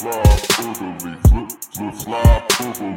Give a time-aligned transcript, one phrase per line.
[0.00, 2.96] Fly orderly, flip, flip, fly orderly.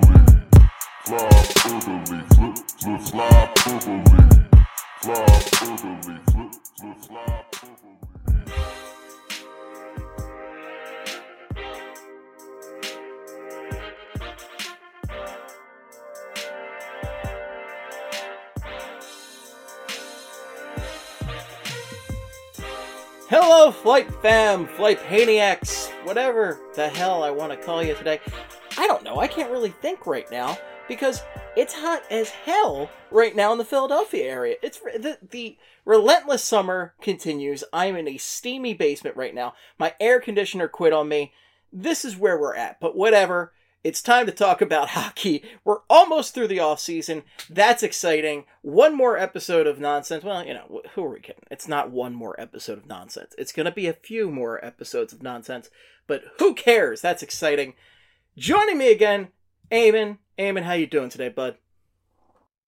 [1.03, 1.27] Fly
[1.67, 4.23] orderly, flip, flip, fly orderly.
[5.01, 5.27] Fly
[5.67, 8.82] orderly, flip, flip, fly orderly.
[23.35, 28.19] Hello, Flight Fam, Flight Paniacs, whatever the hell I want to call you today.
[28.77, 30.55] I don't know, I can't really think right now
[30.87, 31.23] because
[31.57, 34.57] it's hot as hell right now in the Philadelphia area.
[34.61, 37.63] It's the, the relentless summer continues.
[37.73, 39.55] I'm in a steamy basement right now.
[39.79, 41.33] My air conditioner quit on me.
[41.71, 43.51] This is where we're at, but whatever.
[43.83, 45.43] It's time to talk about hockey.
[45.63, 47.23] We're almost through the off season.
[47.49, 48.45] That's exciting.
[48.61, 50.23] One more episode of nonsense.
[50.23, 51.43] Well, you know, who are we kidding?
[51.51, 53.35] It's not one more episode of nonsense.
[53.37, 55.69] It's going to be a few more episodes of nonsense,
[56.07, 57.01] but who cares?
[57.01, 57.73] That's exciting.
[58.37, 59.29] Joining me again,
[59.71, 60.17] Eamon.
[60.39, 61.57] Eamon, how you doing today, bud?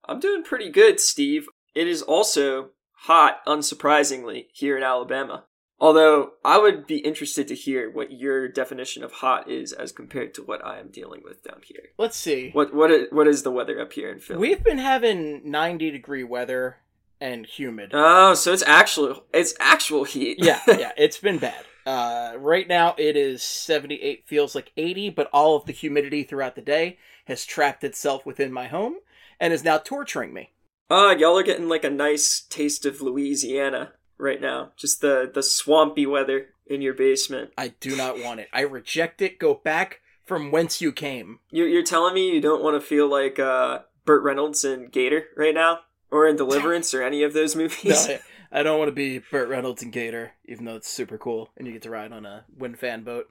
[0.08, 1.48] I'm doing pretty good, Steve.
[1.74, 5.46] It is also hot, unsurprisingly, here in Alabama.
[5.80, 10.34] Although I would be interested to hear what your definition of hot is as compared
[10.36, 11.90] to what I am dealing with down here.
[11.98, 12.52] Let's see.
[12.52, 14.40] What what is, what is the weather up here in Philly?
[14.40, 16.78] We've been having 90 degree weather
[17.20, 17.92] and humid.
[17.94, 20.38] Oh, so it's actual it's actual heat.
[20.40, 21.66] yeah, yeah, it's been bad.
[21.86, 26.56] Uh, right now it is 78, feels like 80, but all of the humidity throughout
[26.56, 28.96] the day has trapped itself within my home
[29.40, 30.52] and is now torturing me.
[30.90, 34.72] Ah, y'all are getting like a nice taste of Louisiana right now.
[34.76, 37.52] Just the the swampy weather in your basement.
[37.58, 38.48] I do not want it.
[38.54, 39.40] I reject it.
[39.40, 41.40] Go back from whence you came.
[41.52, 45.26] You're, you're telling me you don't want to feel like uh, Burt Reynolds in Gator
[45.38, 45.80] right now,
[46.12, 48.08] or in Deliverance, or any of those movies?
[48.08, 48.16] No,
[48.52, 51.50] I, I don't want to be Burt Reynolds and Gator, even though it's super cool
[51.58, 53.30] and you get to ride on a wind fan boat.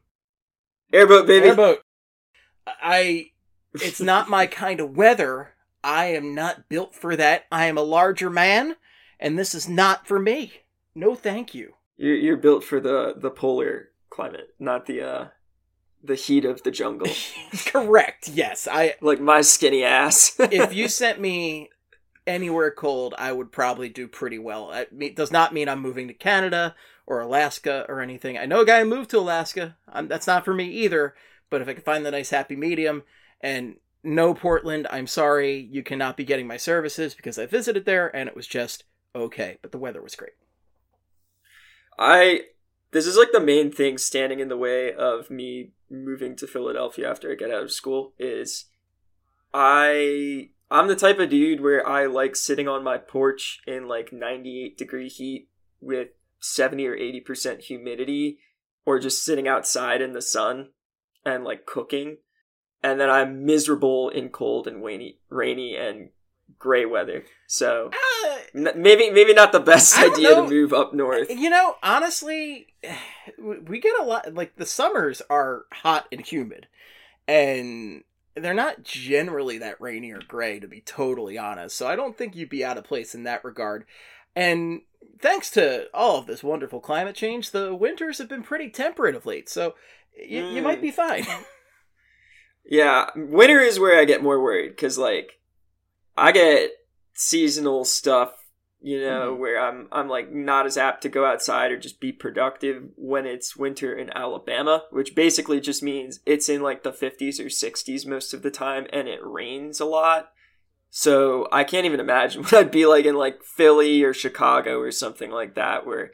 [0.92, 1.48] Airboat, baby.
[1.48, 1.80] Airboat.
[2.66, 3.30] I.
[3.74, 5.54] It's not my kind of weather.
[5.82, 7.44] I am not built for that.
[7.50, 8.76] I am a larger man,
[9.18, 10.52] and this is not for me.
[10.94, 11.74] No, thank you.
[11.96, 15.26] You're, you're built for the the polar climate, not the uh
[16.02, 17.08] the heat of the jungle.
[17.66, 18.28] Correct.
[18.28, 18.94] Yes, I.
[19.00, 20.36] like my skinny ass.
[20.38, 21.70] If you sent me
[22.26, 24.70] anywhere cold, I would probably do pretty well.
[24.72, 26.74] It does not mean I'm moving to Canada
[27.06, 28.38] or Alaska or anything.
[28.38, 29.76] I know a guy who moved to Alaska.
[29.88, 31.14] I'm, that's not for me either.
[31.50, 33.04] But if I could find the nice happy medium
[33.40, 38.14] and no Portland, I'm sorry, you cannot be getting my services because I visited there
[38.14, 38.84] and it was just
[39.14, 39.58] okay.
[39.62, 40.32] But the weather was great.
[41.98, 42.42] I
[42.90, 47.10] this is like the main thing standing in the way of me moving to Philadelphia
[47.10, 48.66] after I get out of school is
[49.52, 54.12] I I'm the type of dude where I like sitting on my porch in like
[54.12, 55.48] 98 degree heat
[55.80, 56.08] with
[56.40, 58.38] 70 or 80% humidity
[58.84, 60.70] or just sitting outside in the sun
[61.24, 62.18] and like cooking.
[62.82, 66.10] And then I'm miserable in cold and rainy rainy and
[66.64, 67.22] gray weather.
[67.46, 67.90] So
[68.24, 70.44] Uh, n- maybe maybe not the best idea know.
[70.44, 71.28] to move up north.
[71.30, 72.68] You know, honestly,
[73.38, 74.32] we get a lot.
[74.34, 76.66] Like the summers are hot and humid,
[77.28, 78.02] and
[78.34, 81.76] they're not generally that rainy or gray, to be totally honest.
[81.76, 83.84] So I don't think you'd be out of place in that regard.
[84.34, 84.80] And
[85.20, 89.26] thanks to all of this wonderful climate change, the winters have been pretty temperate of
[89.26, 89.48] late.
[89.50, 89.74] So
[90.18, 90.24] y-
[90.54, 90.82] you might Mm.
[90.82, 91.26] be fine.
[92.66, 95.38] Yeah, winter is where I get more worried because like
[96.16, 96.70] I get
[97.14, 98.32] seasonal stuff,
[98.80, 99.38] you know, Mhm.
[99.38, 103.26] where I'm I'm like not as apt to go outside or just be productive when
[103.26, 108.06] it's winter in Alabama, which basically just means it's in like the 50s or 60s
[108.06, 110.30] most of the time and it rains a lot.
[110.90, 114.90] So I can't even imagine what I'd be like in like Philly or Chicago or
[114.92, 116.12] something like that where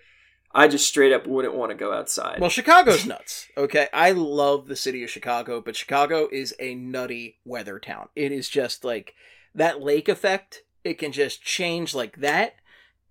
[0.53, 2.41] I just straight up wouldn't want to go outside.
[2.41, 3.47] Well, Chicago's nuts.
[3.57, 8.09] Okay, I love the city of Chicago, but Chicago is a nutty weather town.
[8.17, 9.15] It is just like
[9.55, 10.63] that lake effect.
[10.85, 12.55] It can just change like that,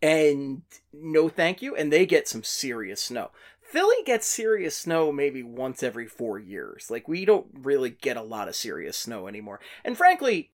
[0.01, 1.75] and no thank you.
[1.75, 3.31] And they get some serious snow.
[3.61, 6.89] Philly gets serious snow maybe once every four years.
[6.89, 9.59] Like we don't really get a lot of serious snow anymore.
[9.85, 10.51] And frankly,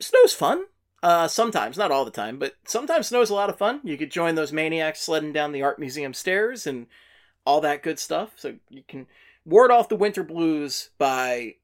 [0.00, 0.64] snow's fun.
[1.02, 3.80] Uh, sometimes, not all the time, but sometimes snow's a lot of fun.
[3.84, 6.86] You could join those maniacs sledding down the art museum stairs and
[7.44, 8.32] all that good stuff.
[8.34, 9.06] So you can
[9.44, 11.54] ward off the winter blues by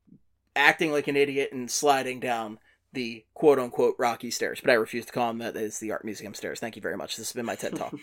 [0.54, 2.58] acting like an idiot and sliding down
[2.92, 4.60] the quote unquote rocky stairs.
[4.60, 5.56] But I refuse to call them that.
[5.56, 6.60] It's the art museum stairs.
[6.60, 7.16] Thank you very much.
[7.16, 7.94] This has been my TED talk.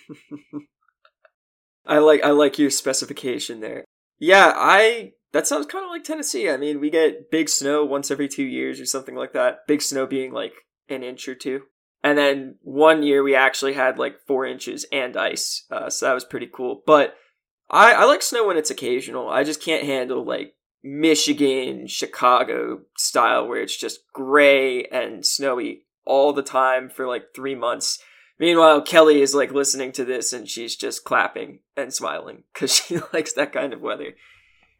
[1.86, 3.86] I like I like your specification there.
[4.20, 6.50] Yeah, I that sounds kind of like Tennessee.
[6.50, 9.68] I mean, we get big snow once every 2 years or something like that.
[9.68, 10.54] Big snow being like
[10.90, 11.64] an inch or two.
[12.04, 15.66] And then one year we actually had like 4 inches and ice.
[15.70, 16.82] Uh, so that was pretty cool.
[16.86, 17.16] But
[17.70, 19.30] I I like snow when it's occasional.
[19.30, 26.34] I just can't handle like Michigan, Chicago style where it's just gray and snowy all
[26.34, 28.00] the time for like 3 months
[28.40, 33.00] Meanwhile, Kelly is like listening to this and she's just clapping and smiling because she
[33.14, 34.16] likes that kind of weather.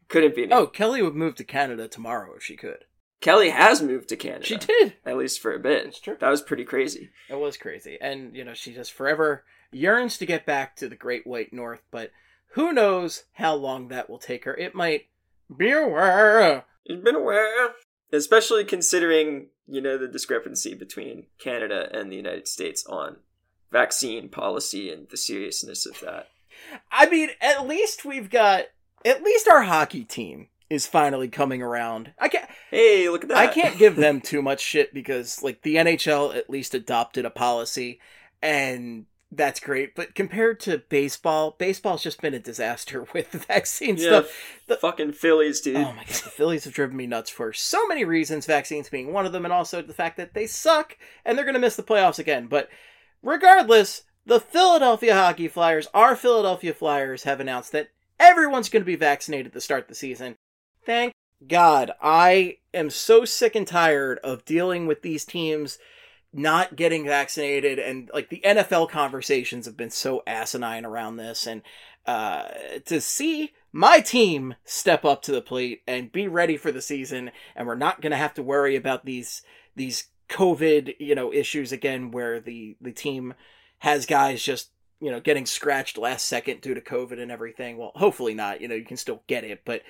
[0.08, 0.52] Couldn't be me.
[0.52, 2.84] oh, Kelly would move to Canada tomorrow if she could.
[3.20, 4.46] Kelly has moved to Canada.
[4.46, 4.94] She did.
[5.04, 5.86] At least for a bit.
[5.86, 6.16] It's true.
[6.18, 7.10] That was pretty crazy.
[7.28, 7.98] It was crazy.
[8.00, 11.82] And, you know, she just forever yearns to get back to the Great White North,
[11.90, 12.12] but
[12.54, 14.56] who knows how long that will take her.
[14.56, 15.08] It might
[15.56, 16.64] be aware.
[16.84, 17.70] You've been aware.
[18.12, 23.18] Especially considering, you know, the discrepancy between Canada and the United States on
[23.70, 26.28] vaccine policy and the seriousness of that.
[26.90, 28.64] I mean, at least we've got
[29.04, 32.12] at least our hockey team is finally coming around.
[32.18, 33.38] I can't Hey, look at that.
[33.38, 37.30] I can't give them too much shit because like the NHL at least adopted a
[37.30, 38.00] policy
[38.42, 39.94] and that's great.
[39.94, 44.30] But compared to baseball, baseball's just been a disaster with the vaccine yeah, stuff.
[44.66, 45.76] the fucking Phillies, dude.
[45.76, 49.12] Oh my god, the Phillies have driven me nuts for so many reasons, vaccines being
[49.12, 51.82] one of them, and also the fact that they suck and they're gonna miss the
[51.82, 52.46] playoffs again.
[52.46, 52.68] But
[53.22, 59.52] regardless, the Philadelphia Hockey Flyers, our Philadelphia Flyers, have announced that everyone's gonna be vaccinated
[59.52, 60.36] to start the season.
[60.84, 61.14] Thank
[61.46, 61.92] God.
[62.02, 65.78] I am so sick and tired of dealing with these teams
[66.32, 71.62] not getting vaccinated and like the NFL conversations have been so asinine around this and
[72.06, 72.44] uh
[72.86, 77.30] to see my team step up to the plate and be ready for the season
[77.56, 79.42] and we're not going to have to worry about these
[79.74, 83.34] these covid you know issues again where the the team
[83.80, 87.76] has guys just you know getting scratched last second due to covid and everything.
[87.76, 89.82] Well hopefully not you know you can still get it but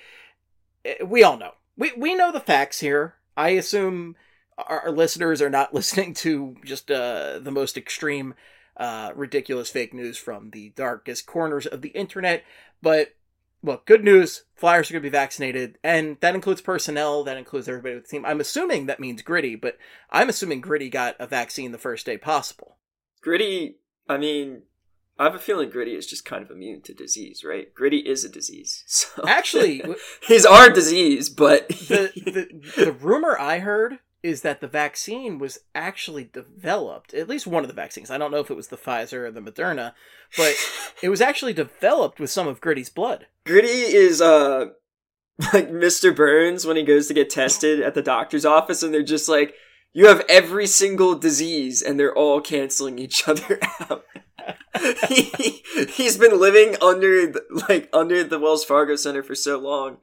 [0.85, 1.53] eh, we all know.
[1.77, 3.17] We we know the facts here.
[3.37, 4.17] I assume
[4.59, 8.35] our, our listeners are not listening to just uh, the most extreme,
[8.77, 12.45] uh, ridiculous fake news from the darkest corners of the internet.
[12.83, 13.15] But
[13.63, 17.25] well, good news: Flyers are going to be vaccinated, and that includes personnel.
[17.25, 18.25] That includes everybody with the team.
[18.25, 19.77] I'm assuming that means Gritty, but
[20.11, 22.77] I'm assuming Gritty got a vaccine the first day possible.
[23.21, 23.77] Gritty,
[24.09, 24.63] I mean,
[25.21, 27.73] I have a feeling Gritty is just kind of immune to disease, right?
[27.75, 28.85] Gritty is a disease.
[28.89, 29.83] So Actually,
[30.27, 35.61] he's our disease, but the, the the rumor I heard is that the vaccine was
[35.75, 38.11] actually developed, at least one of the vaccines.
[38.11, 39.95] I don't know if it was the Pfizer or the Moderna,
[40.37, 40.55] but
[41.03, 43.27] it was actually developed with some of Gritty's blood.
[43.45, 44.67] Gritty is uh
[45.55, 46.15] like Mr.
[46.15, 49.55] Burns when he goes to get tested at the doctor's office and they're just like,
[49.93, 54.05] You have every single disease and they're all canceling each other out.
[55.09, 59.99] he, he's been living under the, like under the Wells Fargo Center for so long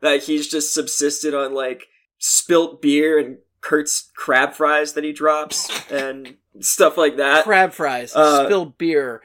[0.00, 1.86] that he's just subsisted on like
[2.18, 7.44] spilt beer and Kurt's crab fries that he drops and stuff like that.
[7.44, 9.22] Crab fries, Uh, spilled beer,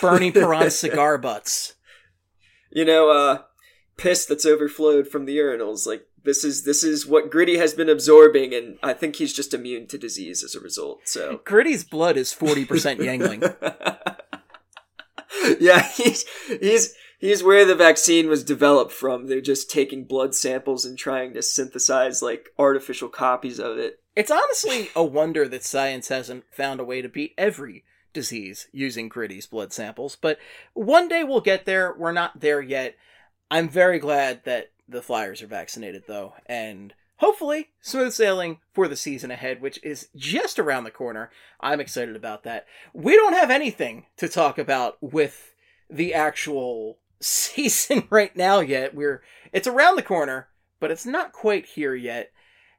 [0.00, 1.74] Bernie Parent cigar butts.
[2.70, 3.38] you know, uh,
[3.96, 5.86] piss that's overflowed from the urinals.
[5.86, 9.54] Like this is this is what Gritty has been absorbing, and I think he's just
[9.54, 11.00] immune to disease as a result.
[11.04, 13.50] So Gritty's blood is 40% Yuengling.
[15.60, 16.24] yeah, he's
[16.60, 19.26] he's he's where the vaccine was developed from.
[19.26, 24.00] They're just taking blood samples and trying to synthesize like artificial copies of it.
[24.14, 29.08] It's honestly a wonder that science hasn't found a way to beat every disease using
[29.08, 30.38] Gritty's blood samples, but
[30.74, 31.94] one day we'll get there.
[31.96, 32.94] We're not there yet.
[33.50, 38.96] I'm very glad that the Flyers are vaccinated, though, and hopefully smooth sailing for the
[38.96, 41.30] season ahead, which is just around the corner.
[41.58, 42.66] I'm excited about that.
[42.92, 45.54] We don't have anything to talk about with
[45.90, 48.94] the actual season right now yet.
[48.94, 50.48] We're it's around the corner,
[50.80, 52.32] but it's not quite here yet.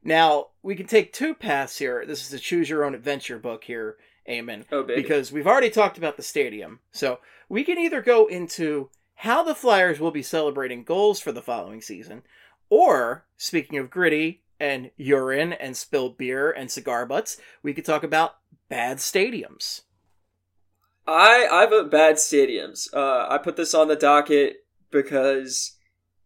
[0.03, 2.05] Now, we can take two paths here.
[2.05, 3.97] This is a choose your own adventure book here
[4.29, 5.01] Eamon, Oh, baby.
[5.01, 6.79] because we've already talked about the stadium.
[6.91, 11.41] So we can either go into how the Flyers will be celebrating goals for the
[11.41, 12.23] following season,
[12.69, 18.03] or speaking of gritty and urine and spilled beer and cigar butts, we could talk
[18.03, 18.37] about
[18.69, 19.81] bad stadiums.
[21.07, 22.93] I I vote bad stadiums.
[22.93, 24.57] Uh, I put this on the docket
[24.91, 25.77] because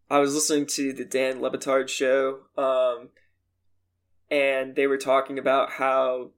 [0.10, 3.10] I was listening to the Dan Le Batard show, um,
[4.32, 6.32] and they were talking about how,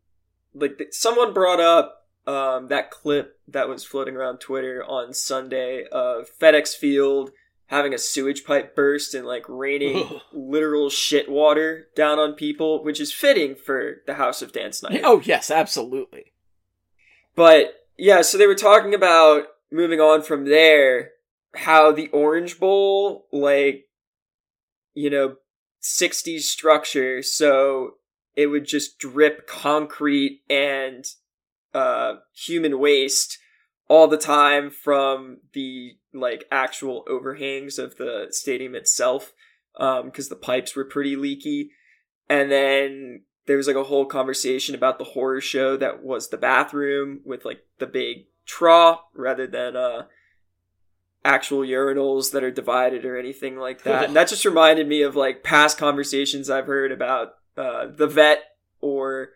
[0.54, 6.28] like, someone brought up um, that clip that was floating around Twitter on Sunday of
[6.40, 7.32] FedEx Field
[7.68, 13.00] having a sewage pipe burst and like raining literal shit water down on people, which
[13.00, 15.00] is fitting for the House of Dan Snyder.
[15.06, 16.34] Oh yes, absolutely.
[17.34, 21.12] But yeah, so they were talking about moving on from there,
[21.54, 23.86] how the Orange Bowl, like,
[24.96, 25.36] you know,
[25.84, 27.98] 60s structure, so
[28.36, 31.06] it would just drip concrete and
[31.76, 33.38] uh, human waste
[33.88, 39.32] all the time from the like actual overhangs of the stadium itself
[39.78, 41.70] because the pipes were pretty leaky.
[42.28, 46.38] And then there was like a whole conversation about the horror show that was the
[46.38, 50.04] bathroom with like the big trough rather than uh
[51.24, 54.06] actual urinals that are divided or anything like that.
[54.08, 58.44] and that just reminded me of like past conversations I've heard about uh the vet
[58.80, 59.30] or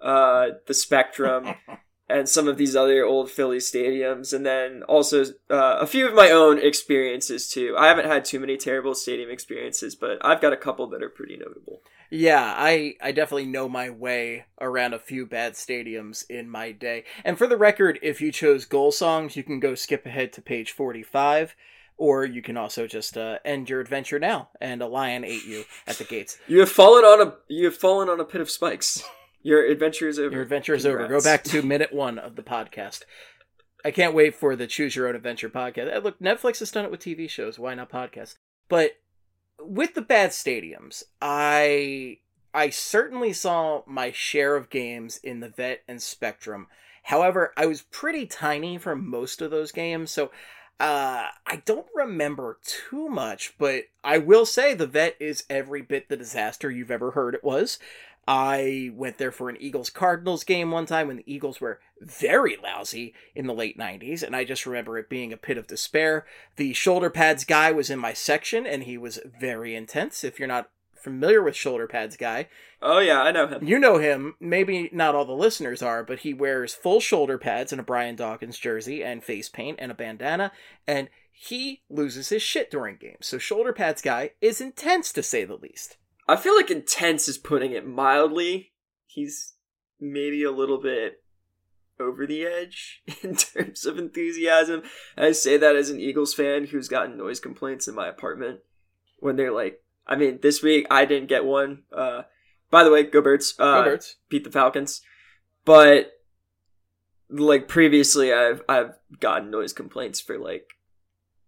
[0.00, 1.54] uh the spectrum
[2.10, 6.14] and some of these other old Philly stadiums, and then also uh, a few of
[6.14, 7.76] my own experiences too.
[7.78, 11.08] I haven't had too many terrible stadium experiences, but I've got a couple that are
[11.08, 11.82] pretty notable.
[12.10, 17.04] Yeah, I I definitely know my way around a few bad stadiums in my day.
[17.24, 20.42] And for the record, if you chose goal songs, you can go skip ahead to
[20.42, 21.54] page 45
[21.96, 25.64] or you can also just uh, end your adventure now and a lion ate you
[25.86, 26.38] at the gates.
[26.48, 29.04] You have fallen on a you have fallen on a pit of spikes.
[29.42, 30.32] Your adventure is over.
[30.32, 31.06] Your adventure is over.
[31.06, 33.02] Go back to minute 1 of the podcast.
[33.84, 35.94] I can't wait for the choose your own adventure podcast.
[35.94, 38.36] Uh, Look, Netflix has done it with TV shows, why not podcasts?
[38.68, 38.92] But
[39.62, 42.18] with the bad stadiums, I
[42.52, 46.66] I certainly saw my share of games in the Vet and Spectrum.
[47.04, 50.30] However, I was pretty tiny for most of those games, so
[50.78, 53.54] uh, I don't remember too much.
[53.58, 57.44] But I will say the Vet is every bit the disaster you've ever heard it
[57.44, 57.78] was.
[58.32, 62.56] I went there for an Eagles Cardinals game one time when the Eagles were very
[62.62, 66.24] lousy in the late 90s, and I just remember it being a pit of despair.
[66.54, 70.22] The shoulder pads guy was in my section, and he was very intense.
[70.22, 72.46] If you're not familiar with shoulder pads guy,
[72.80, 73.66] Oh yeah, I know him.
[73.66, 74.36] you know him.
[74.38, 78.14] Maybe not all the listeners are, but he wears full shoulder pads and a Brian
[78.14, 80.52] Dawkins jersey and face paint and a bandana,
[80.86, 83.26] and he loses his shit during games.
[83.26, 85.96] So shoulder pads guy is intense to say the least.
[86.30, 88.72] I feel like intense is putting it mildly.
[89.06, 89.54] He's
[89.98, 91.22] maybe a little bit
[91.98, 94.82] over the edge in terms of enthusiasm.
[95.16, 98.60] I say that as an Eagles fan who's gotten noise complaints in my apartment
[99.18, 101.82] when they're like, I mean, this week I didn't get one.
[101.92, 102.22] Uh,
[102.70, 103.54] by the way, go Birds.
[103.58, 104.16] Uh, Go Birds.
[104.28, 105.02] beat the Falcons.
[105.64, 106.12] But
[107.28, 110.74] like previously, I've I've gotten noise complaints for like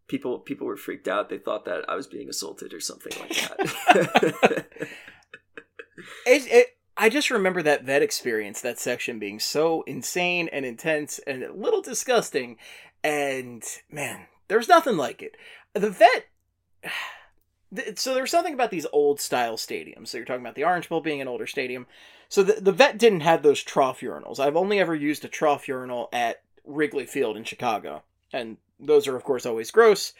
[0.08, 1.28] people people were freaked out.
[1.28, 4.66] They thought that I was being assaulted or something like that.
[6.26, 6.66] It, it,
[6.96, 11.52] I just remember that vet experience, that section being so insane and intense and a
[11.52, 12.58] little disgusting.
[13.02, 15.36] And man, there's nothing like it.
[15.74, 16.26] The vet.
[17.96, 20.08] So there's something about these old style stadiums.
[20.08, 21.86] So you're talking about the Orange Bowl being an older stadium.
[22.28, 24.38] So the, the vet didn't have those trough urinals.
[24.38, 28.02] I've only ever used a trough urinal at Wrigley Field in Chicago.
[28.32, 30.12] And those are, of course, always gross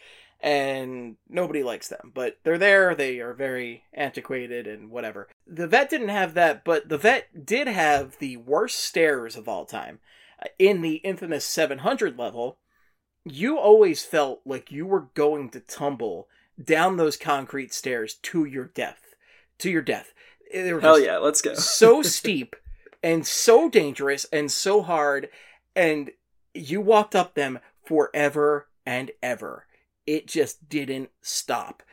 [0.43, 2.11] and nobody likes them.
[2.13, 5.29] But they're there, they are very antiquated and whatever.
[5.47, 9.65] The vet didn't have that, but the vet did have the worst stairs of all
[9.65, 9.99] time.
[10.41, 12.57] Uh, In the infamous 700 level,
[13.23, 16.27] you always felt like you were going to tumble
[16.61, 19.15] down those concrete stairs to your death.
[19.59, 20.13] To your death.
[20.51, 21.53] They were Hell yeah, let's go.
[21.55, 22.57] so steep
[23.01, 25.29] and so dangerous and so hard
[25.73, 26.11] and
[26.53, 29.65] you walked up them forever and ever.
[30.05, 31.83] It just didn't stop.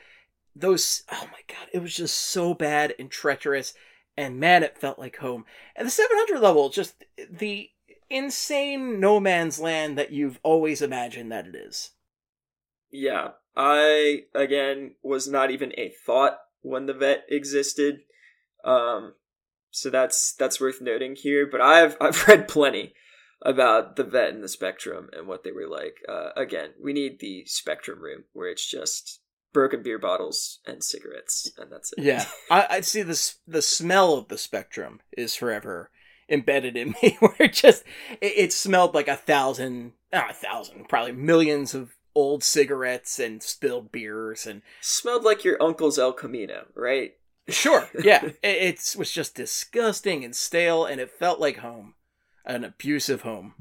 [0.54, 3.72] Those oh my god it was just so bad and treacherous
[4.16, 5.44] and man it felt like home.
[5.76, 7.70] And the 700 level just the
[8.08, 11.90] insane no man's land that you've always imagined that it is.
[12.90, 18.00] Yeah, I again was not even a thought when the vet existed.
[18.64, 19.14] Um
[19.70, 22.94] so that's that's worth noting here, but I've I've read plenty
[23.42, 25.98] about the vet and the spectrum and what they were like.
[26.08, 29.20] Uh again, we need the spectrum room where it's just
[29.52, 32.04] broken beer bottles and cigarettes and that's it.
[32.04, 33.36] Yeah, I, I see this.
[33.46, 35.90] The smell of the spectrum is forever
[36.28, 37.84] embedded in me where it just
[38.20, 43.42] it, it smelled like a thousand not a thousand probably millions of old cigarettes and
[43.42, 47.14] spilled beers and Smelled like your uncle's El Camino, right?
[47.48, 51.94] sure yeah it, it was just disgusting and stale and it felt like home
[52.44, 53.54] an abusive home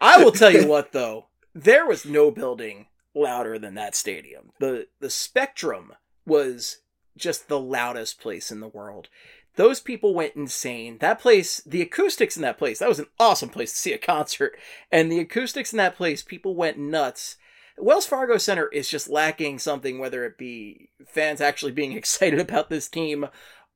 [0.00, 4.50] I will tell you what though, there was no building louder than that stadium.
[4.58, 5.92] The the Spectrum
[6.26, 6.78] was
[7.16, 9.08] just the loudest place in the world.
[9.56, 10.98] Those people went insane.
[10.98, 13.98] That place, the acoustics in that place, that was an awesome place to see a
[13.98, 14.56] concert.
[14.92, 17.36] And the acoustics in that place, people went nuts.
[17.76, 22.70] Wells Fargo Center is just lacking something, whether it be fans actually being excited about
[22.70, 23.26] this team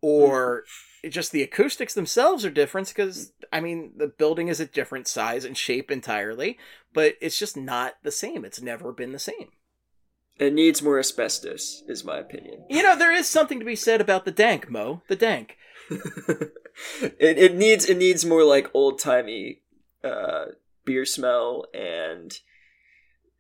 [0.00, 0.64] or
[1.10, 5.44] just the acoustics themselves are different because I mean the building is a different size
[5.44, 6.58] and shape entirely,
[6.92, 8.44] but it's just not the same.
[8.44, 9.52] It's never been the same.
[10.38, 12.64] It needs more asbestos, is my opinion.
[12.68, 15.02] You know, there is something to be said about the dank, Mo.
[15.06, 15.56] The dank.
[15.90, 19.60] it, it needs it needs more like old timey
[20.02, 20.46] uh,
[20.84, 22.38] beer smell, and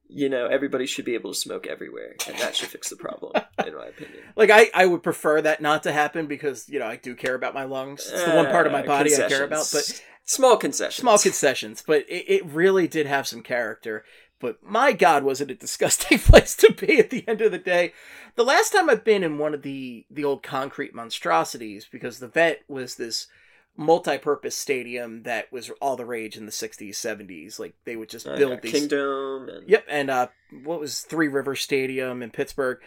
[0.08, 3.32] you know everybody should be able to smoke everywhere, and that should fix the problem,
[3.66, 4.22] in my opinion.
[4.36, 7.34] Like I, I would prefer that not to happen because you know I do care
[7.34, 8.10] about my lungs.
[8.12, 11.00] It's the one part of my Uh, body I care about, but small concessions.
[11.00, 11.82] small concessions.
[11.86, 14.04] But it, it really did have some character.
[14.40, 17.58] But my God, was it a disgusting place to be at the end of the
[17.58, 17.92] day?
[18.34, 22.28] The last time I've been in one of the the old concrete monstrosities, because the
[22.28, 23.28] vet was this
[23.76, 28.26] multi-purpose stadium that was all the rage in the 60s 70s like they would just
[28.26, 30.28] Uh, build these Kingdome and Yep, and uh,
[30.62, 32.78] what was Three River Stadium in Pittsburgh?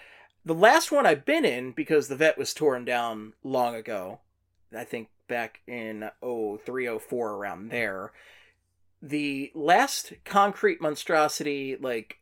[0.45, 4.19] The last one I've been in because the vet was torn down long ago.
[4.75, 8.13] I think back in 03, 04, around there.
[9.01, 12.19] The last concrete monstrosity, like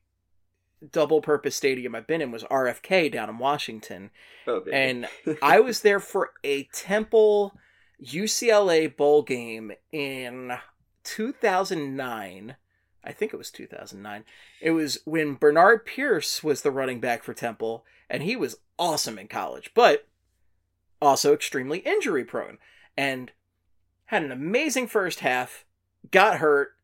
[0.91, 4.09] double purpose stadium I've been in was RFK down in Washington.
[4.47, 4.63] oh.
[4.73, 5.07] And
[5.41, 7.55] I was there for a Temple
[8.03, 10.57] UCLA bowl game in
[11.03, 12.55] 2009.
[13.03, 14.25] I think it was 2009.
[14.61, 19.19] It was when Bernard Pierce was the running back for Temple, and he was awesome
[19.19, 20.07] in college, but
[21.01, 22.57] also extremely injury prone.
[22.97, 23.31] And
[24.05, 25.65] had an amazing first half,
[26.11, 26.75] got hurt,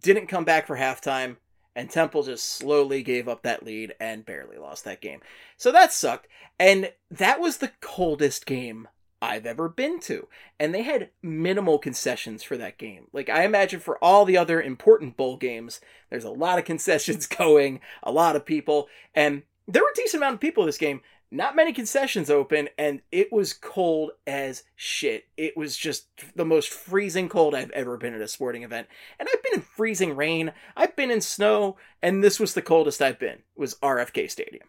[0.00, 1.36] didn't come back for halftime,
[1.74, 5.20] and Temple just slowly gave up that lead and barely lost that game.
[5.56, 6.28] So that sucked.
[6.58, 8.88] And that was the coldest game
[9.22, 10.26] I've ever been to.
[10.58, 13.06] And they had minimal concessions for that game.
[13.12, 15.80] Like, I imagine for all the other important bowl games,
[16.10, 18.88] there's a lot of concessions going, a lot of people.
[19.14, 21.00] And there were a decent amount of people this game.
[21.30, 25.28] Not many concessions open, and it was cold as shit.
[25.38, 28.86] It was just the most freezing cold I've ever been at a sporting event.
[29.18, 33.00] And I've been in freezing rain, I've been in snow, and this was the coldest
[33.00, 33.38] I've been.
[33.56, 34.66] Was RFK Stadium.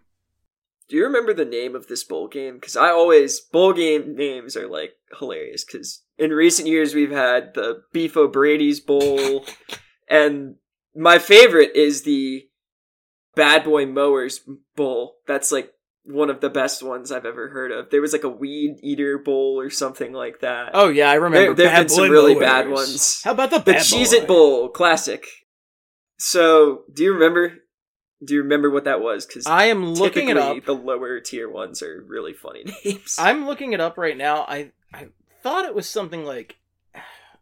[0.89, 2.55] Do you remember the name of this bowl game?
[2.55, 5.63] Because I always bowl game names are like hilarious.
[5.63, 9.45] Because in recent years we've had the Beef O'Brady's Bowl,
[10.09, 10.55] and
[10.95, 12.43] my favorite is the
[13.35, 14.41] Bad Boy Mowers
[14.75, 15.15] Bowl.
[15.25, 15.71] That's like
[16.05, 17.89] one of the best ones I've ever heard of.
[17.89, 20.71] There was like a Weed Eater Bowl or something like that.
[20.73, 21.55] Oh yeah, I remember.
[21.55, 22.45] There- there have been some really Mowers.
[22.45, 23.21] bad ones.
[23.23, 25.25] How about the the Cheez It Bowl, classic.
[26.19, 27.53] So, do you remember?
[28.23, 29.25] Do you remember what that was?
[29.25, 30.63] Because I am looking it up.
[30.65, 33.15] The lower tier ones are really funny names.
[33.19, 34.45] I'm looking it up right now.
[34.47, 35.07] I I
[35.41, 36.57] thought it was something like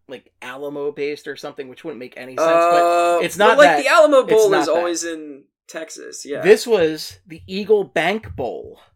[0.07, 2.49] like Alamo based or something, which wouldn't make any sense.
[2.49, 3.83] Uh, it's not but, like that.
[3.83, 4.71] the Alamo Bowl is that.
[4.71, 6.25] always in Texas.
[6.25, 6.41] Yeah.
[6.41, 8.79] this was the Eagle Bank Bowl.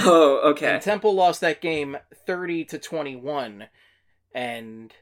[0.00, 0.74] Oh, okay.
[0.74, 3.64] And Temple lost that game 30 to 21.
[4.32, 4.94] And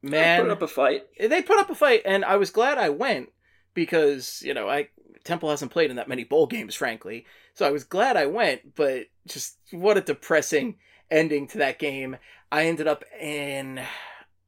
[0.00, 1.02] man, put up a fight.
[1.20, 3.28] they put up a fight and I was glad I went
[3.74, 4.88] because, you know, I
[5.24, 7.26] Temple hasn't played in that many bowl games frankly.
[7.54, 10.76] So I was glad I went, but just what a depressing
[11.10, 12.16] ending to that game.
[12.50, 13.80] I ended up in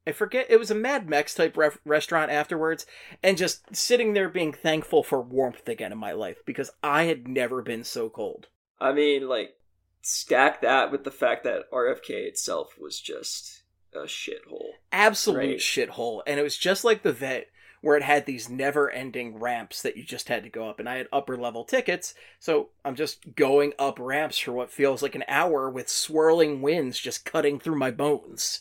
[0.07, 2.85] I forget it was a Mad Mex type ref- restaurant afterwards
[3.23, 7.27] and just sitting there being thankful for warmth again in my life because I had
[7.27, 8.49] never been so cold.
[8.79, 9.55] I mean, like,
[10.03, 13.63] stack that with the fact that RFK itself was just
[13.95, 14.73] a shithole.
[14.93, 15.59] absolute Right.
[15.59, 16.21] shithole.
[16.27, 17.47] And it was just like the vet
[17.85, 20.81] where it had these never ending ramps that you just had to go up.
[20.81, 25.03] And I had upper level tickets, so I'm just going up ramps for what feels
[25.03, 28.61] like an hour with swirling winds just cutting through my bones.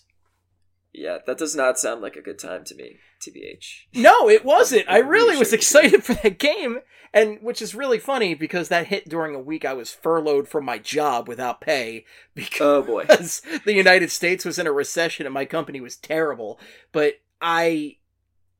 [0.91, 3.85] Yeah, that does not sound like a good time to me, TBH.
[3.95, 4.85] No, it wasn't.
[4.89, 6.81] I really was excited for that game,
[7.13, 10.65] and which is really funny because that hit during a week I was furloughed from
[10.65, 13.05] my job without pay oh, because Oh boy.
[13.65, 16.59] the United States was in a recession and my company was terrible.
[16.91, 17.97] But I,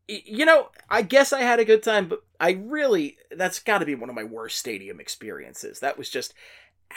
[0.07, 3.85] you know, I guess I had a good time, but I really, that's got to
[3.85, 5.79] be one of my worst stadium experiences.
[5.79, 6.33] That was just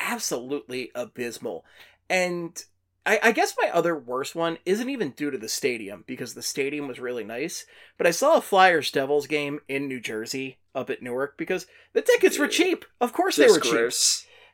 [0.00, 1.64] absolutely abysmal.
[2.10, 2.60] And
[3.04, 6.42] I, I guess my other worst one isn't even due to the stadium because the
[6.42, 7.64] stadium was really nice.
[7.96, 12.02] But I saw a Flyers Devils game in New Jersey up at Newark because the
[12.02, 12.84] tickets were cheap.
[13.00, 13.92] Of course they were cheap.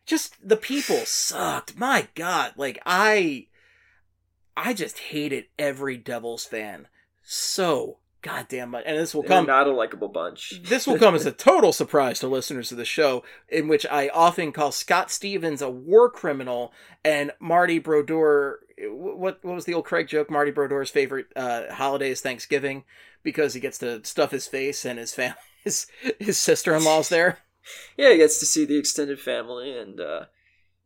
[0.04, 1.78] Just the people sucked.
[1.78, 3.46] My God, like I,
[4.56, 6.88] I just hated every Devils fan
[7.22, 8.84] so goddamn much.
[8.86, 10.60] And this will They're come not a likable bunch.
[10.64, 14.08] this will come as a total surprise to listeners of the show, in which I
[14.08, 16.72] often call Scott Stevens a war criminal
[17.04, 18.60] and Marty Brodeur.
[18.88, 20.30] What what was the old Craig joke?
[20.30, 22.84] Marty Brodeur's favorite uh, holiday is Thanksgiving
[23.22, 25.86] because he gets to stuff his face and his fam- his
[26.18, 27.38] his sister in law's there.
[27.96, 30.24] yeah, he gets to see the extended family and uh,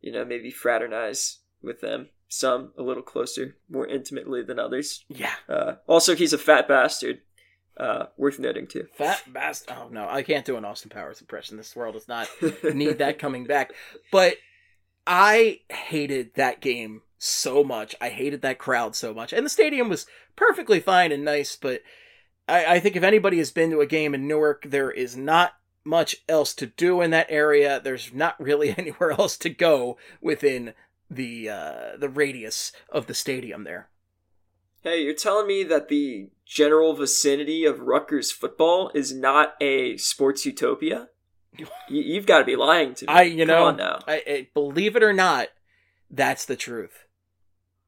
[0.01, 2.09] you know maybe fraternize with them.
[2.29, 5.05] Some a little closer, more intimately than others.
[5.07, 7.21] Yeah, Uh, also, he's a fat bastard.
[7.79, 8.87] Uh, worth noting too.
[8.95, 9.75] fat bastard.
[9.77, 11.57] Oh no, I can't do an Austin Powers impression.
[11.57, 12.27] This world does not
[12.73, 13.71] need that coming back.
[14.11, 14.37] But
[15.05, 17.95] I hated that game so much.
[18.01, 19.31] I hated that crowd so much.
[19.31, 21.81] And the stadium was perfectly fine and nice, but
[22.47, 25.53] I, I think if anybody has been to a game in Newark, there is not
[25.83, 27.79] much else to do in that area.
[27.83, 30.73] There's not really anywhere else to go within
[31.09, 33.89] the uh, the radius of the stadium there.
[34.81, 40.45] Hey, you're telling me that the general vicinity of Rutgers football is not a sports
[40.45, 41.09] utopia?
[41.57, 43.11] You, you've got to be lying to me.
[43.13, 43.99] I you Come know on now.
[44.07, 45.47] I, I believe it or not,
[46.11, 47.05] that's the truth.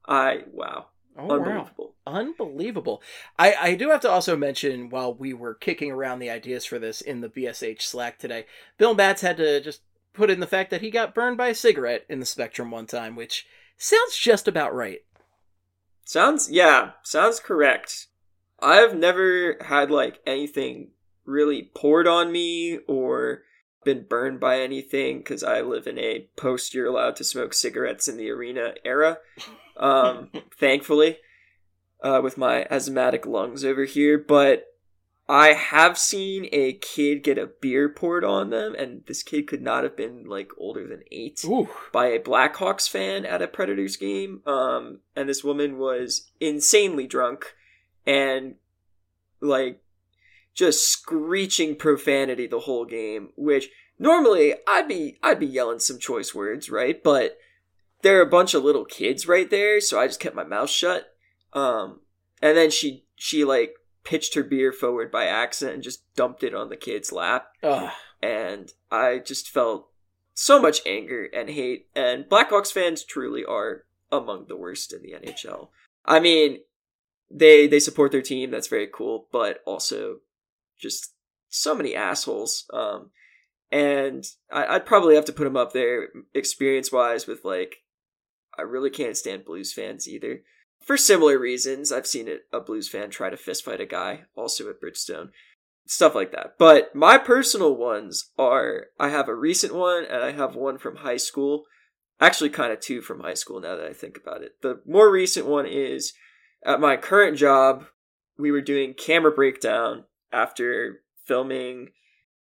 [0.08, 1.34] I wow, Oh, wow.
[1.36, 1.94] unbelievable.
[2.04, 3.02] Unbelievable.
[3.38, 6.80] I, I do have to also mention while we were kicking around the ideas for
[6.80, 9.82] this in the BSH Slack today, Bill Matz had to just
[10.14, 12.86] put in the fact that he got burned by a cigarette in the Spectrum one
[12.86, 15.02] time, which sounds just about right.
[16.10, 18.08] Sounds yeah, sounds correct.
[18.58, 20.88] I've never had like anything
[21.24, 23.42] really poured on me or
[23.84, 28.08] been burned by anything because I live in a post you're allowed to smoke cigarettes
[28.08, 29.18] in the arena era.
[29.76, 31.18] Um, thankfully,
[32.02, 34.64] uh, with my asthmatic lungs over here, but
[35.30, 39.62] I have seen a kid get a beer poured on them, and this kid could
[39.62, 41.68] not have been like older than eight Ooh.
[41.92, 44.42] by a Blackhawks fan at a Predators game.
[44.44, 47.54] Um, and this woman was insanely drunk
[48.04, 48.56] and
[49.40, 49.80] like
[50.52, 53.68] just screeching profanity the whole game, which
[54.00, 57.00] normally I'd be I'd be yelling some choice words, right?
[57.00, 57.38] But
[58.02, 60.70] there are a bunch of little kids right there, so I just kept my mouth
[60.70, 61.14] shut.
[61.52, 62.00] Um,
[62.42, 66.54] and then she she like pitched her beer forward by accident and just dumped it
[66.54, 67.90] on the kid's lap Ugh.
[68.22, 69.90] and I just felt
[70.34, 71.88] so much anger and hate.
[71.94, 75.68] And Blackhawks fans truly are among the worst in the NHL.
[76.04, 76.60] I mean,
[77.30, 78.50] they they support their team.
[78.50, 80.20] That's very cool, but also
[80.78, 81.12] just
[81.48, 82.68] so many assholes.
[82.72, 83.10] Um,
[83.70, 87.82] and I, I'd probably have to put them up there experience wise with like
[88.58, 90.42] I really can't stand Blues fans either.
[90.80, 94.68] For similar reasons, I've seen it, a Blues fan try to fistfight a guy, also
[94.68, 95.30] at Bridgestone
[95.90, 96.54] stuff like that.
[96.56, 100.96] But my personal ones are I have a recent one and I have one from
[100.96, 101.64] high school.
[102.20, 104.52] Actually, kind of two from high school now that I think about it.
[104.62, 106.12] The more recent one is
[106.64, 107.86] at my current job,
[108.38, 111.88] we were doing camera breakdown after filming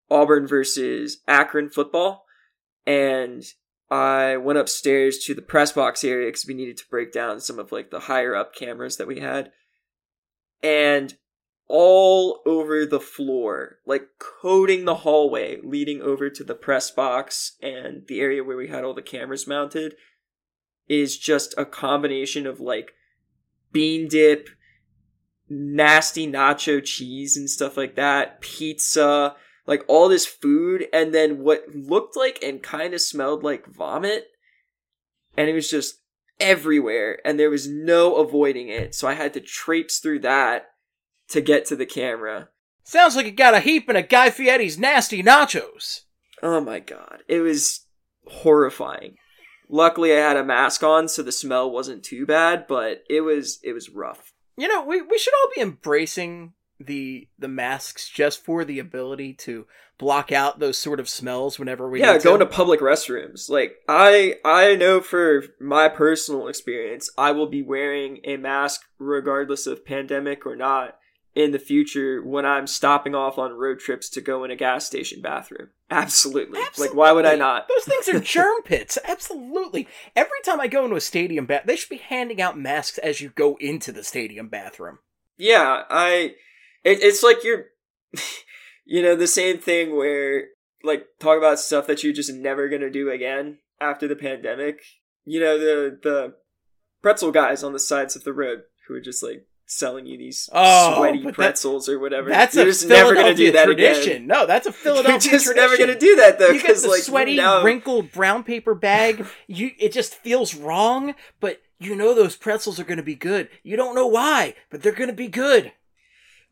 [0.09, 2.25] Auburn versus Akron football.
[2.87, 3.43] And
[3.89, 7.57] I went upstairs to the press box area because we needed to break down some
[7.57, 9.51] of like the higher up cameras that we had.
[10.61, 11.15] And
[11.69, 18.05] all over the floor, like coating the hallway leading over to the press box and
[18.07, 19.95] the area where we had all the cameras mounted,
[20.87, 22.93] is just a combination of like
[23.71, 24.49] bean dip,
[25.49, 29.35] nasty nacho cheese and stuff like that, pizza,
[29.67, 34.27] like all this food, and then what looked like and kind of smelled like vomit.
[35.35, 35.99] And it was just
[36.39, 38.95] everywhere, and there was no avoiding it.
[38.95, 40.69] So I had to traipse through that
[41.29, 42.49] to get to the camera.
[42.83, 46.01] Sounds like it got a heap in a Guy Fieri's nasty nachos.
[46.41, 47.23] Oh my god.
[47.27, 47.85] It was
[48.25, 49.15] horrifying.
[49.69, 53.59] Luckily I had a mask on so the smell wasn't too bad, but it was
[53.63, 54.33] it was rough.
[54.55, 59.33] You know, we, we should all be embracing the the masks just for the ability
[59.33, 59.65] to
[59.97, 62.45] block out those sort of smells whenever we yeah, going to.
[62.45, 63.49] to public restrooms.
[63.49, 69.65] Like I I know for my personal experience, I will be wearing a mask regardless
[69.65, 70.97] of pandemic or not
[71.33, 74.85] in the future when I'm stopping off on road trips to go in a gas
[74.85, 75.69] station bathroom.
[75.89, 76.59] Absolutely.
[76.77, 77.67] Like why would I not?
[77.67, 78.97] Those things are germ pits.
[79.03, 79.87] Absolutely.
[80.15, 83.21] Every time I go into a stadium bath, they should be handing out masks as
[83.21, 84.99] you go into the stadium bathroom.
[85.37, 86.35] Yeah, I.
[86.87, 87.65] It, it's like you're,
[88.85, 90.45] you know, the same thing where
[90.83, 94.81] like talk about stuff that you're just never gonna do again after the pandemic.
[95.25, 96.33] You know the the
[97.01, 100.49] pretzel guys on the sides of the road who are just like selling you these
[100.53, 102.29] Oh, sweaty but that- pretzels or whatever.
[102.29, 104.11] That's You're a just never Philadelphia gonna do that tradition.
[104.13, 104.27] again.
[104.27, 105.55] No, that's a Philadelphia You're just tradition.
[105.55, 109.25] never gonna do that though, you get because the like sweaty, wrinkled brown paper bag.
[109.47, 113.49] You, it just feels wrong, but you know those pretzels are going to be good.
[113.63, 115.71] You don't know why, but they're going to be good.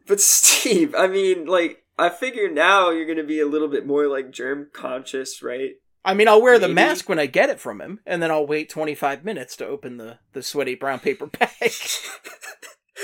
[0.08, 4.08] But Steve, I mean, like, I figure now you're gonna be a little bit more
[4.08, 5.76] like germ conscious, right?
[6.04, 8.46] I mean, I'll wear the mask when I get it from him, and then I'll
[8.46, 11.50] wait 25 minutes to open the, the sweaty brown paper bag.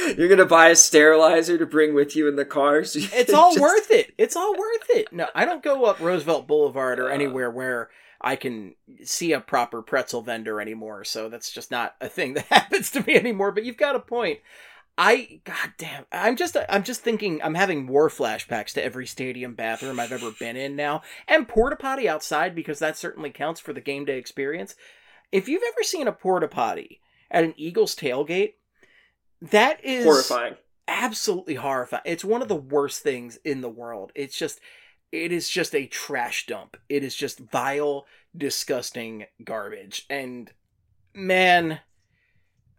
[0.18, 2.84] You're gonna buy a sterilizer to bring with you in the car.
[2.84, 4.14] So it's all just- worth it.
[4.18, 5.12] It's all worth it.
[5.12, 7.90] No, I don't go up Roosevelt Boulevard or anywhere where
[8.22, 11.04] I can see a proper pretzel vendor anymore.
[11.04, 13.52] So that's just not a thing that happens to me anymore.
[13.52, 14.40] But you've got a point.
[14.98, 19.56] I god damn, I'm just I'm just thinking I'm having war flashbacks to every stadium
[19.56, 23.74] bathroom I've ever been in now, and porta potty outside because that certainly counts for
[23.74, 24.76] the game day experience.
[25.32, 27.00] If you've ever seen a porta potty
[27.32, 28.54] at an Eagles tailgate,
[29.42, 30.56] that is horrifying.
[30.88, 32.04] absolutely horrifying.
[32.06, 34.12] It's one of the worst things in the world.
[34.14, 34.60] It's just
[35.12, 36.78] it is just a trash dump.
[36.90, 40.06] It is just vile, disgusting garbage.
[40.10, 40.52] And
[41.14, 41.80] man,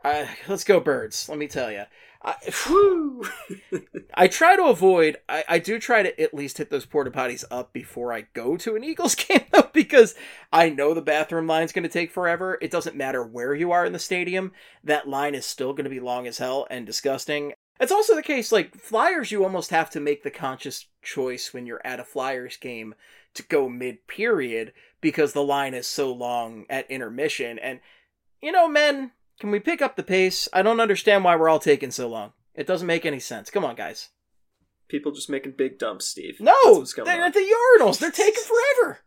[0.05, 1.29] uh, let's go birds.
[1.29, 1.85] Let me tell you.
[2.25, 2.37] I,
[4.15, 5.17] I try to avoid.
[5.29, 8.57] I, I do try to at least hit those porta potties up before I go
[8.59, 10.15] to an Eagles game, though, because
[10.53, 12.59] I know the bathroom line's going to take forever.
[12.61, 14.53] It doesn't matter where you are in the stadium;
[14.85, 17.55] that line is still going to be long as hell and disgusting.
[17.81, 21.67] It's also the case, like Flyers, you almost have to make the conscious choice when
[21.67, 22.95] you're at a Flyers game
[23.35, 27.59] to go mid period because the line is so long at intermission.
[27.59, 27.81] And
[28.41, 30.49] you know, men, can we pick up the pace?
[30.53, 32.33] I don't understand why we're all taking so long.
[32.55, 33.51] It doesn't make any sense.
[33.51, 34.11] Come on, guys.
[34.89, 36.37] People just making big dumps, Steve.
[36.39, 37.23] No, they're on.
[37.23, 37.41] at the
[37.81, 37.99] urinals.
[37.99, 39.01] They're taking forever.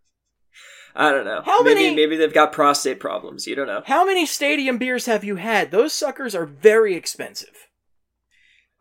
[0.96, 1.42] I don't know.
[1.46, 3.46] How maybe many- maybe they've got prostate problems.
[3.46, 3.84] You don't know.
[3.86, 5.70] How many stadium beers have you had?
[5.72, 7.68] Those suckers are very expensive.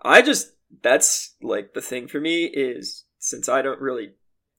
[0.01, 0.53] I just
[0.83, 4.13] that's like the thing for me is since I don't really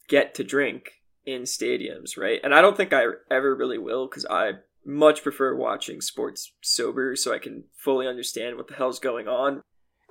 [0.08, 0.92] get to drink
[1.26, 2.40] in stadiums, right?
[2.44, 4.52] And I don't think I ever really will because I
[4.86, 9.62] much prefer watching sports sober so I can fully understand what the hell's going on.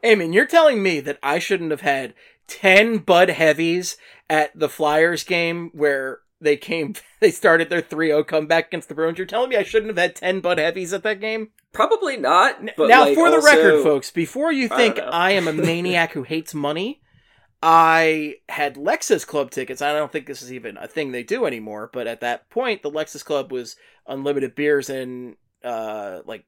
[0.05, 2.15] Eamon, you're telling me that I shouldn't have had
[2.49, 3.97] 10 Bud Heavies
[4.29, 8.95] at the Flyers game where they came, they started their 3 0 comeback against the
[8.95, 9.19] Bruins.
[9.19, 11.51] You're telling me I shouldn't have had 10 Bud Heavies at that game?
[11.73, 12.63] Probably not.
[12.79, 15.09] Now, like, for the also- record, folks, before you think don't.
[15.09, 17.01] I am a maniac who hates money,
[17.67, 19.81] I had Lexus Club tickets.
[19.81, 22.83] I don't think this is even a thing they do anymore, but at that point,
[22.83, 26.45] the Lexus Club was unlimited beers and uh, like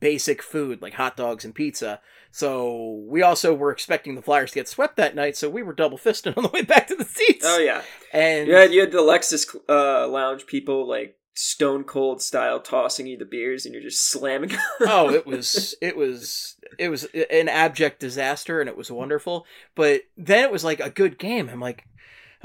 [0.00, 2.00] basic food, like hot dogs and pizza.
[2.30, 5.74] So we also were expecting the Flyers to get swept that night, so we were
[5.74, 7.44] double fisting on the way back to the seats.
[7.46, 7.82] Oh yeah,
[8.14, 13.06] and you had you had the Lexus uh, lounge people like stone cold style tossing
[13.06, 14.52] you the beers and you're just slamming.
[14.80, 19.46] oh it was it was it was an abject disaster and it was wonderful.
[19.74, 21.48] But then it was like a good game.
[21.48, 21.86] I'm like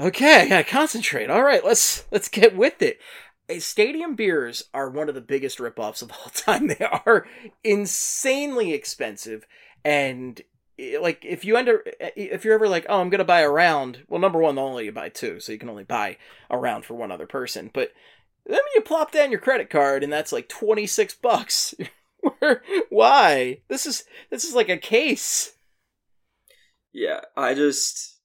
[0.00, 1.28] okay i gotta concentrate.
[1.28, 2.98] All right let's let's get with it.
[3.50, 6.68] Uh, stadium beers are one of the biggest ripoffs of all time.
[6.68, 7.26] They are
[7.62, 9.46] insanely expensive.
[9.84, 10.40] And
[10.78, 11.80] eh, like if you end up
[12.16, 14.92] if you're ever like oh i'm gonna buy a round well number one only you
[14.92, 16.16] buy two so you can only buy
[16.48, 17.92] a round for one other person but
[18.46, 21.74] then you plop down your credit card and that's like 26 bucks
[22.88, 25.52] why this is this is like a case
[26.92, 28.16] Yeah, I just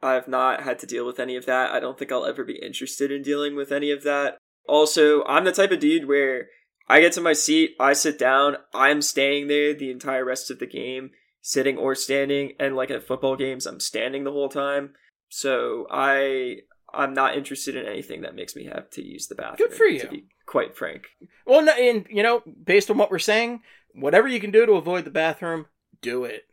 [0.00, 1.72] I've not had to deal with any of that.
[1.72, 4.38] I don't think I'll ever be interested in dealing with any of that.
[4.68, 6.46] Also, I'm the type of dude where
[6.88, 10.60] I get to my seat, I sit down, I'm staying there the entire rest of
[10.60, 11.10] the game,
[11.42, 14.94] sitting or standing, and like at football games, I'm standing the whole time.
[15.28, 16.58] So I
[16.92, 19.68] I'm not interested in anything that makes me have to use the bathroom.
[19.68, 20.00] Good for you.
[20.00, 21.08] To be quite frank.
[21.44, 23.62] well no, and you know based on what we're saying
[23.94, 25.66] whatever you can do to avoid the bathroom
[26.00, 26.44] do it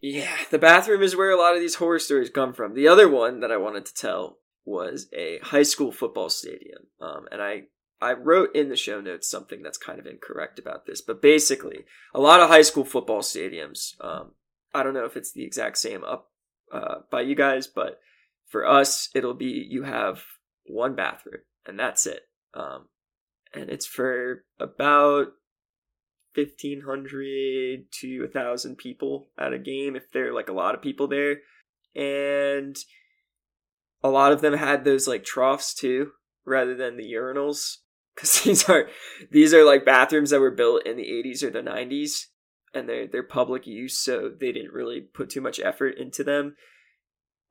[0.00, 2.74] Yeah, the bathroom is where a lot of these horror stories come from.
[2.74, 6.86] The other one that I wanted to tell was a high school football stadium.
[7.00, 7.64] Um, and I,
[8.00, 11.84] I wrote in the show notes something that's kind of incorrect about this, but basically,
[12.14, 14.32] a lot of high school football stadiums, um,
[14.72, 16.30] I don't know if it's the exact same up
[16.72, 18.00] uh, by you guys, but
[18.50, 20.22] for us, it'll be you have
[20.66, 22.22] one bathroom and that's it.
[22.52, 22.88] Um,
[23.54, 25.28] and it's for about
[26.34, 31.08] 1500 to 1000 people at a game if there are like a lot of people
[31.08, 31.38] there
[31.96, 32.76] and
[34.02, 36.12] a lot of them had those like troughs too
[36.44, 37.78] rather than the urinals
[38.14, 38.88] because these are
[39.30, 42.26] these are like bathrooms that were built in the 80s or the 90s
[42.74, 46.54] and they're they're public use so they didn't really put too much effort into them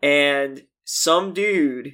[0.02, 1.94] and some dude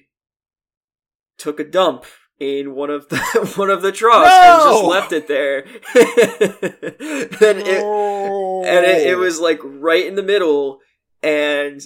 [1.37, 2.05] took a dump
[2.39, 3.17] in one of the
[3.57, 5.59] one of the troughs and just left it there.
[5.63, 10.79] and it, and it, it was like right in the middle
[11.21, 11.81] and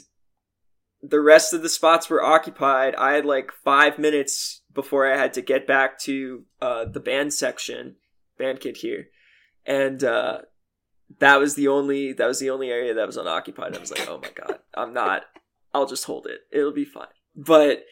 [1.02, 2.94] the rest of the spots were occupied.
[2.94, 7.34] I had like five minutes before i had to get back to uh, the band
[7.34, 7.96] section
[8.38, 9.08] band kit here.
[9.66, 10.42] And uh,
[11.18, 13.76] that was the only that was the only area that was unoccupied.
[13.76, 15.24] I was like oh my god i'm not
[15.74, 17.84] i'll just hold it it'll be fine but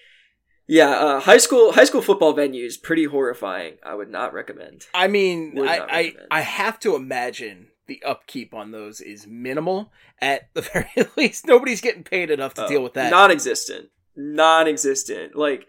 [0.68, 5.08] yeah uh, high school high school football venues pretty horrifying i would not recommend I
[5.08, 6.14] mean, I, I.
[6.32, 9.92] I have to imagine the upkeep on those is minimal.
[10.22, 13.12] At the very least, nobody's getting paid enough to Oh, deal with that.
[13.12, 13.90] Non-existent.
[14.16, 15.36] Non-existent.
[15.36, 15.68] Like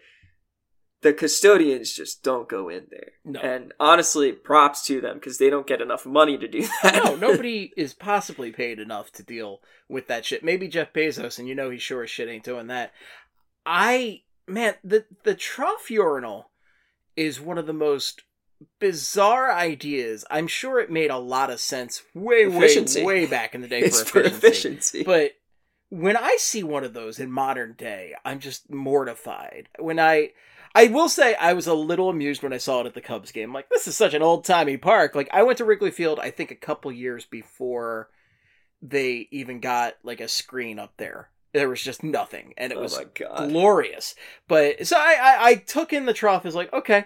[1.01, 3.11] the custodians just don't go in there.
[3.23, 3.39] No.
[3.39, 7.03] And honestly, props to them because they don't get enough money to do that.
[7.05, 10.43] no, nobody is possibly paid enough to deal with that shit.
[10.43, 12.91] Maybe Jeff Bezos, and you know he sure as shit ain't doing that.
[13.65, 16.49] I man, the the trough urinal
[17.15, 18.23] is one of the most
[18.79, 20.25] bizarre ideas.
[20.29, 23.03] I'm sure it made a lot of sense way, Efficiency.
[23.03, 24.99] way, way back in the day for for efficiency.
[24.99, 25.03] efficiency.
[25.03, 25.31] But
[25.89, 29.69] when I see one of those in modern day, I'm just mortified.
[29.79, 30.31] When I
[30.75, 33.31] I will say I was a little amused when I saw it at the Cubs
[33.31, 33.53] game.
[33.53, 35.15] Like this is such an old timey park.
[35.15, 38.09] Like I went to Wrigley Field I think a couple years before
[38.81, 41.29] they even got like a screen up there.
[41.51, 44.13] There was just nothing, and it oh was glorious.
[44.47, 47.05] But so I, I I took in the trough as like okay,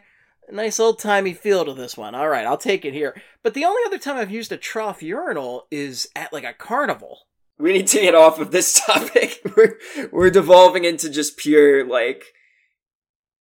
[0.52, 2.14] nice old timey feel to this one.
[2.14, 3.20] All right, I'll take it here.
[3.42, 7.28] But the only other time I've used a trough urinal is at like a carnival.
[7.58, 9.40] we need to get off of this topic.
[9.56, 9.78] we're
[10.12, 12.34] we're devolving into just pure like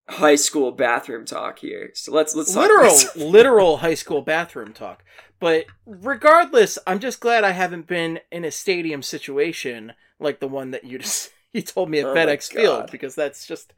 [0.09, 1.91] high school bathroom talk here.
[1.95, 5.05] So let's let's literal literal high school bathroom talk.
[5.41, 10.71] But regardless, I'm just glad I haven't been in a stadium situation like the one
[10.71, 13.73] that you just you told me at Oh FedEx Field because that's just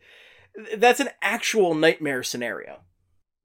[0.77, 2.81] that's an actual nightmare scenario.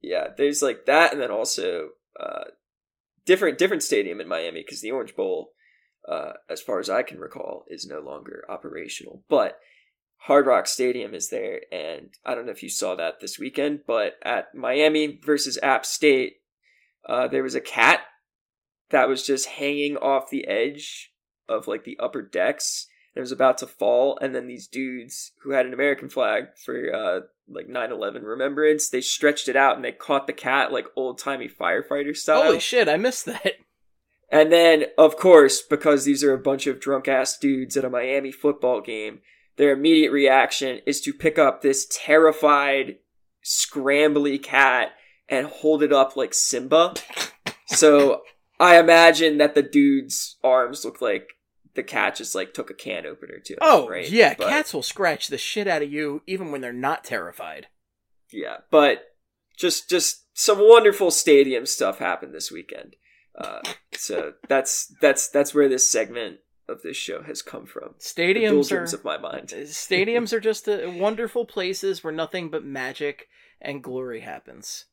[0.00, 1.88] yeah there's like that and then also
[2.18, 2.44] uh
[3.26, 5.52] different different stadium in miami because the orange bowl
[6.08, 9.58] uh as far as i can recall is no longer operational but
[10.24, 13.80] hard rock stadium is there and i don't know if you saw that this weekend
[13.86, 16.34] but at miami versus app state
[17.08, 18.00] uh there was a cat
[18.90, 21.12] that was just hanging off the edge
[21.48, 25.32] of like the upper decks and it was about to fall and then these dudes
[25.42, 29.84] who had an american flag for uh like 9-11 remembrance they stretched it out and
[29.84, 33.54] they caught the cat like old-timey firefighter style Holy shit, I missed that.
[34.30, 37.90] and then of course because these are a bunch of drunk ass dudes at a
[37.90, 39.20] miami football game
[39.60, 42.96] their immediate reaction is to pick up this terrified
[43.44, 44.92] scrambly cat
[45.28, 46.94] and hold it up like simba.
[47.66, 48.22] So
[48.58, 51.28] i imagine that the dude's arms look like
[51.74, 54.08] the cat just like took a can opener to Oh, right?
[54.10, 57.68] yeah, But- cats will scratch the shit out of you even when they're not terrified.
[58.32, 59.04] yeah but
[59.56, 62.96] just just some wonderful stadium stuff happened this weekend.
[63.38, 63.60] Uh,
[63.92, 66.38] so that's that's that's where this segment
[66.70, 70.78] of this show has come from Stadiums are of my mind stadiums are just uh
[70.86, 73.28] wonderful places where nothing but magic
[73.60, 74.86] and glory happens.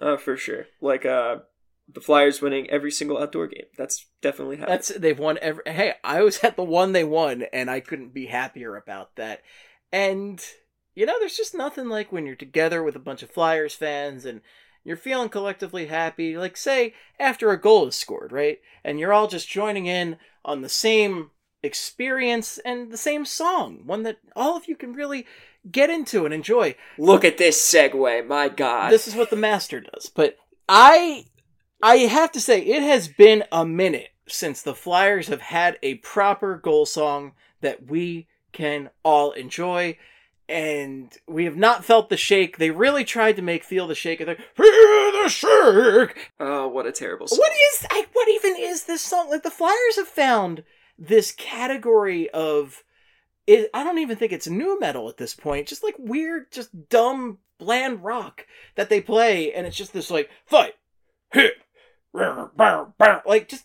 [0.00, 1.36] uh, for sure like uh
[1.92, 5.62] the flyers winning every single outdoor game that's definitely happened That's they've won every.
[5.66, 9.42] Hey, I was at the one they won, and I couldn't be happier about that.
[9.90, 10.40] And
[10.94, 14.24] you know, there's just nothing like when you're together with a bunch of Flyers fans
[14.24, 14.40] and
[14.84, 16.36] you're feeling collectively happy.
[16.36, 20.60] Like say after a goal is scored, right, and you're all just joining in on
[20.60, 21.30] the same
[21.62, 25.26] experience and the same song, one that all of you can really
[25.70, 26.74] get into and enjoy.
[26.98, 30.10] look at this segue my god This is what the master does.
[30.12, 30.36] But
[30.68, 31.26] I
[31.82, 35.96] I have to say it has been a minute since the Flyers have had a
[35.96, 39.96] proper goal song that we can all enjoy.
[40.52, 42.58] And we have not felt the shake.
[42.58, 44.18] They really tried to make feel the shake.
[44.18, 46.30] They're feel the shake.
[46.38, 47.38] oh what a terrible song.
[47.38, 49.30] What is I, what even is this song?
[49.30, 50.62] Like the Flyers have found
[50.98, 52.84] this category of
[53.46, 55.68] it, I don't even think it's new metal at this point.
[55.68, 60.30] Just like weird, just dumb, bland rock that they play, and it's just this like
[60.46, 60.74] fight,
[61.32, 61.54] hit,
[62.12, 63.64] like just.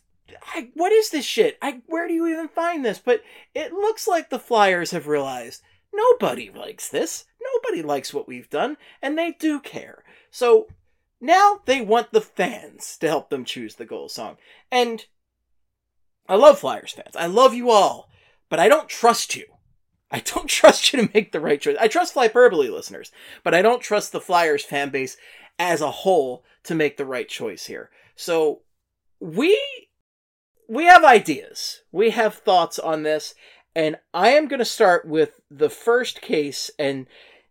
[0.54, 1.58] I, what is this shit?
[1.62, 3.00] I where do you even find this?
[3.00, 3.24] But
[3.54, 5.62] it looks like the Flyers have realized
[5.94, 7.26] nobody likes this.
[7.54, 10.04] Nobody likes what we've done, and they do care.
[10.30, 10.68] So
[11.20, 14.38] now they want the fans to help them choose the goal song.
[14.72, 15.06] And
[16.28, 17.16] I love Flyers fans.
[17.16, 18.10] I love you all,
[18.50, 19.46] but I don't trust you.
[20.12, 21.78] I don't trust you to make the right choice.
[21.80, 23.12] I trust Flyperbole listeners,
[23.44, 25.18] but I don't trust the Flyers fan base
[25.60, 27.90] as a whole to make the right choice here.
[28.16, 28.62] So
[29.20, 29.60] we
[30.70, 31.82] we have ideas.
[31.92, 33.34] We have thoughts on this,
[33.78, 37.06] and I am going to start with the first case and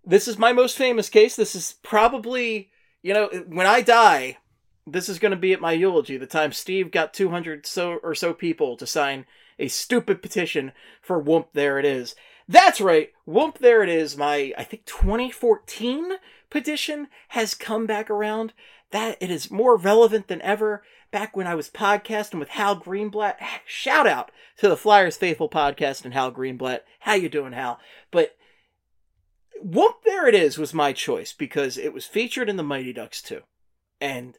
[0.04, 1.36] this is my most famous case.
[1.36, 2.70] This is probably,
[3.00, 4.38] you know, when I die,
[4.86, 6.16] this is going to be at my eulogy.
[6.16, 9.24] The time Steve got 200 so or so people to sign
[9.58, 12.16] a stupid petition for Whoomp There It Is.
[12.48, 16.14] That's right, Whoomp There It Is, my, I think 2014
[16.50, 18.52] petition has come back around.
[18.90, 20.82] That it is more relevant than ever.
[21.16, 23.36] Back when I was podcasting with Hal Greenblatt,
[23.66, 26.80] shout out to the Flyers Faithful podcast and Hal Greenblatt.
[27.00, 27.80] How you doing, Hal?
[28.10, 28.36] But
[29.64, 33.22] Whoomp There It Is was my choice because it was featured in the Mighty Ducks
[33.22, 33.40] too.
[33.98, 34.36] And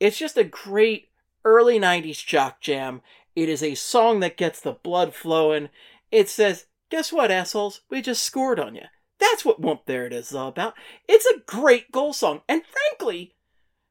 [0.00, 1.10] it's just a great
[1.44, 3.02] early 90s jock jam.
[3.34, 5.68] It is a song that gets the blood flowing.
[6.10, 7.82] It says, Guess what, assholes?
[7.90, 8.84] We just scored on you.
[9.18, 10.72] That's what Whoomp There It Is is all about.
[11.06, 12.40] It's a great goal song.
[12.48, 13.34] And frankly,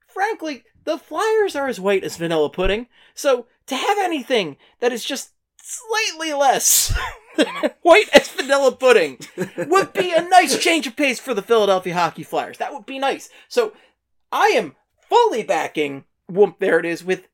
[0.08, 2.88] frankly, the Flyers are as white as vanilla pudding.
[3.14, 5.32] So to have anything that is just
[5.62, 6.96] slightly less
[7.82, 9.18] white as vanilla pudding
[9.58, 12.60] would be a nice change of pace for the Philadelphia Hockey Flyers.
[12.60, 13.30] That would be nice.
[13.50, 13.74] So
[14.32, 14.76] I am
[15.10, 17.28] fully backing Whoomp There It Is with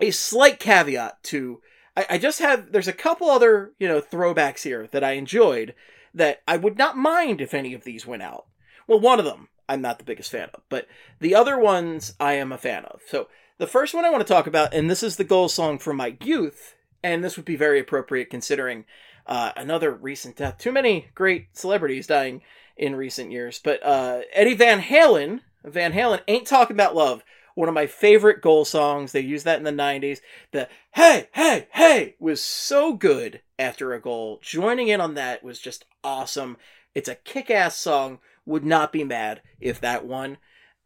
[0.00, 1.60] a slight caveat to
[1.96, 5.74] I, I just have there's a couple other, you know, throwbacks here that I enjoyed
[6.14, 8.46] that I would not mind if any of these went out.
[8.86, 10.86] Well, one of them I'm not the biggest fan of, but
[11.20, 13.00] the other ones I am a fan of.
[13.06, 15.78] So the first one I want to talk about, and this is the goal song
[15.78, 18.84] from my youth, and this would be very appropriate considering
[19.26, 20.58] uh, another recent death.
[20.58, 22.42] Too many great celebrities dying
[22.76, 27.22] in recent years, but uh, Eddie Van Halen, Van Halen ain't talking about love.
[27.54, 29.12] One of my favorite goal songs.
[29.12, 30.20] They used that in the 90s.
[30.52, 34.40] The hey, hey, hey was so good after a goal.
[34.42, 36.56] Joining in on that was just awesome.
[36.94, 38.20] It's a kick ass song.
[38.44, 40.38] Would not be mad if that won.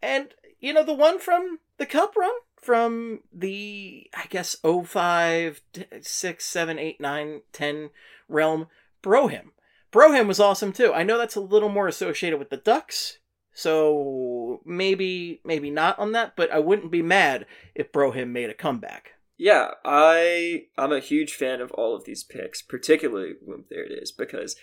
[0.03, 5.63] And, you know, the one from the Cup run from the, I guess, 05,
[6.01, 7.91] 6, 7, 8, 9, 10
[8.29, 8.67] realm,
[9.03, 9.53] Bro Hymn.
[9.93, 10.93] Brohim was awesome too.
[10.93, 13.19] I know that's a little more associated with the Ducks,
[13.55, 18.51] so maybe maybe not on that, but I wouldn't be mad if Bro Hymn made
[18.51, 19.13] a comeback.
[19.39, 23.35] Yeah, I I'm a huge fan of all of these picks, particularly
[23.71, 24.57] There It Is, because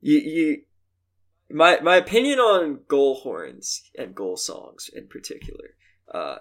[0.00, 0.62] you you
[1.52, 5.70] my my opinion on goal horns and goal songs in particular.
[6.12, 6.38] Uh,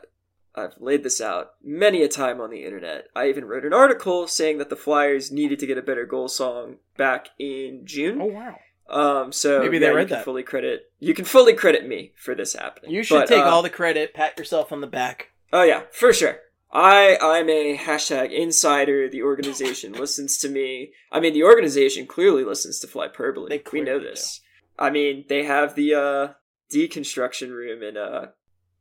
[0.54, 3.06] I've laid this out many a time on the internet.
[3.16, 6.28] I even wrote an article saying that the Flyers needed to get a better goal
[6.28, 8.22] song back in June.
[8.22, 8.56] Oh wow.
[8.90, 10.26] Um, so Maybe they yeah, read you can that.
[10.26, 12.92] fully credit you can fully credit me for this happening.
[12.92, 15.30] You should But, take uh, all the credit, pat yourself on the back.
[15.54, 16.40] Oh yeah, for sure.
[16.74, 19.08] I I'm a hashtag insider.
[19.10, 20.92] The organization listens to me.
[21.12, 23.48] I mean, the organization clearly listens to Flyperbole.
[23.50, 24.42] They we know clearly this.
[24.80, 26.28] I mean, they have the uh
[26.74, 28.28] deconstruction room in uh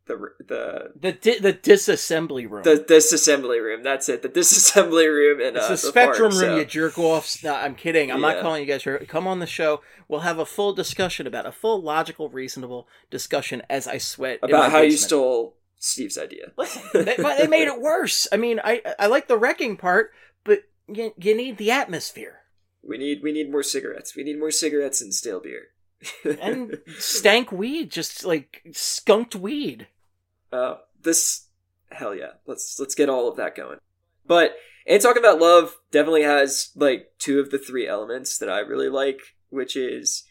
[0.07, 0.17] the
[0.47, 2.63] the The di- the disassembly room.
[2.65, 3.83] the disassembly room.
[3.83, 4.23] That's it.
[4.23, 7.45] The disassembly room in uh, it's the spectrum park, room, so- you jerk offs.
[7.45, 8.11] No, I'm kidding.
[8.11, 8.33] I'm Yeah.
[8.33, 8.83] not calling you guys.
[8.85, 8.99] here.
[9.09, 9.83] Come on the show.
[10.09, 14.73] We'll have a full discussion about a full, logical, reasonable discussion as I sweat about
[14.73, 16.51] how you stole Steve's idea.
[16.59, 18.27] Listen, they, they made it worse.
[18.33, 20.11] I mean, I I like the wrecking part,
[20.43, 22.41] but you, you need the atmosphere
[22.83, 24.17] We need we need more cigarettes.
[24.17, 25.69] We need more cigarettes and stale beer.
[26.25, 29.87] And stank weed, just like skunked weed.
[30.53, 31.49] Uh, this
[31.91, 32.33] hell yeah.
[32.47, 33.79] Let's let's get all of that going.
[34.27, 38.61] But and talking about love definitely has like two of the three elements that I
[38.61, 40.25] really like, which is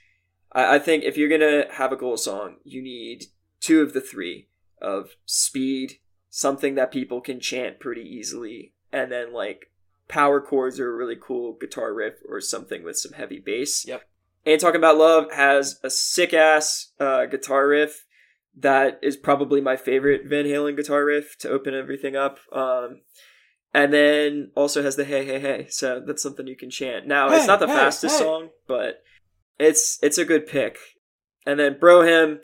[0.52, 3.26] I, I think if you're gonna have a goal song, you need
[3.60, 4.48] two of the three
[4.82, 6.00] of speed,
[6.30, 9.72] something that people can chant pretty easily, and then like
[10.08, 13.86] power chords or a really cool guitar riff or something with some heavy bass.
[13.86, 14.04] Yep.
[14.50, 18.08] And talking about love has a sick ass uh, guitar riff
[18.58, 22.40] that is probably my favorite Van Halen guitar riff to open everything up.
[22.52, 23.02] Um,
[23.76, 27.06] and then also has the hey hey hey, so that's something you can chant.
[27.06, 28.26] Now it's not the hey, fastest hey.
[28.26, 29.04] song, but
[29.60, 30.80] it's it's a good pick.
[31.46, 32.40] And then Bro Hymn,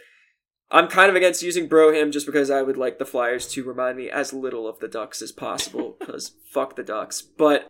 [0.69, 3.63] I'm kind of against using Bro Hymn just because I would like the Flyers to
[3.63, 7.23] remind me as little of the Ducks as possible because fuck the Ducks.
[7.23, 7.67] But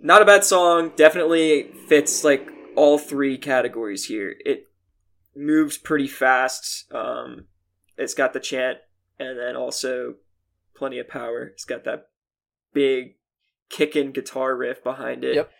[0.00, 0.92] not a bad song.
[0.96, 4.36] Definitely fits like all three categories here.
[4.44, 4.68] It
[5.34, 6.90] moves pretty fast.
[6.92, 7.46] Um,
[7.96, 8.78] it's got the chant
[9.18, 10.14] and then also
[10.74, 11.44] plenty of power.
[11.44, 12.08] It's got that
[12.72, 13.16] big
[13.68, 15.34] kicking guitar riff behind it.
[15.34, 15.50] Yep.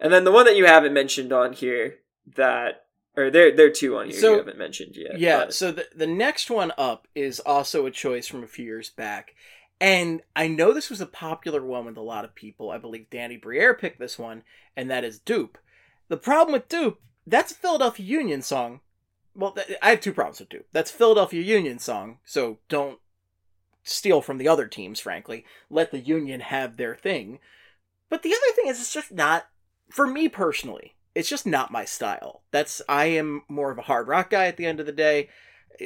[0.00, 1.98] And then the one that you haven't mentioned on here
[2.36, 5.18] that or there there are two on here So- you haven't mentioned yet.
[5.18, 8.64] Yeah, but- so the the next one up is also a choice from a few
[8.64, 9.34] years back.
[9.82, 12.70] And I know this was a popular one with a lot of people.
[12.70, 14.42] I believe Danny Briere picked this one,
[14.76, 15.54] and that is Doop.
[16.10, 18.80] The problem with Doop, that's a Philadelphia Union song.
[19.32, 20.64] Well, I have two problems with Doop.
[20.72, 22.98] That's Philadelphia Union song, so don't
[23.84, 25.44] steal from the other teams, frankly.
[25.70, 27.38] Let the Union have their thing.
[28.08, 29.46] But the other thing is, it's just not,
[29.88, 32.42] for me personally, it's just not my style.
[32.50, 35.28] That's I am more of a hard rock guy at the end of the day.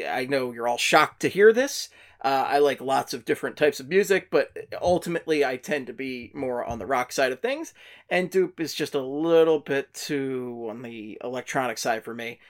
[0.08, 1.90] I know you're all shocked to hear this.
[2.24, 4.50] Uh, I like lots of different types of music, but
[4.80, 7.74] ultimately I tend to be more on the rock side of things,
[8.08, 12.40] and Doop is just a little bit too on the electronic side for me.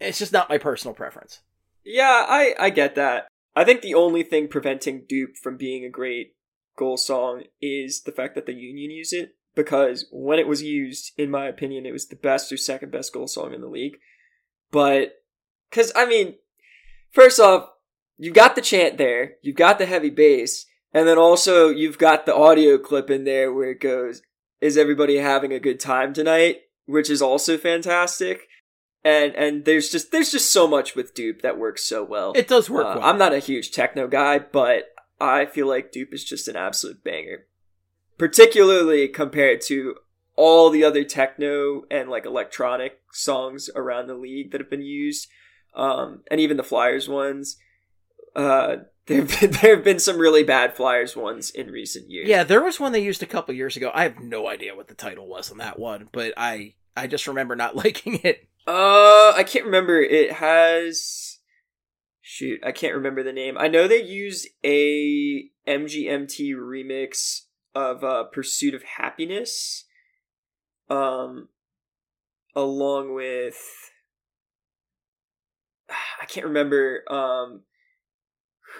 [0.00, 1.42] It's just not my personal preference.
[1.84, 3.28] Yeah, I I get that.
[3.54, 6.34] I think the only thing preventing Doop from being a great
[6.76, 11.12] goal song is the fact that the Union use it because when it was used,
[11.16, 13.98] in my opinion, it was the best or second best goal song in the league.
[14.72, 15.22] But
[15.68, 16.34] because I mean,
[17.12, 17.68] first off,
[18.20, 22.26] you got the chant there, you've got the heavy bass, and then also you've got
[22.26, 24.20] the audio clip in there where it goes,
[24.60, 28.46] "Is everybody having a good time tonight?" Which is also fantastic.
[29.02, 32.32] And and there's just there's just so much with Doop that works so well.
[32.36, 33.08] It does work Uh, well.
[33.08, 37.02] I'm not a huge techno guy, but I feel like Doop is just an absolute
[37.02, 37.46] banger.
[38.18, 39.94] Particularly compared to
[40.36, 45.26] all the other techno and like electronic songs around the league that have been used.
[45.74, 47.56] Um, and even the Flyers ones.
[48.34, 48.76] Uh,
[49.06, 52.28] there have been, there have been some really bad Flyers ones in recent years.
[52.28, 53.90] Yeah, there was one they used a couple years ago.
[53.92, 57.26] I have no idea what the title was on that one, but I I just
[57.26, 58.48] remember not liking it.
[58.66, 60.00] Uh, I can't remember.
[60.00, 61.38] It has.
[62.22, 63.58] Shoot, I can't remember the name.
[63.58, 69.86] I know they used a MGMT remix of uh, "Pursuit of Happiness,"
[70.88, 71.48] um,
[72.54, 73.58] along with
[76.22, 77.62] I can't remember um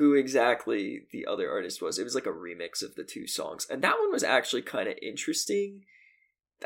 [0.00, 1.98] who exactly the other artist was.
[1.98, 4.88] It was like a remix of the two songs, and that one was actually kind
[4.88, 5.82] of interesting.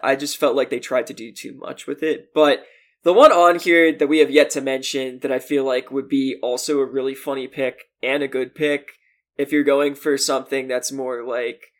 [0.05, 2.65] I just felt like they tried to do too much with it, but
[3.03, 6.09] the one on here that we have yet to mention that I feel like would
[6.09, 8.93] be also a really funny pick and a good pick
[9.37, 11.73] if you're going for something that's more like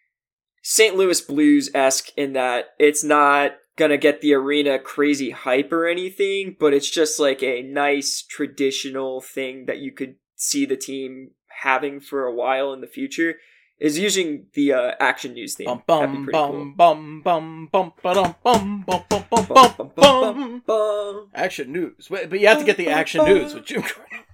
[0.61, 0.97] St.
[0.97, 6.57] Louis Blues esque in that it's not gonna get the arena crazy hype or anything,
[6.59, 11.31] but it's just like a nice traditional thing that you could see the team
[11.63, 13.37] having for a while in the future.
[13.81, 15.67] Is using the uh, action news theme.
[15.67, 20.63] Bum bum bum bum bum bum bum bum bum bum bum bum.
[20.65, 21.31] bum.
[21.35, 23.83] Action news, but you have to get the action news with Jim.
[23.83, 24.25] Cornette.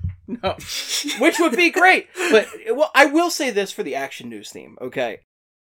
[0.42, 0.56] No,
[1.18, 2.08] which would be great.
[2.30, 4.76] But well, I will say this for the action news theme.
[4.80, 5.20] Okay,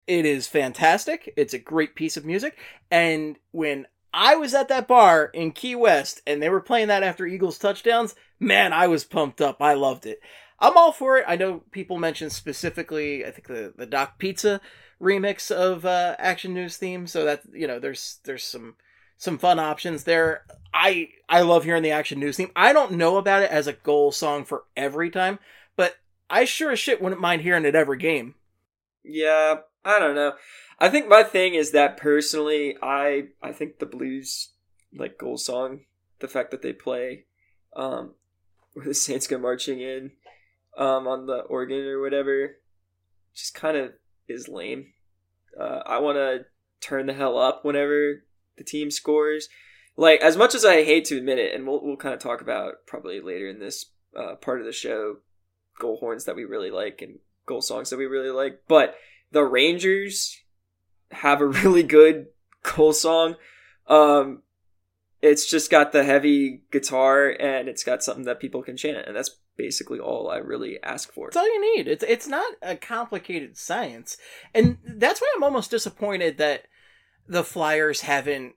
[0.06, 1.34] it is fantastic.
[1.36, 2.58] It's a great piece of music,
[2.92, 7.04] and when I was at that bar in Key West and they were playing that
[7.04, 9.62] after Eagles touchdowns, man, I was pumped up.
[9.62, 10.20] I loved it.
[10.64, 11.26] I'm all for it.
[11.28, 14.62] I know people mentioned specifically, I think the the Doc Pizza
[15.02, 17.06] remix of uh, Action News theme.
[17.06, 18.76] So that you know, there's there's some
[19.18, 20.46] some fun options there.
[20.74, 22.50] I I love hearing the Action News theme.
[22.56, 25.38] I don't know about it as a goal song for every time,
[25.76, 25.98] but
[26.30, 28.36] I sure as shit wouldn't mind hearing it every game.
[29.04, 30.32] Yeah, I don't know.
[30.80, 34.54] I think my thing is that personally, I I think the blues
[34.96, 35.82] like goal song,
[36.20, 37.26] the fact that they play,
[37.76, 38.14] um,
[38.74, 40.12] where the Saints go marching in,
[40.78, 42.58] um, on the organ or whatever,
[43.34, 43.94] just kind of
[44.28, 44.88] is lame.
[45.60, 46.46] Uh, I want to
[46.82, 48.24] turn the hell up whenever
[48.58, 49.50] the team scores.
[49.96, 52.42] Like as much as I hate to admit it, and we'll we'll kind of talk
[52.42, 53.86] about probably later in this
[54.18, 55.18] uh, part of the show,
[55.80, 58.96] goal horns that we really like and goal songs that we really like, but
[59.32, 60.40] the Rangers
[61.12, 62.28] have a really good
[62.64, 63.36] goal song.
[63.88, 64.42] Um,
[65.22, 69.16] it's just got the heavy guitar and it's got something that people can chant, and
[69.16, 71.28] that's basically all I really ask for.
[71.28, 71.88] It's all you need.
[71.88, 74.18] It's it's not a complicated science,
[74.54, 76.66] and that's why I'm almost disappointed that
[77.28, 78.54] the Flyers haven't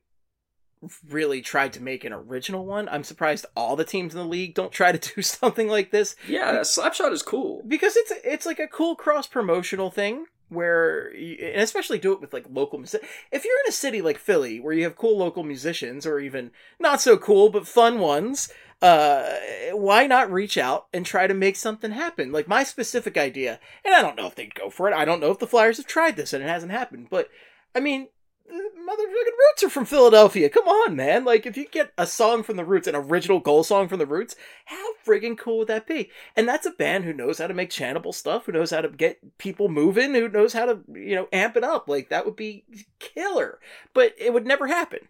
[1.09, 2.89] really tried to make an original one.
[2.89, 6.17] I'm surprised all the teams in the league don't try to do something like this
[6.29, 7.63] Yeah, Slapshot is cool.
[7.67, 12.21] because it's it's like a cool cross promotional thing where you, and especially do it
[12.21, 13.05] with like local music.
[13.33, 16.51] If you're in a city like Philly where you have cool local musicians or even
[16.79, 19.35] not so cool but fun ones, uh
[19.73, 22.33] why not reach out and try to make something happen?
[22.33, 24.95] Like my specific idea, and I don't know if they'd go for it.
[24.95, 27.29] I don't know if the Flyers have tried this and it hasn't happened, but
[27.75, 28.09] I mean,
[28.49, 30.49] the motherfucking Roots are from Philadelphia.
[30.49, 31.25] Come on, man.
[31.25, 34.07] Like, if you get a song from the Roots, an original goal song from the
[34.07, 34.37] Roots,
[34.67, 36.11] how friggin' cool would that be?
[36.37, 38.89] And that's a band who knows how to make chantable stuff, who knows how to
[38.89, 41.89] get people moving, who knows how to, you know, amp it up.
[41.89, 42.65] Like, that would be
[42.99, 43.59] killer.
[43.95, 45.01] But it would never happen.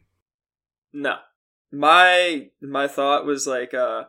[0.93, 1.17] No.
[1.73, 4.05] My my thought was like uh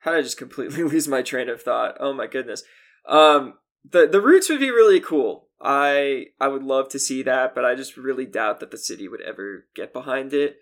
[0.00, 1.96] how did I just completely lose my train of thought?
[2.00, 2.64] Oh my goodness.
[3.08, 3.54] Um
[3.88, 5.43] the the roots would be really cool.
[5.60, 9.08] I I would love to see that, but I just really doubt that the city
[9.08, 10.58] would ever get behind it.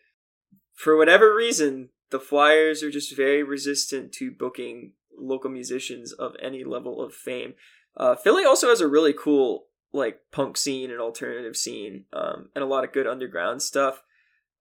[0.75, 6.65] For whatever reason, the Flyers are just very resistant to booking local musicians of any
[6.65, 7.55] level of fame.
[7.97, 12.65] Uh, Philly also has a really cool like punk scene and alternative scene, um, and
[12.65, 14.03] a lot of good underground stuff.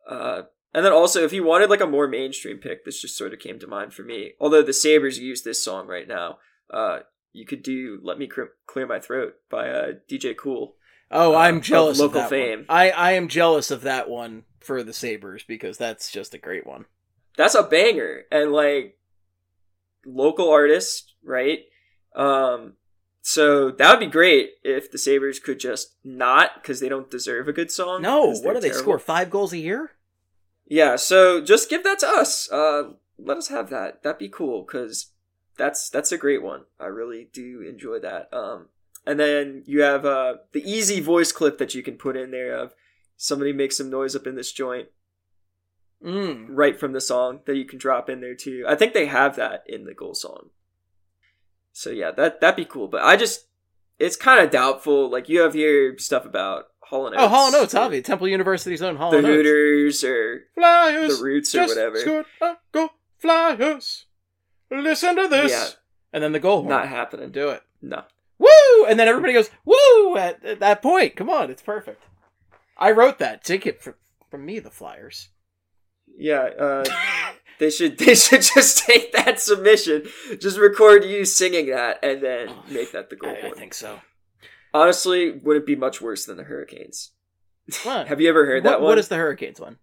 [0.09, 3.33] Uh, and then also, if you wanted like a more mainstream pick, this just sort
[3.33, 4.33] of came to mind for me.
[4.39, 6.99] Although the Sabres use this song right now, uh,
[7.33, 10.75] you could do "Let Me Clear My Throat" by uh, DJ Kool.
[11.09, 12.59] Oh, uh, I'm of jealous of, local that fame.
[12.59, 12.65] One.
[12.69, 16.65] I I am jealous of that one for the Sabres because that's just a great
[16.65, 16.85] one.
[17.37, 18.97] That's a banger, and like
[20.05, 21.59] local artist, right?
[22.15, 22.73] Um,
[23.21, 27.47] so that would be great if the Sabres could just not because they don't deserve
[27.47, 28.01] a good song.
[28.01, 28.79] No, what do they terrible.
[28.79, 28.99] score?
[28.99, 29.91] Five goals a year?
[30.65, 32.51] Yeah, so just give that to us.
[32.51, 34.03] Uh, let us have that.
[34.03, 35.10] That'd be cool because
[35.61, 36.61] that's that's a great one.
[36.79, 38.33] I really do enjoy that.
[38.33, 38.67] Um,
[39.05, 42.55] and then you have uh the easy voice clip that you can put in there
[42.57, 42.73] of
[43.17, 44.87] somebody makes some noise up in this joint
[46.03, 46.47] Mm.
[46.49, 48.65] right from the song that you can drop in there too.
[48.67, 50.49] I think they have that in the goal song.
[51.73, 52.87] So yeah, that that'd be cool.
[52.87, 53.45] But I just
[53.99, 55.11] it's kind of doubtful.
[55.11, 58.01] Like you have here stuff about Hall and Oh, Hall and Oates, obviously.
[58.01, 59.35] Temple University's own Hall the and Oates.
[59.47, 61.17] Hooters or Flyers.
[61.19, 62.25] the Roots or whatever.
[62.41, 62.89] a go
[63.19, 64.05] Flyers.
[64.71, 65.51] Listen to this.
[65.51, 65.67] Yeah.
[66.13, 66.69] And then the goal horn.
[66.69, 67.31] Not happening.
[67.31, 67.61] Do it.
[67.81, 68.03] No.
[68.39, 68.85] Woo!
[68.87, 70.17] And then everybody goes, woo!
[70.17, 71.15] At, at that point.
[71.15, 72.03] Come on, it's perfect.
[72.77, 73.43] I wrote that.
[73.43, 73.93] Take it from,
[74.29, 75.29] from me, the Flyers.
[76.17, 76.85] Yeah, uh,
[77.59, 80.03] they should they should just take that submission,
[80.39, 83.35] just record you singing that, and then make that the goal.
[83.41, 84.01] I, I think so.
[84.73, 87.11] Honestly, wouldn't be much worse than the Hurricanes.
[87.83, 88.07] What?
[88.09, 88.89] Have you ever heard that one?
[88.89, 89.77] What is the Hurricanes one?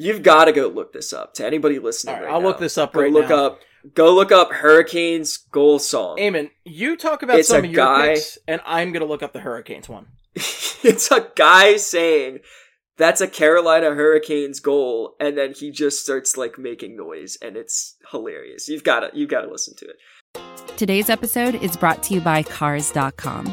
[0.00, 1.34] You've got to go look this up.
[1.34, 3.44] To anybody listening, All right, right I'll now, look this up Go right look now.
[3.46, 3.60] up.
[3.94, 6.18] Go look up Hurricanes goal song.
[6.18, 9.06] Eamon, you talk about It's some a of your guy- picks, and I'm going to
[9.08, 10.06] look up the Hurricanes one.
[10.34, 12.38] it's a guy saying
[12.96, 17.96] that's a Carolina Hurricanes goal, and then he just starts like making noise, and it's
[18.10, 18.68] hilarious.
[18.68, 19.96] You've got to you've got to listen to it.
[20.76, 23.52] Today's episode is brought to you by Cars.com.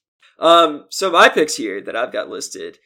[0.39, 2.79] Um, so my picks here that I've got listed,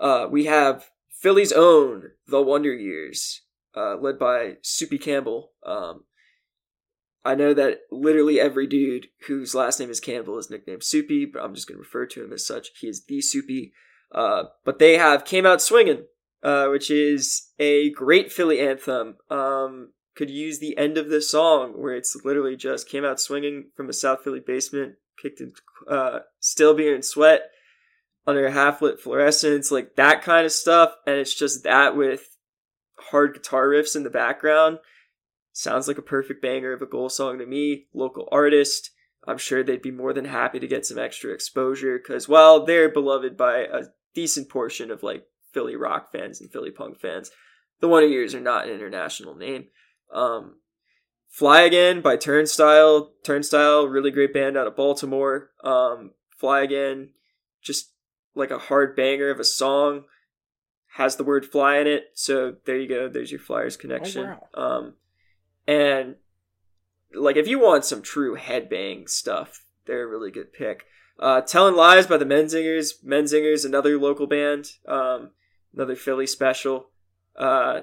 [0.00, 3.42] uh, we have Philly's own The Wonder Years,
[3.76, 5.52] uh, led by Soupy Campbell.
[5.64, 6.04] Um,
[7.24, 11.42] I know that literally every dude whose last name is Campbell is nicknamed Soupy, but
[11.42, 12.70] I'm just going to refer to him as such.
[12.80, 13.72] He is the Soupy.
[14.10, 16.06] Uh, but they have Came Out Swinging,
[16.42, 19.16] uh, which is a great Philly anthem.
[19.30, 23.70] Um, could use the end of this song where it's literally just came out swinging
[23.74, 25.52] from a South Philly basement, kicked in
[25.88, 27.50] uh, still beer and sweat
[28.26, 30.94] under a half lit fluorescence, like that kind of stuff.
[31.06, 32.36] And it's just that with
[32.98, 34.78] hard guitar riffs in the background.
[35.52, 37.86] Sounds like a perfect banger of a goal song to me.
[37.92, 38.90] Local artist.
[39.26, 42.88] I'm sure they'd be more than happy to get some extra exposure because, while they're
[42.88, 43.84] beloved by a
[44.14, 47.30] decent portion of like Philly rock fans and Philly punk fans.
[47.80, 49.66] The Wonder Years are not an international name.
[50.12, 50.56] Um,
[51.32, 53.10] Fly Again by Turnstile.
[53.24, 55.50] Turnstile, really great band out of Baltimore.
[55.64, 57.08] Um, Fly Again,
[57.62, 57.90] just
[58.34, 60.04] like a hard banger of a song,
[60.96, 62.10] has the word fly in it.
[62.12, 63.08] So there you go.
[63.08, 64.26] There's your Flyers connection.
[64.26, 64.48] wow.
[64.54, 64.94] Um,
[65.66, 66.16] and
[67.14, 70.84] like if you want some true headbang stuff, they're a really good pick.
[71.18, 73.02] Uh, Telling Lies by the Menzingers.
[73.02, 74.72] Menzingers, another local band.
[74.86, 75.30] Um,
[75.74, 76.90] another Philly special.
[77.36, 77.82] Uh,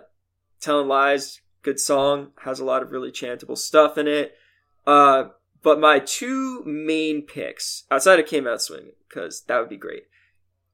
[0.62, 4.36] Telling Lies, good song, has a lot of really chantable stuff in it.
[4.88, 5.26] Uh,
[5.62, 10.04] but my two main picks, outside of Came Out Swinging, because that would be great,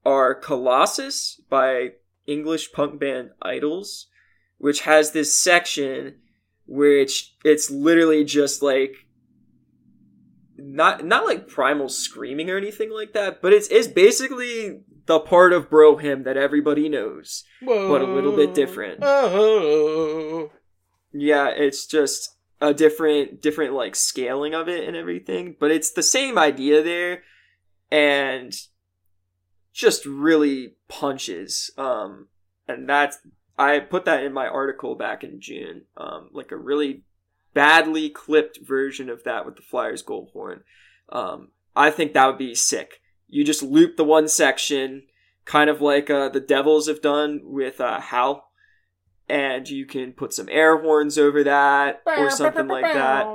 [0.05, 1.93] are Colossus by
[2.27, 4.05] English punk band IDLES.
[4.57, 6.15] which has this section
[6.67, 8.95] which it's literally just like
[10.57, 15.53] not not like primal screaming or anything like that, but it's it's basically the part
[15.53, 18.99] of bro hymn that everybody knows, but a little bit different.
[19.03, 20.51] Oh.
[21.17, 26.03] Yeah, it's just a different different like scaling of it and everything, but it's the
[26.03, 27.23] same idea there
[27.89, 28.53] and
[29.73, 31.71] just really punches.
[31.77, 32.27] Um
[32.67, 33.17] and that's
[33.57, 35.83] I put that in my article back in June.
[35.95, 37.03] Um like a really
[37.53, 40.63] badly clipped version of that with the Flyers gold horn.
[41.09, 43.01] Um I think that would be sick.
[43.27, 45.03] You just loop the one section
[45.45, 48.44] kind of like uh, the Devils have done with uh, Howl
[49.27, 53.25] and you can put some air horns over that or something like that.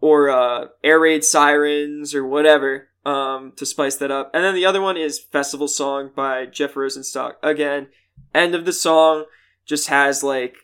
[0.00, 4.30] or uh, air raid sirens or whatever um, to spice that up.
[4.34, 7.34] And then the other one is festival song by jeff rosenstock.
[7.42, 7.88] Again
[8.34, 9.24] end of the song
[9.64, 10.56] just has like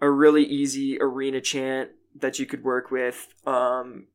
[0.00, 4.06] a really easy arena chant that you could work with um,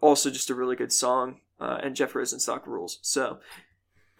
[0.00, 2.98] also just a really good song uh, and jeff rosenstock rules.
[3.02, 3.38] So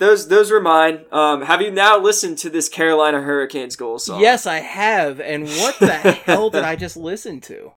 [0.01, 1.05] those those were mine.
[1.13, 4.21] Um, have you now listened to this Carolina Hurricanes goal song?
[4.21, 5.21] Yes, I have.
[5.21, 5.89] And what the
[6.27, 7.73] hell did I just listen to?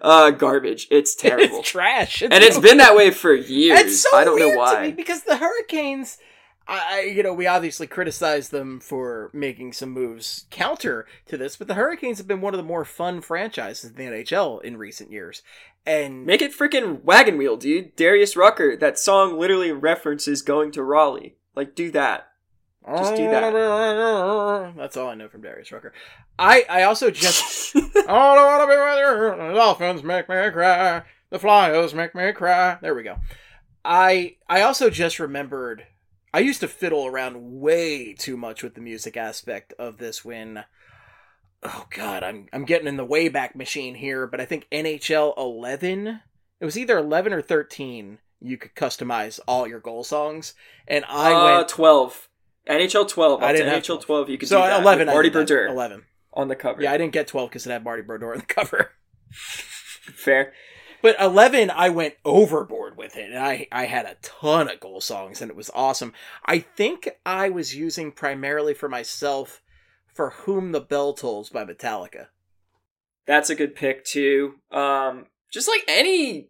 [0.00, 0.86] Uh, garbage.
[0.90, 1.58] It's terrible.
[1.58, 2.22] It's trash.
[2.22, 3.80] and it's been that way for years.
[3.80, 4.74] It's so I don't weird know why.
[4.76, 6.16] to me because the Hurricanes,
[6.74, 11.68] I, you know, we obviously criticize them for making some moves counter to this, but
[11.68, 15.10] the Hurricanes have been one of the more fun franchises in the NHL in recent
[15.10, 15.42] years.
[15.84, 17.96] And Make it freaking wagon wheel, dude.
[17.96, 18.76] Darius Rucker.
[18.76, 21.36] That song literally references going to Raleigh.
[21.54, 22.28] Like, do that.
[22.86, 23.52] Just do that.
[24.76, 25.92] That's all I know from Darius Rucker.
[26.38, 29.48] I I also just I don't want to be with you.
[29.48, 31.02] The Dolphins make me cry.
[31.30, 32.78] The Flyers make me cry.
[32.82, 33.18] There we go.
[33.84, 35.86] I I also just remembered.
[36.34, 40.64] I used to fiddle around way too much with the music aspect of this when.
[41.62, 46.20] Oh God, I'm I'm getting in the wayback machine here, but I think NHL 11.
[46.60, 48.18] It was either 11 or 13.
[48.40, 50.54] You could customize all your goal songs,
[50.88, 51.68] and I uh, went.
[51.68, 52.28] 12.
[52.68, 53.42] NHL 12.
[53.42, 54.82] I didn't have NHL 12, you could so do that.
[54.82, 55.06] 11.
[55.06, 55.48] Marty I did that.
[55.48, 56.04] Brodeur 11.
[56.32, 56.82] on the cover.
[56.82, 58.92] Yeah, I didn't get 12 because it had Marty Brodeur on the cover.
[59.30, 60.52] Fair.
[61.02, 65.00] But 11, I went overboard with it, and I, I had a ton of goal
[65.00, 66.12] songs, and it was awesome.
[66.46, 69.60] I think I was using primarily for myself
[70.14, 72.28] For Whom the Bell Tolls by Metallica.
[73.26, 74.54] That's a good pick too.
[74.70, 76.48] Um, just like any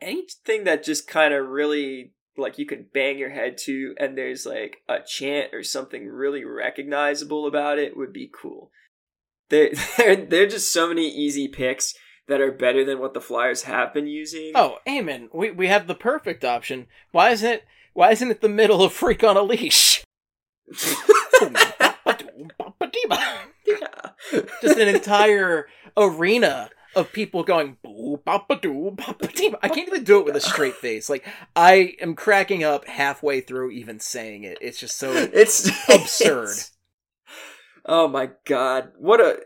[0.00, 4.46] anything that just kind of really like you can bang your head to, and there's
[4.46, 8.70] like a chant or something really recognizable about it would be cool.
[9.50, 11.94] There, there, there are just so many easy picks
[12.28, 14.52] that are better than what the Flyers have been using.
[14.54, 15.28] Oh, amen.
[15.32, 16.86] We, we have the perfect option.
[17.12, 20.04] Why isn't it, why isn't it the middle of Freak on a Leash?
[24.62, 28.96] Just an entire arena of people going boo papa doo
[29.34, 29.54] dee.
[29.62, 31.10] I can't even do it with a straight face.
[31.10, 34.58] Like I am cracking up halfway through even saying it.
[34.60, 36.44] It's just so it's absurd.
[36.44, 36.70] it's-
[37.84, 38.92] oh my god.
[38.98, 39.40] What a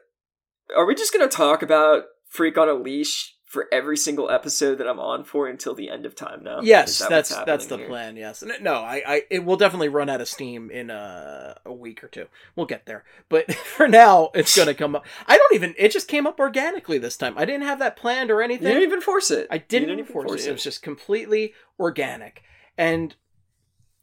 [0.77, 4.77] Are we just going to talk about Freak on a Leash for every single episode
[4.77, 6.61] that I'm on for until the end of time now?
[6.63, 7.87] Yes, that that's that's the here?
[7.89, 8.17] plan.
[8.17, 12.05] Yes, no, I, I, it will definitely run out of steam in a, a week
[12.05, 12.27] or two.
[12.55, 15.07] We'll get there, but for now, it's gonna come up.
[15.27, 15.75] I don't even.
[15.79, 17.39] It just came up organically this time.
[17.39, 18.69] I didn't have that planned or anything.
[18.69, 19.47] You didn't even force it.
[19.51, 20.51] I You didn't, even even force, it.
[20.51, 22.43] It was just completely organic.
[22.77, 23.15] And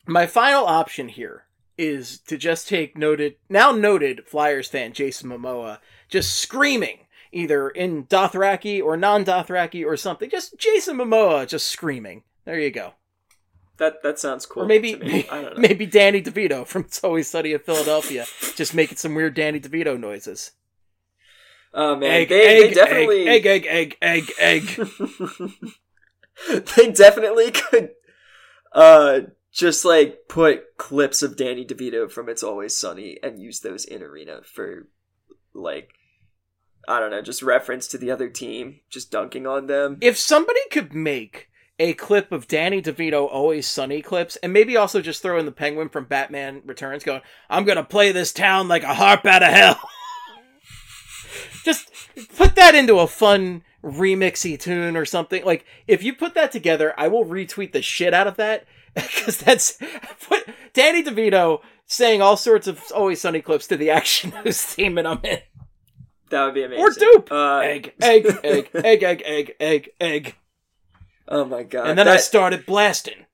[0.08, 1.46] my final option here
[1.78, 7.00] is to just take noted, now noted Flyers fan Jason Momoa just screaming,
[7.36, 10.30] either in Dothraki or non Dothraki or something.
[10.30, 12.24] Just Jason Momoa just screaming.
[12.46, 12.94] There you go.
[13.78, 14.64] That that sounds cool.
[14.64, 15.28] or maybe to me.
[15.30, 15.62] I don't know.
[15.62, 18.26] maybe Danny DeVito from It's Always Sunny in Philadelphia,
[18.56, 20.52] just making some weird Danny DeVito noises.
[21.74, 24.88] Oh man, Egg, they, egg, they definitely egg, egg, egg, egg, egg.
[26.78, 27.90] they definitely could
[28.72, 29.20] uh
[29.52, 34.02] just like put clips of Danny DeVito from It's Always Sunny and use those in
[34.02, 34.88] arena for
[35.54, 35.90] like
[36.88, 39.98] I don't know, just reference to the other team, just dunking on them.
[40.02, 45.02] if somebody could make a clip of Danny DeVito always sunny clips and maybe also
[45.02, 48.84] just throw in the penguin from Batman Returns going, I'm gonna play this town like
[48.84, 49.80] a harp out of hell.
[51.66, 51.92] just
[52.38, 55.44] put that into a fun remixy tune or something.
[55.44, 58.66] Like if you put that together, I will retweet the shit out of that
[58.96, 59.78] because that's
[60.74, 65.08] Danny DeVito saying all sorts of always sunny clips to the action news theme and
[65.08, 65.40] I'm in.
[66.30, 66.84] That would be amazing.
[66.84, 67.32] Or doop.
[67.32, 70.36] Uh, Egg, egg, egg, egg, egg, egg, egg, egg.
[71.28, 71.88] Oh my god.
[71.88, 73.26] And then I started blasting.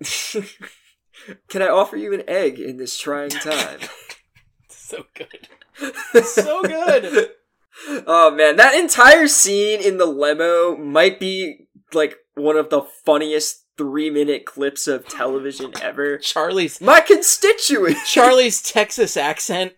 [1.48, 3.80] Can I offer you an egg in this trying time?
[4.68, 5.48] so good.
[6.24, 7.30] So good.
[8.06, 13.64] oh man, that entire scene in the limo might be like one of the funniest
[13.78, 16.18] three minute clips of television ever.
[16.18, 17.96] Charlie's My constituent.
[18.06, 19.72] Charlie's Texas accent.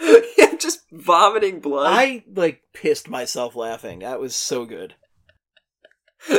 [0.38, 1.92] yeah, just vomiting blood.
[1.92, 4.00] I like pissed myself laughing.
[4.00, 4.94] That was so good.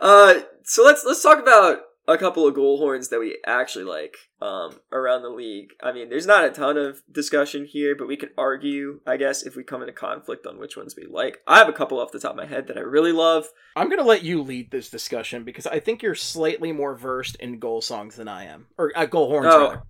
[0.00, 0.34] uh,
[0.64, 4.80] so let's let's talk about a couple of goal horns that we actually like um,
[4.92, 5.70] around the league.
[5.82, 9.44] I mean, there's not a ton of discussion here, but we could argue, I guess,
[9.44, 11.38] if we come into conflict on which ones we like.
[11.46, 13.46] I have a couple off the top of my head that I really love.
[13.76, 17.58] I'm gonna let you lead this discussion because I think you're slightly more versed in
[17.58, 19.46] goal songs than I am, or uh, goal horns.
[19.50, 19.60] Oh.
[19.68, 19.82] rather.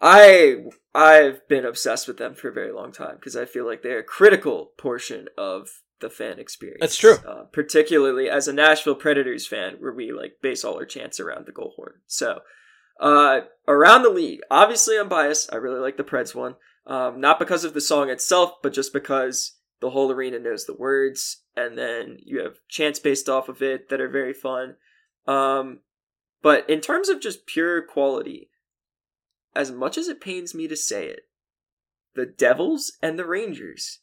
[0.00, 0.56] I
[0.94, 4.00] I've been obsessed with them for a very long time because I feel like they're
[4.00, 5.68] a critical portion of
[6.00, 6.80] the fan experience.
[6.80, 7.16] That's true.
[7.26, 11.46] Uh, particularly as a Nashville Predators fan, where we like base all our chants around
[11.46, 11.94] the goal horn.
[12.06, 12.40] So,
[13.00, 15.52] uh, around the league, obviously I'm biased.
[15.52, 18.92] I really like the Preds one, um, not because of the song itself, but just
[18.92, 23.62] because the whole arena knows the words, and then you have chants based off of
[23.62, 24.76] it that are very fun.
[25.26, 25.80] Um,
[26.42, 28.50] but in terms of just pure quality,
[29.56, 31.20] as much as it pains me to say it,
[32.14, 34.00] the Devils and the Rangers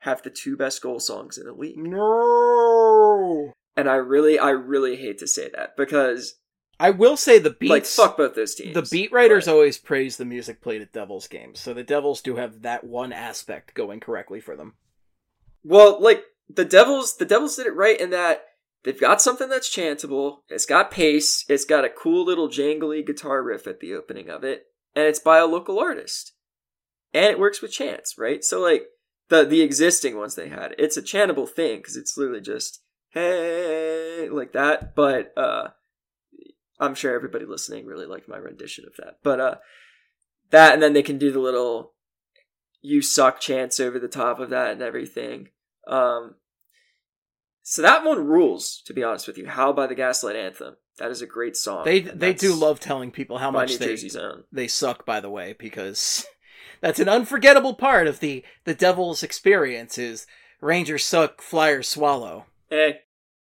[0.00, 1.76] have the two best goal songs in the league.
[1.76, 3.52] No.
[3.76, 6.34] And I really, I really hate to say that because,
[6.78, 7.70] I will say the beats.
[7.70, 8.74] like, fuck both those teams.
[8.74, 12.22] the beat writers but- always praise the music played at Devils games, so the Devils
[12.22, 14.74] do have that one aspect going correctly for them.
[15.62, 18.44] Well, like the Devils, the Devils did it right in that
[18.82, 20.38] they've got something that's chantable.
[20.48, 21.44] It's got pace.
[21.48, 24.64] It's got a cool little jangly guitar riff at the opening of it,
[24.94, 26.32] and it's by a local artist,
[27.12, 28.44] and it works with chants, right?
[28.44, 28.86] So like
[29.28, 34.28] the the existing ones they had, it's a chantable thing because it's literally just hey
[34.30, 34.94] like that.
[34.94, 35.68] But uh,
[36.78, 39.18] I'm sure everybody listening really liked my rendition of that.
[39.22, 39.54] But uh,
[40.50, 41.94] that and then they can do the little
[42.82, 45.48] you suck chants over the top of that and everything.
[45.86, 46.36] Um,
[47.62, 49.46] so that one rules, to be honest with you.
[49.46, 50.76] Howl by the Gaslight Anthem.
[50.98, 51.84] That is a great song.
[51.84, 53.96] They they do love telling people how much New they
[54.52, 55.06] they suck.
[55.06, 56.26] By the way, because
[56.80, 60.26] that's an unforgettable part of the the Devils' experience is
[60.60, 62.44] Rangers suck, Flyers swallow.
[62.68, 63.00] Hey,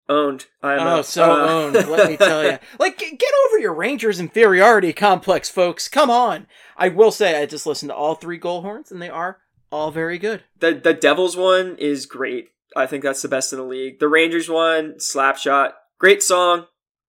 [0.08, 0.46] owned.
[0.62, 1.74] I am Oh, so uh, owned.
[1.90, 2.60] Let me tell you.
[2.80, 5.90] Like, get over your Rangers inferiority complex, folks.
[5.90, 6.48] Come on.
[6.78, 9.40] I will say, I just listened to all three goal horns, and they are
[9.70, 10.44] all very good.
[10.60, 12.52] the the Devils one is great.
[12.76, 14.00] I think that's the best in the league.
[14.00, 16.66] The Rangers one, Slapshot, great song,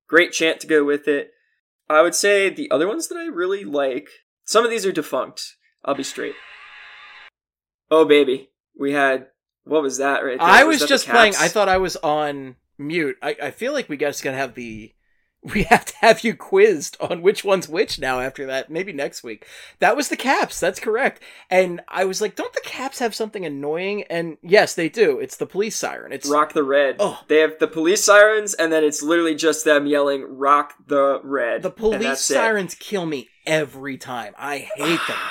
[0.09, 1.31] great chant to go with it.
[1.89, 4.09] I would say the other ones that I really like.
[4.45, 5.57] Some of these are defunct.
[5.85, 6.35] I'll be straight.
[7.91, 9.27] Oh baby, we had
[9.65, 10.39] what was that right?
[10.39, 10.47] there?
[10.47, 11.35] I was the just playing.
[11.39, 13.17] I thought I was on mute.
[13.23, 14.93] I, I feel like we guys gotta have the.
[15.53, 18.71] We have to have you quizzed on which one's which now after that.
[18.71, 19.47] Maybe next week.
[19.79, 20.59] That was the Caps.
[20.59, 21.23] That's correct.
[21.51, 24.05] And I was like, don't the Caps have something annoying?
[24.05, 25.19] And yes, they do.
[25.21, 26.13] It's the police siren.
[26.13, 26.97] It's Rock the Red.
[26.99, 27.21] Oh.
[27.29, 31.63] They have the police sirens, and then it's literally just them yelling "Rock the Red."
[31.63, 32.35] the police that's it.
[32.35, 34.35] sirens kill me every time.
[34.39, 35.19] I hate them.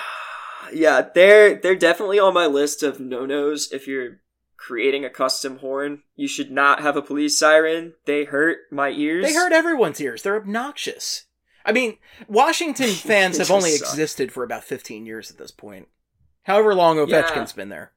[0.72, 3.72] Yeah, they're they're definitely on my list of no nos.
[3.72, 4.22] If you're
[4.66, 7.94] creating a custom horn, you should not have a police siren.
[8.06, 9.26] They hurt my ears.
[9.26, 10.24] They hurt everyone's ears.
[10.24, 11.26] They're obnoxious.
[11.66, 11.98] I mean,
[12.30, 13.90] Washington fans have only suck.
[13.90, 15.90] existed for about 15 years at this point.
[16.44, 17.92] However long Ovechkin's been there.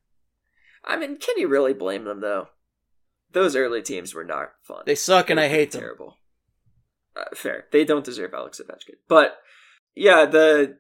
[0.85, 2.49] I mean, can you really blame them though?
[3.33, 4.83] Those early teams were not fun.
[4.87, 5.83] They suck and They I hate them.
[5.83, 6.19] Terrible.
[7.17, 7.67] Uh, fair.
[7.71, 8.97] They don't deserve Alex Ovechkin.
[9.09, 9.37] But
[9.95, 10.79] yeah, the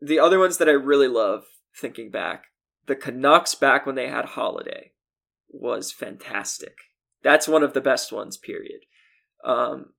[0.00, 1.44] the other ones that I really love,
[1.76, 2.44] thinking back,
[2.86, 4.92] the Canucks back when they had Holiday
[5.48, 6.76] was fantastic.
[7.22, 8.36] That's one of the best ones.
[8.36, 8.80] Period.
[9.44, 9.90] Um,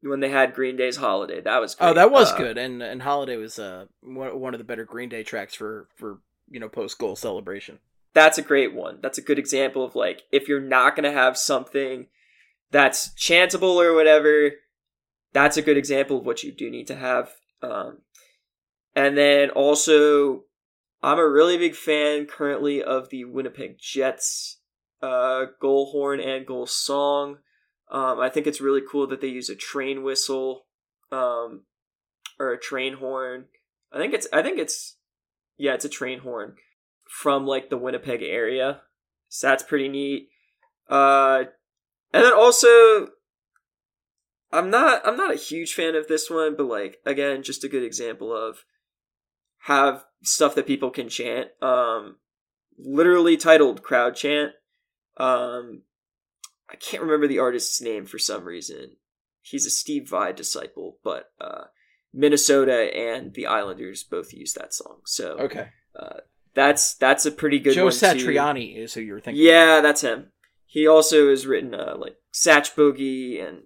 [0.00, 1.88] when they had Green Day's Holiday, that was great.
[1.88, 2.58] Oh, that was Uh, good.
[2.58, 6.18] And and Holiday was uh one one of the better Green Day tracks for for
[6.50, 7.78] you know post goal celebration.
[8.14, 8.98] that's a great one.
[9.00, 12.08] That's a good example of like if you're not gonna have something
[12.70, 14.50] that's chantable or whatever,
[15.32, 17.30] that's a good example of what you do need to have.
[17.62, 17.98] Um,
[18.94, 20.44] and then also,
[21.02, 24.58] I'm a really big fan currently of the Winnipeg Jets
[25.02, 27.38] uh, goal horn and goal song.
[27.90, 30.66] Um, I think it's really cool that they use a train whistle
[31.10, 31.64] um,
[32.38, 33.46] or a train horn.
[33.92, 34.96] I think it's I think it's
[35.58, 36.54] yeah, it's a train horn
[37.06, 38.82] from like the Winnipeg area.
[39.28, 40.28] So that's pretty neat.
[40.88, 41.44] Uh
[42.12, 43.08] and then also
[44.50, 47.68] I'm not I'm not a huge fan of this one, but like again, just a
[47.68, 48.64] good example of
[49.66, 51.48] have stuff that people can chant.
[51.60, 52.16] Um
[52.78, 54.52] literally titled crowd chant.
[55.16, 55.82] Um
[56.70, 58.96] I can't remember the artist's name for some reason.
[59.40, 61.64] He's a Steve Vai disciple, but uh
[62.14, 65.00] Minnesota and the Islanders both use that song.
[65.06, 65.68] So Okay.
[65.98, 66.20] uh,
[66.54, 67.98] that's that's a pretty good Joe one too.
[68.06, 69.42] Satriani is who you're thinking.
[69.42, 70.30] Yeah, that's him.
[70.66, 73.62] He also has written uh, like Satch Boogie and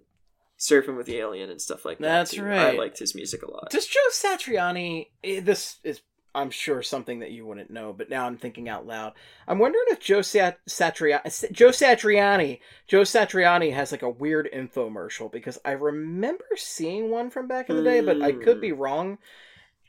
[0.59, 2.03] Surfing with the Alien and stuff like that.
[2.07, 2.43] That's too.
[2.43, 2.73] right.
[2.73, 3.69] I liked his music a lot.
[3.69, 5.07] Does Joe Satriani?
[5.23, 6.01] eh, This is,
[6.33, 9.13] I'm sure, something that you wouldn't know, but now I'm thinking out loud.
[9.47, 15.31] I'm wondering if Joe Sat- Satriani, Joe Satriani, Joe Satriani has like a weird infomercial
[15.31, 19.19] because I remember seeing one from back in the day, but I could be wrong.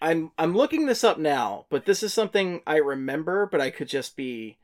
[0.00, 3.88] I'm I'm looking this up now, but this is something I remember, but I could
[3.88, 4.58] just be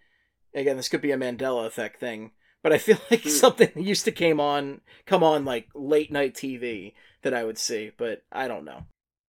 [0.54, 0.76] again.
[0.76, 2.30] This could be a Mandela effect thing,
[2.64, 3.28] but I feel like Hmm.
[3.28, 7.92] something used to came on come on like late night TV that I would see,
[7.96, 8.86] but I don't know.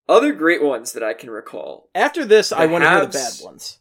[0.10, 1.90] Other great ones that I can recall.
[1.94, 3.80] After this, I The want to hear the bad ones.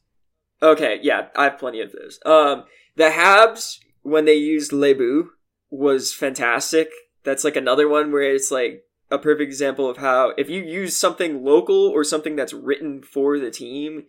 [0.63, 2.19] Okay, yeah, I have plenty of those.
[2.27, 2.65] Um,
[2.97, 5.31] the Habs when they used Le But
[5.71, 6.91] was fantastic.
[7.25, 10.97] That's like another one where it's like a perfect example of how if you use
[10.97, 14.05] something local or something that's written for the team,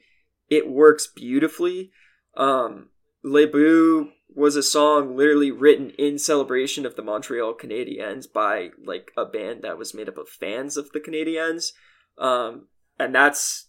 [0.50, 1.92] it works beautifully.
[2.38, 2.90] Um,
[3.24, 9.12] Le But was a song literally written in celebration of the Montreal Canadiens by like
[9.18, 11.72] a band that was made up of fans of the Canadiens.
[12.18, 12.68] Um,
[13.00, 13.68] and that's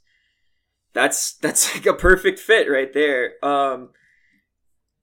[0.92, 3.34] that's that's like a perfect fit right there.
[3.44, 3.90] Um,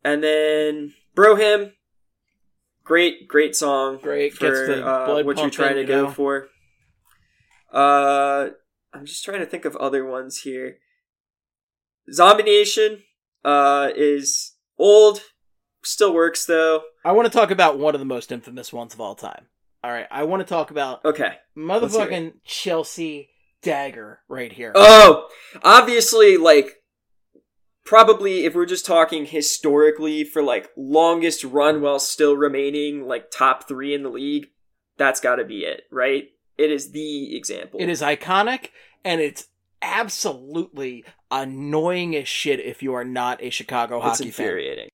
[0.04, 1.74] and then Bro Hymn,
[2.84, 4.54] great great song, Great, for
[4.84, 6.12] uh, what you're trying to you go know?
[6.12, 6.48] for.
[7.72, 8.50] Uh,
[8.94, 10.78] I'm just trying to think of other ones here.
[12.12, 13.04] Zombie Nation,
[13.44, 15.22] uh, is old,
[15.84, 16.84] still works though.
[17.06, 19.48] I want to talk about one of the most infamous ones of all time.
[19.84, 21.34] All right, I want to talk about Okay.
[21.58, 23.30] motherfucking Chelsea
[23.62, 24.72] Dagger right here.
[24.76, 25.28] Oh,
[25.64, 26.82] obviously, like,
[27.86, 33.68] probably if we're just talking historically for like longest run while still remaining like top
[33.68, 34.48] three in the league,
[34.98, 36.26] that's got to be it, right?
[36.58, 37.80] It is the example.
[37.82, 38.70] It is iconic,
[39.04, 39.48] and it's
[39.82, 44.88] absolutely annoying as shit if you are not a Chicago It's hockey fan.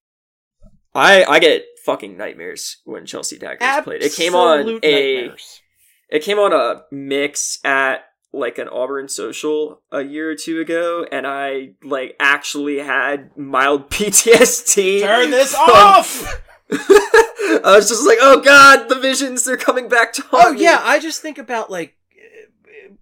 [1.00, 4.04] I I get fucking nightmares when Chelsea Daggers played.
[4.04, 5.62] It came on Absolute a nightmares.
[6.10, 11.06] it came on a mix at like an Auburn social a year or two ago,
[11.12, 15.02] and I like actually had mild PTSD.
[15.02, 16.42] Turn this from- off.
[16.72, 20.62] I was just like, oh god, the visions they're coming back to haunt Oh me."
[20.64, 21.96] yeah, I just think about like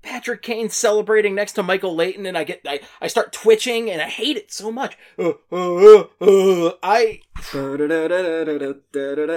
[0.02, 4.02] Patrick Kane celebrating next to Michael Leighton, and I get I, I start twitching, and
[4.02, 4.98] I hate it so much.
[5.18, 7.22] Uh, uh, uh, I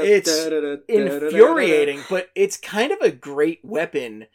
[0.04, 0.46] it's
[0.88, 4.26] infuriating, but it's kind of a great weapon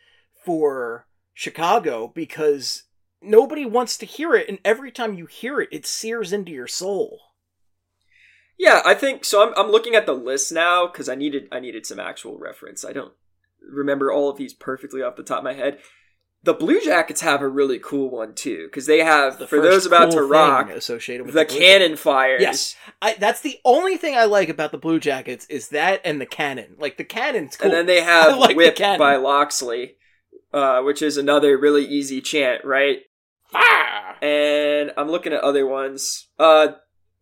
[0.44, 2.84] for Chicago because
[3.22, 6.68] nobody wants to hear it, and every time you hear it, it sears into your
[6.68, 7.20] soul.
[8.58, 9.46] Yeah, I think so.
[9.46, 12.86] I'm I'm looking at the list now because I needed I needed some actual reference.
[12.86, 13.14] I don't
[13.70, 15.80] remember all of these perfectly off the top of my head.
[16.46, 19.86] The Blue Jackets have a really cool one too because they have The for those
[19.86, 22.02] about cool to rock associated with the Blue cannon Jackets.
[22.02, 22.42] fires.
[22.42, 26.22] Yes, I, that's the only thing I like about the Blue Jackets is that and
[26.22, 26.76] the cannon.
[26.78, 27.72] Like the cannon's cool.
[27.72, 29.00] And then they have like Whip cannon.
[29.00, 29.96] by Loxley,
[30.54, 33.00] uh, which is another really easy chant, right?
[33.54, 34.16] Ah!
[34.22, 36.28] And I'm looking at other ones.
[36.38, 36.70] Uh,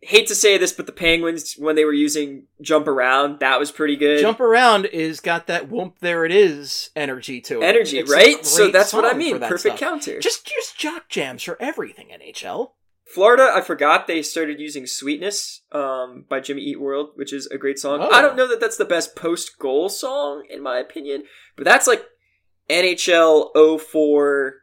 [0.06, 3.70] hate to say this, but the Penguins when they were using jump around, that was
[3.70, 4.20] pretty good.
[4.20, 7.64] Jump around is got that whoop there it is energy to it.
[7.64, 8.44] energy, It's right?
[8.44, 9.38] So that's what I mean.
[9.40, 9.78] Perfect stuff.
[9.78, 10.20] counter.
[10.20, 12.72] Just use jock jams for everything, NHL.
[13.06, 17.58] Florida, I forgot they started using "Sweetness" um, by Jimmy Eat World, which is a
[17.58, 18.00] great song.
[18.00, 18.10] Oh.
[18.10, 21.24] I don't know that that's the best post goal song in my opinion,
[21.54, 22.04] but that's like
[22.70, 24.54] NHL 04,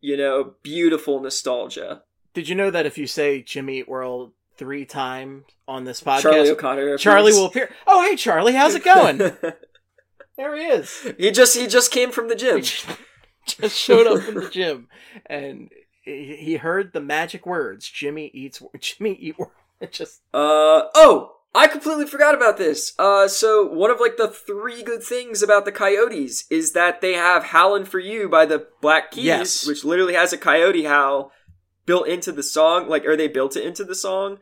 [0.00, 2.02] you know, beautiful nostalgia.
[2.34, 6.22] Did you know that if you say Jimmy Eat World three times on this podcast,
[6.22, 7.36] Charlie O'Connor, Charlie appears.
[7.38, 7.70] will appear?
[7.86, 9.18] Oh, hey Charlie, how's it going?
[9.18, 11.06] there he is.
[11.18, 12.60] he just he just came from the gym.
[13.46, 14.88] just showed up in the gym
[15.26, 15.70] and
[16.02, 19.36] he he heard the magic words jimmy eats jimmy eat
[19.90, 22.94] just Uh oh, I completely forgot about this.
[22.98, 27.12] Uh, so one of like the three good things about the Coyotes is that they
[27.12, 29.66] have "Howlin' for You" by the Black Keys, Yes.
[29.66, 31.30] which literally has a coyote howl
[31.86, 34.38] built into the song, like or they built it into the song,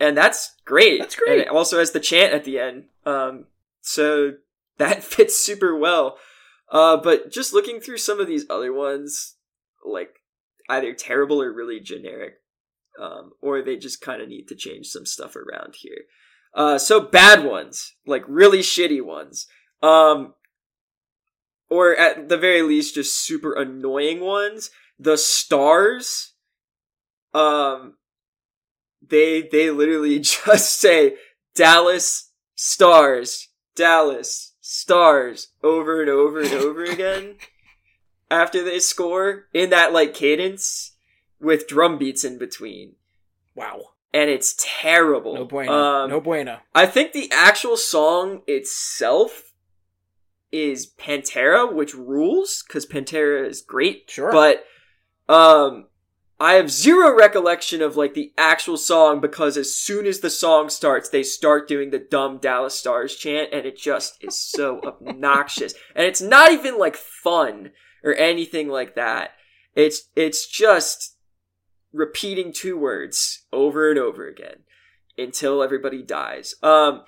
[0.00, 1.00] and that's great.
[1.00, 1.32] That's great.
[1.32, 2.84] And it also has the chant at the end.
[3.06, 3.46] Um,
[3.80, 4.34] so
[4.78, 6.18] that fits super well.
[6.70, 9.36] Uh, but just looking through some of these other ones,
[9.84, 10.20] like
[10.68, 12.40] either terrible or really generic
[12.98, 16.04] um, or they just kind of need to change some stuff around here.
[16.54, 19.46] Uh, so bad ones, like really shitty ones,
[19.82, 20.34] um,
[21.68, 24.70] or at the very least, just super annoying ones.
[24.98, 26.33] The stars,
[27.34, 27.94] um,
[29.06, 31.16] they they literally just say
[31.54, 37.36] Dallas Stars, Dallas Stars over and over and over again.
[38.30, 40.92] after they score in that like cadence
[41.40, 42.94] with drum beats in between.
[43.54, 43.90] Wow.
[44.12, 45.34] And it's terrible.
[45.34, 45.72] No bueno.
[45.72, 46.58] Um, no bueno.
[46.74, 49.52] I think the actual song itself
[50.52, 54.08] is Pantera, which rules because Pantera is great.
[54.08, 54.30] Sure.
[54.30, 54.64] But
[55.28, 55.86] um,
[56.40, 60.68] I have zero recollection of like the actual song because as soon as the song
[60.68, 65.74] starts, they start doing the dumb Dallas Stars chant, and it just is so obnoxious.
[65.94, 67.70] And it's not even like fun
[68.02, 69.30] or anything like that.
[69.74, 71.16] It's it's just
[71.92, 74.64] repeating two words over and over again
[75.16, 76.56] until everybody dies.
[76.62, 77.04] Um,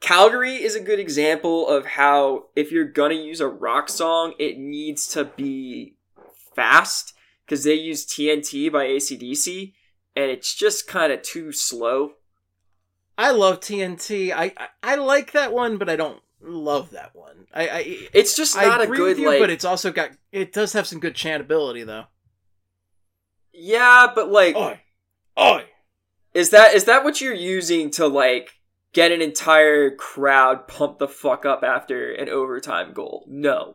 [0.00, 4.58] Calgary is a good example of how if you're gonna use a rock song, it
[4.58, 5.96] needs to be
[6.54, 7.14] fast
[7.50, 9.72] because they use TNT by ACDC
[10.14, 12.12] and it's just kind of too slow.
[13.18, 14.30] I love TNT.
[14.32, 17.46] I, I I like that one, but I don't love that one.
[17.52, 19.40] I, I It's just not I a agree good with you, like.
[19.40, 22.04] but it's also got it does have some good chantability though.
[23.52, 24.80] yeah, but like, Oi,
[25.38, 25.64] oi.
[26.32, 28.60] is that is that what you're using to like
[28.92, 33.24] get an entire crowd pumped the fuck up after an overtime goal?
[33.28, 33.74] No,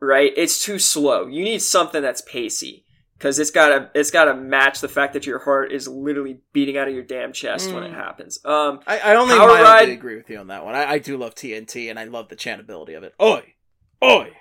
[0.00, 0.32] right?
[0.34, 1.26] It's too slow.
[1.26, 2.85] You need something that's pacey
[3.18, 6.88] because it's gotta it's gotta match the fact that your heart is literally beating out
[6.88, 7.94] of your damn chest when it Mm.
[7.94, 8.38] happens.
[8.44, 10.74] Um, I, I only Power mildly Ride- agree with you on that one.
[10.74, 13.14] I, I do love TNT, and I love the chantability of it.
[13.20, 13.54] Oi,
[14.02, 14.32] oi.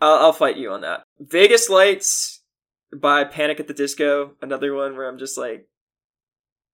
[0.00, 1.04] I'll, I'll fight you on that.
[1.18, 2.42] Vegas Lights
[2.94, 5.66] by Panic at the Disco, another one where I'm just like,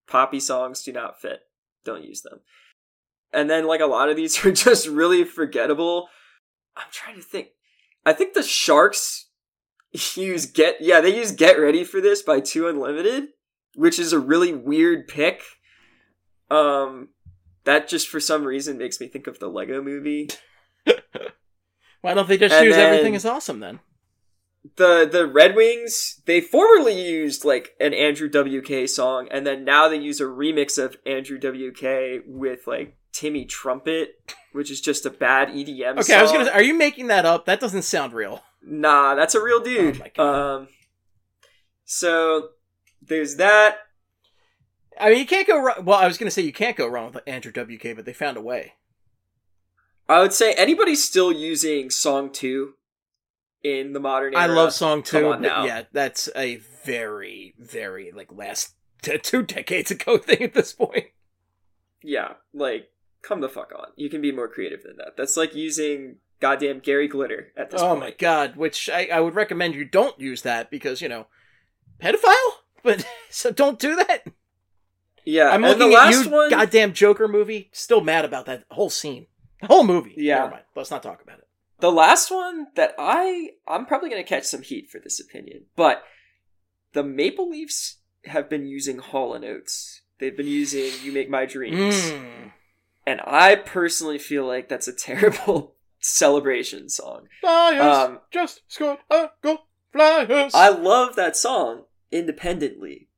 [0.07, 1.41] poppy songs do not fit.
[1.85, 2.41] Don't use them.
[3.33, 6.09] And then like a lot of these are just really forgettable.
[6.77, 7.49] I'm trying to think.
[8.05, 9.29] I think the Sharks
[9.93, 13.29] use Get yeah, they use Get Ready for this by Two Unlimited,
[13.75, 15.43] which is a really weird pick.
[16.51, 17.09] Um
[17.65, 20.29] that just for some reason makes me think of the Lego movie.
[22.01, 23.81] Why don't they just And use everything is awesome then?
[24.77, 29.89] the the Red Wings they formerly used like an Andrew WK song and then now
[29.89, 34.11] they use a remix of Andrew WK with like Timmy Trumpet
[34.53, 36.17] which is just a bad EDM Okay, song.
[36.17, 36.51] I was gonna.
[36.51, 37.47] Are you making that up?
[37.47, 38.43] That doesn't sound real.
[38.63, 40.03] Nah, that's a real dude.
[40.19, 40.57] Oh.
[40.57, 40.69] Um
[41.85, 42.51] so
[43.03, 43.79] there's that.
[44.99, 45.85] I mean, you can't go wrong.
[45.85, 48.37] Well, I was gonna say you can't go wrong with Andrew WK, but they found
[48.37, 48.75] a way.
[50.09, 52.75] I would say anybody still using song 2
[53.63, 54.43] in the modern era.
[54.43, 55.33] I love song Come two.
[55.33, 55.65] on now.
[55.65, 61.07] Yeah, that's a very, very like last t- two decades ago thing at this point.
[62.03, 62.91] Yeah, like
[63.23, 63.89] come the fuck on.
[63.97, 65.17] You can be more creative than that.
[65.17, 68.01] That's like using goddamn Gary Glitter at this Oh point.
[68.01, 68.57] my god!
[68.57, 71.27] Which I, I would recommend you don't use that because you know,
[72.03, 72.35] pedophile.
[72.83, 74.25] But so don't do that.
[75.27, 76.49] Yeah, I'm and looking the at last you, one.
[76.49, 77.69] goddamn Joker movie.
[77.73, 79.27] Still mad about that whole scene,
[79.61, 80.15] the whole movie.
[80.17, 80.37] Yeah.
[80.39, 80.63] Never mind.
[80.75, 81.47] Let's not talk about it.
[81.81, 86.03] The last one that I I'm probably gonna catch some heat for this opinion, but
[86.95, 90.01] the Maple Leafs have been using Hall and Oates.
[90.19, 92.53] They've been using "You Make My Dreams," Mm.
[93.07, 97.29] and I personally feel like that's a terrible celebration song.
[97.41, 99.59] Flyers Um, just scored a goal.
[99.93, 100.55] Flyers.
[100.55, 103.09] I love that song independently,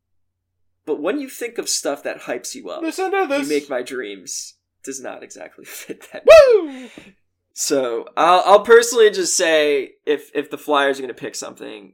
[0.86, 3.48] but when you think of stuff that hypes you up, Listen to "You.
[3.48, 6.24] Make My Dreams" does not exactly fit that.
[6.26, 6.88] Woo!
[7.52, 11.92] So I'll, I'll personally just say if if the Flyers are going to pick something,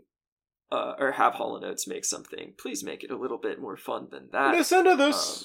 [0.71, 4.09] uh, or have Hall Oates make something, please make it a little bit more fun
[4.13, 4.55] than that.
[4.55, 5.43] Listen to this.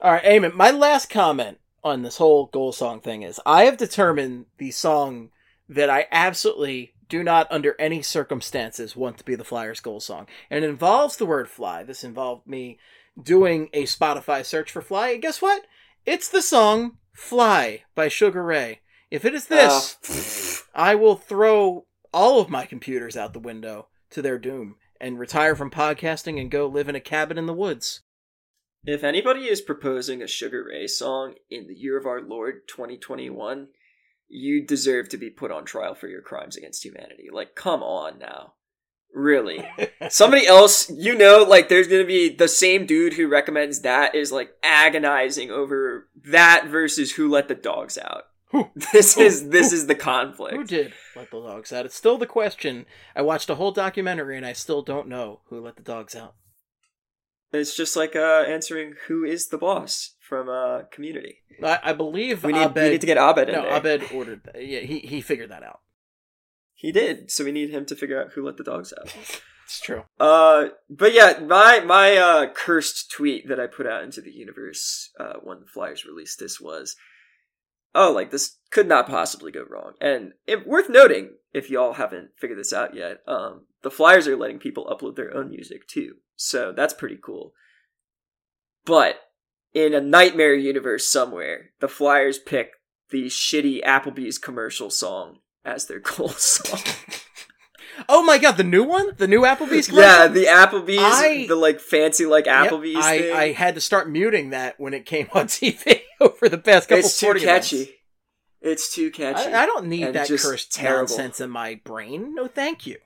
[0.00, 3.64] Um, All right, Eamon, my last comment on this whole goal song thing is I
[3.64, 5.30] have determined the song
[5.68, 10.26] that I absolutely do not, under any circumstances, want to be the Flyers goal song.
[10.48, 11.82] And it involves the word fly.
[11.82, 12.78] This involved me
[13.20, 15.10] doing a Spotify search for fly.
[15.10, 15.66] And guess what?
[16.06, 18.80] It's the song Fly by Sugar Ray.
[19.10, 20.90] If it is this, ah.
[20.92, 25.56] I will throw all of my computers out the window to their doom and retire
[25.56, 28.02] from podcasting and go live in a cabin in the woods.
[28.84, 33.68] If anybody is proposing a Sugar Ray song in the year of our Lord 2021,
[34.28, 37.28] you deserve to be put on trial for your crimes against humanity.
[37.32, 38.54] Like, come on now.
[39.12, 39.66] Really.
[40.08, 44.30] Somebody else, you know, like there's gonna be the same dude who recommends that is
[44.30, 48.24] like agonizing over that versus who let the dogs out.
[48.52, 48.70] Who?
[48.92, 49.22] This Who?
[49.22, 49.76] is this Who?
[49.76, 50.56] is the conflict.
[50.56, 51.86] Who did let the dogs out?
[51.86, 52.86] It's still the question.
[53.16, 56.34] I watched a whole documentary and I still don't know who let the dogs out.
[57.52, 61.38] It's just like uh answering who is the boss from uh community.
[61.62, 62.82] I, I believe We need, Abed.
[62.82, 63.76] we need to get Abed in no, there.
[63.76, 64.42] Abed ordered.
[64.44, 64.64] That.
[64.64, 65.80] Yeah, he he figured that out.
[66.74, 69.14] He did, so we need him to figure out who let the dogs out.
[69.66, 70.04] It's true.
[70.18, 75.10] Uh, but yeah, my my uh cursed tweet that I put out into the universe
[75.18, 76.96] uh when the Flyers released this was
[77.94, 79.94] oh, like this could not possibly go wrong.
[80.00, 84.36] And it, worth noting, if y'all haven't figured this out yet, um, the Flyers are
[84.36, 86.16] letting people upload their own music too.
[86.36, 87.52] So that's pretty cool.
[88.84, 89.16] But
[89.74, 92.72] in a nightmare universe somewhere, the Flyers pick
[93.10, 96.80] the shitty Applebee's commercial song as their goal song.
[98.08, 99.88] Oh my god, the new one, the new Applebee's.
[99.88, 100.00] Commercial?
[100.00, 103.36] yeah, the Applebee's, I- the like fancy like Yep, Applebee's I, thing.
[103.36, 107.00] I had to start muting that when it came on TV over the past couple.
[107.00, 107.76] it's too catchy.
[107.82, 107.92] events.
[108.60, 109.52] It's too catchy.
[109.52, 111.08] I, I don't need that cursed terrible.
[111.08, 112.34] nonsense in my brain.
[112.34, 112.98] No, thank you.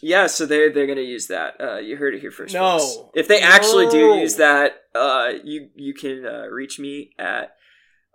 [0.00, 1.60] Yeah, so they're they're gonna use that.
[1.60, 2.52] Uh, you heard it here first.
[2.54, 2.78] No.
[2.78, 3.10] folks.
[3.14, 7.54] if they actually do use that, uh, you you can uh, reach me at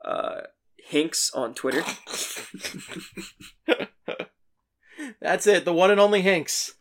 [0.03, 0.41] uh,
[0.91, 1.83] Hinx on Twitter.
[5.21, 5.63] That's it.
[5.63, 6.71] The one and only Hinx.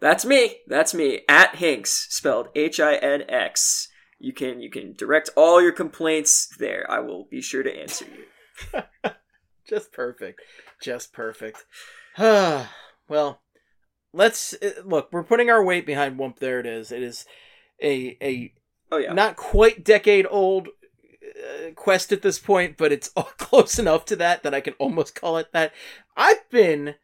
[0.00, 0.56] That's me.
[0.66, 3.88] That's me at Hinx, spelled H I N X.
[4.18, 6.84] You can you can direct all your complaints there.
[6.90, 8.24] I will be sure to answer you.
[9.68, 10.40] Just perfect.
[10.80, 11.64] Just perfect.
[12.18, 13.40] well,
[14.12, 15.08] let's uh, look.
[15.12, 16.38] We're putting our weight behind Whoomp.
[16.38, 16.92] There it is.
[16.92, 17.26] It is
[17.82, 18.52] a a
[18.92, 19.12] Oh yeah.
[19.12, 23.08] not quite decade old uh, quest at this point, but it's
[23.38, 25.72] close enough to that that I can almost call it that.
[26.16, 26.94] I've been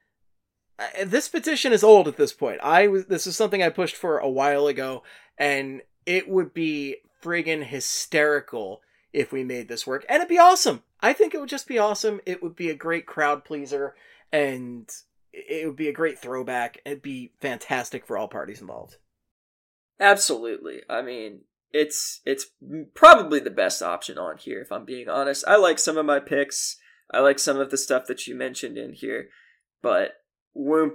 [0.79, 2.61] uh, this petition is old at this point.
[2.62, 5.03] I was this is something I pushed for a while ago,
[5.37, 8.81] and it would be friggin' hysterical
[9.12, 10.82] if we made this work, and it'd be awesome.
[11.01, 12.20] I think it would just be awesome.
[12.26, 13.94] It would be a great crowd pleaser,
[14.32, 14.89] and
[15.32, 16.78] it would be a great throwback.
[16.84, 18.97] It'd be fantastic for all parties involved.
[20.01, 20.82] Absolutely.
[20.89, 22.47] I mean, it's it's
[22.94, 25.44] probably the best option on here if I'm being honest.
[25.47, 26.76] I like some of my picks.
[27.12, 29.28] I like some of the stuff that you mentioned in here,
[29.82, 30.12] but
[30.56, 30.94] Whoomp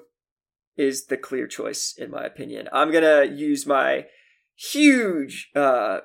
[0.76, 2.70] is the clear choice in my opinion.
[2.72, 4.06] I'm going to use my
[4.56, 6.00] huge uh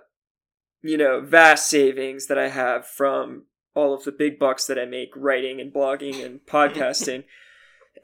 [0.82, 3.44] you know, vast savings that I have from
[3.74, 7.24] all of the big bucks that I make writing and blogging and podcasting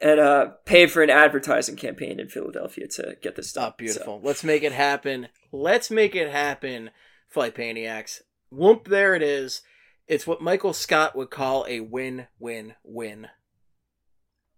[0.01, 3.73] and uh pay for an advertising campaign in Philadelphia to get this Oh, done.
[3.77, 4.21] beautiful.
[4.23, 5.27] Let's make it happen.
[5.51, 6.91] Let's make it happen,
[7.27, 8.21] Flight Paniacs.
[8.49, 9.61] Whoop, there it is.
[10.07, 13.27] It's what Michael Scott would call a win win win.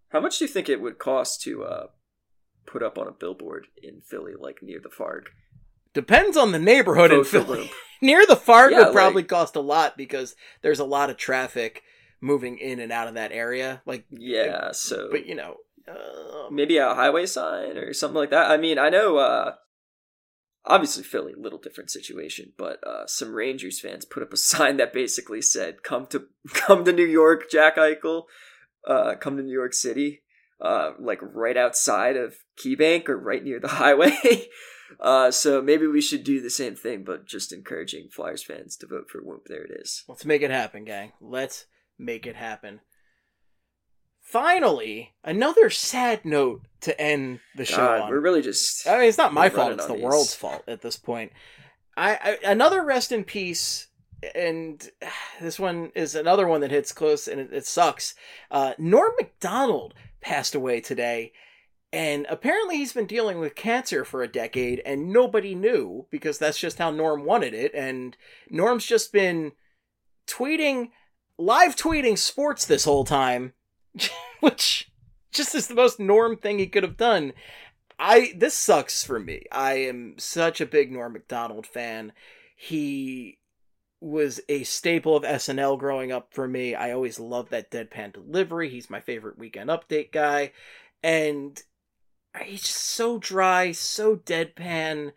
[0.09, 1.87] How much do you think it would cost to uh,
[2.65, 5.27] put up on a billboard in Philly, like near the Farg?
[5.93, 7.71] Depends on the neighborhood in Philly.
[8.01, 11.17] Near the Farg Yeah, would probably like- cost a lot because there's a lot of
[11.17, 11.83] traffic
[12.21, 13.81] moving in and out of that area.
[13.85, 15.57] Like, Yeah, so but you know,
[15.87, 18.49] uh, maybe a highway sign or something like that.
[18.49, 19.53] I mean, I know, uh,
[20.65, 24.93] obviously Philly, little different situation, but uh, some Rangers fans put up a sign that
[24.93, 28.23] basically said, "Come to come to New York, Jack Eichel.
[28.87, 30.23] Uh, come to New York City."
[30.59, 34.45] Uh, like right outside of KeyBank or right near the highway.
[34.99, 38.87] Uh, so maybe we should do the same thing, but just encouraging Flyers fans to
[38.87, 39.45] vote for Whoop.
[39.47, 40.03] There it is.
[40.07, 41.13] let's make it happen, gang.
[41.19, 41.65] Let's
[41.97, 42.81] make it happen.
[44.21, 48.09] Finally, another sad note to end the show God, on.
[48.09, 48.87] we're really just.
[48.87, 50.03] I mean, it's not my fault; it's the these.
[50.03, 51.31] world's fault at this point.
[51.97, 53.87] I, I another rest in peace,
[54.35, 54.89] and
[55.41, 58.15] this one is another one that hits close, and it, it sucks.
[58.49, 61.33] Uh, Norm Macdonald passed away today,
[61.93, 66.59] and apparently he's been dealing with cancer for a decade, and nobody knew because that's
[66.59, 67.73] just how Norm wanted it.
[67.73, 68.15] And
[68.49, 69.51] Norm's just been
[70.25, 70.91] tweeting,
[71.37, 73.53] live tweeting sports this whole time,
[74.39, 74.89] which
[75.31, 77.33] just is the most Norm thing he could have done.
[77.99, 79.43] I this sucks for me.
[79.51, 82.13] I am such a big Norm Macdonald fan.
[82.55, 83.37] He
[83.99, 86.73] was a staple of SNL growing up for me.
[86.73, 88.69] I always loved that deadpan delivery.
[88.69, 90.53] He's my favorite weekend update guy.
[91.03, 91.61] And
[92.43, 95.11] he's just so dry, so deadpan.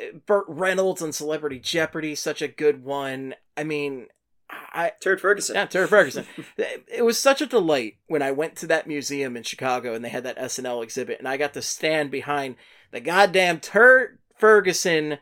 [0.00, 3.34] Uh, Burt Reynolds on Celebrity Jeopardy, such a good one.
[3.56, 4.08] I mean,
[4.50, 5.56] I Turd Ferguson.
[5.56, 6.26] yeah, Terry Ferguson.
[6.56, 10.08] it was such a delight when I went to that museum in Chicago and they
[10.08, 12.56] had that SNL exhibit, and I got to stand behind
[12.90, 15.18] the goddamn Turd Ferguson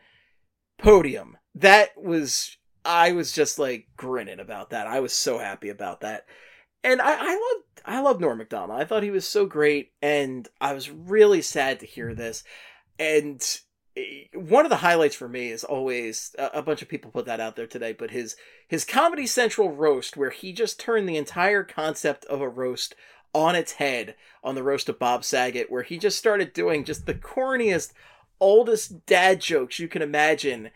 [0.79, 1.37] podium.
[1.55, 4.87] That was, I was just like grinning about that.
[4.87, 6.25] I was so happy about that.
[6.85, 8.81] And I, I love, I love Norm Macdonald.
[8.81, 12.45] I thought he was so great, and I was really sad to hear this.
[12.99, 13.45] And
[13.97, 17.27] eh, one of the highlights for me is always a a bunch of people put
[17.27, 18.37] that out there today, but his
[18.69, 22.95] his Comedy Central roast, where he just turned the entire concept of a roast
[23.35, 27.07] on its head on the roast of Bob Saget, where he just started doing just
[27.07, 27.93] the corniest,
[28.41, 30.71] oldest dad jokes you can imagine.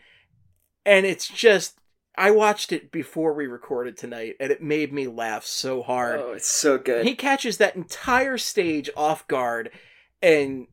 [0.85, 1.79] And it's just,
[2.15, 6.19] I watched it before we recorded tonight, and it made me laugh so hard.
[6.19, 7.05] Oh, it's so good.
[7.05, 9.71] He catches that entire stage off guard,
[10.21, 10.67] and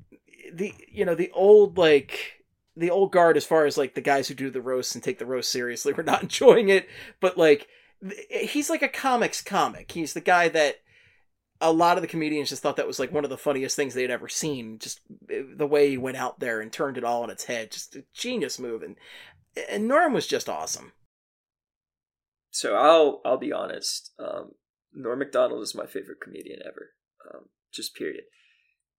[0.53, 2.45] the you know the old like
[2.77, 5.19] the old guard as far as like the guys who do the roast and take
[5.19, 6.89] the roast seriously we're not enjoying it
[7.21, 7.69] but like
[8.31, 9.93] he's like a comics comic.
[9.93, 10.77] He's the guy that
[11.61, 13.95] a lot of the comedians just thought that was like one of the funniest things
[13.95, 14.79] they'd ever seen.
[14.79, 15.01] Just
[15.31, 17.97] uh, the way he went out there and turned it all on its head, just
[17.97, 18.83] a genius move.
[18.83, 18.97] And
[19.69, 20.93] and Norm was just awesome.
[22.51, 24.13] So I'll I'll be honest.
[24.19, 24.53] Um,
[24.93, 26.91] Norm Macdonald is my favorite comedian ever.
[27.33, 28.25] Um, just period.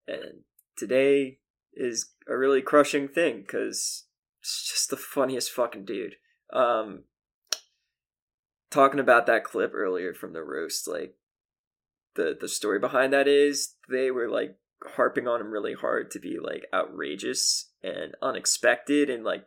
[0.08, 0.44] And
[0.78, 1.40] today
[1.74, 4.06] is a really crushing thing because
[4.40, 6.16] it's just the funniest fucking dude.
[6.52, 7.04] Um,
[8.70, 11.16] talking about that clip earlier from the roast, like
[12.16, 14.58] the the story behind that is they were like
[14.96, 19.46] harping on him really hard to be like outrageous and unexpected and like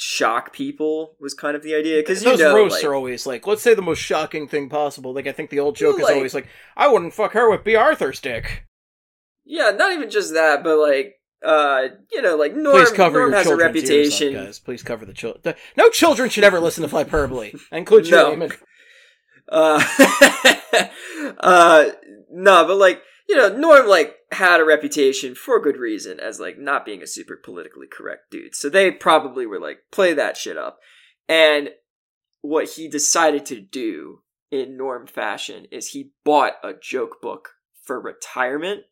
[0.00, 3.26] shock people was kind of the idea because you those know roasts like, are always
[3.26, 5.12] like, let's say the most shocking thing possible.
[5.12, 6.46] Like I think the old joke is Like- always like,
[6.76, 8.64] I wouldn't fuck her with Bea Arthur's dick.
[9.44, 11.14] yeah not even just that but like
[11.44, 14.58] uh you know like Norm, Please cover Norm your has a ears up, reputation guys.
[14.60, 15.54] Please cover the children.
[15.76, 17.58] No children should ever listen to Flyperbole.
[17.72, 18.48] I include you, No.
[19.50, 19.82] Uh,
[21.40, 21.84] uh,
[22.30, 26.58] no, but like you know, Norm like had a reputation for good reason as like
[26.58, 28.54] not being a super politically correct dude.
[28.54, 30.78] So they probably were like play that shit up.
[31.28, 31.70] And
[32.40, 37.50] what he decided to do in Norm fashion is he bought a joke book
[37.84, 38.82] for retirement,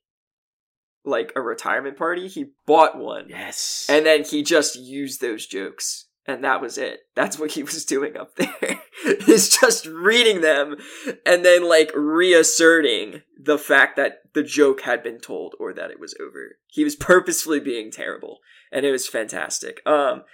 [1.04, 2.28] like a retirement party.
[2.28, 3.26] He bought one.
[3.30, 3.86] Yes.
[3.88, 6.05] And then he just used those jokes.
[6.28, 7.00] And that was it.
[7.14, 8.80] That's what he was doing up there.
[9.24, 10.76] He's just reading them
[11.24, 16.00] and then like reasserting the fact that the joke had been told or that it
[16.00, 16.58] was over.
[16.66, 18.38] He was purposefully being terrible.
[18.72, 19.80] And it was fantastic.
[19.86, 20.24] Um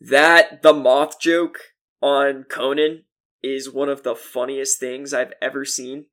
[0.00, 1.58] that the moth joke
[2.02, 3.04] on Conan
[3.42, 6.06] is one of the funniest things I've ever seen.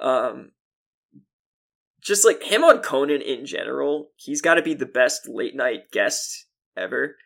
[0.00, 0.52] Um
[2.00, 5.90] just like him on Conan in general, he's got to be the best late night
[5.92, 6.46] guest
[6.76, 7.16] ever.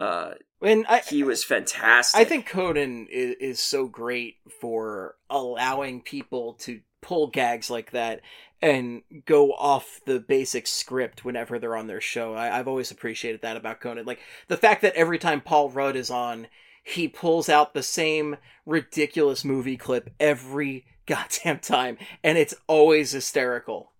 [0.00, 0.32] Uh,
[0.62, 2.18] and I, he was fantastic.
[2.18, 8.22] I think Conan is, is so great for allowing people to pull gags like that
[8.62, 12.34] and go off the basic script whenever they're on their show.
[12.34, 14.06] I, I've always appreciated that about Conan.
[14.06, 16.46] Like the fact that every time Paul Rudd is on,
[16.82, 23.92] he pulls out the same ridiculous movie clip every goddamn time, and it's always hysterical.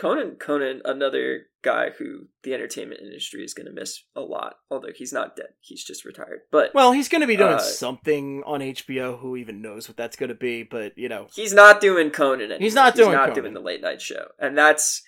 [0.00, 4.54] Conan, Conan, another guy who the entertainment industry is going to miss a lot.
[4.70, 6.40] Although he's not dead, he's just retired.
[6.50, 9.20] But Well, he's going to be doing Uh, something on HBO.
[9.20, 10.62] Who even knows what that's going to be?
[10.62, 12.46] But you know, he's not doing Conan.
[12.46, 12.58] Anymore.
[12.60, 13.42] He's not doing not Conan.
[13.42, 15.02] doing the late night show, and that's.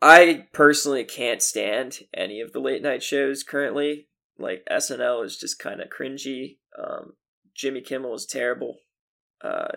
[0.00, 4.08] I personally can't stand any of the late night shows currently.
[4.38, 6.58] Like SNL is just kind of cringy.
[6.78, 7.14] Um,
[7.54, 8.76] Jimmy Kimmel is terrible.
[9.42, 9.72] Uh,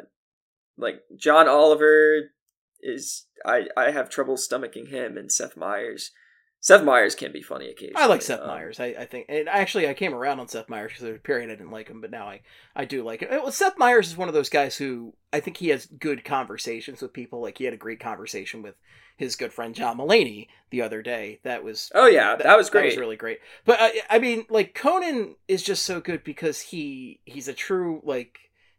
[0.77, 2.29] like John Oliver
[2.81, 6.11] is I I have trouble stomaching him and Seth Meyers.
[6.63, 7.95] Seth Meyers can be funny occasionally.
[8.03, 8.79] I like Seth Um, Meyers.
[8.79, 11.23] I, I think, and actually, I came around on Seth Meyers because there was a
[11.23, 12.41] period I didn't like him, but now I,
[12.75, 13.29] I do like him.
[13.31, 17.01] Well, Seth Meyers is one of those guys who I think he has good conversations
[17.01, 17.41] with people.
[17.41, 18.75] Like he had a great conversation with
[19.17, 21.39] his good friend John Mulaney the other day.
[21.43, 22.81] That was Oh yeah, that, was great.
[22.81, 23.39] That was really great.
[23.65, 28.01] But I, I mean, like Conan is just so good because he he's a true
[28.03, 28.37] like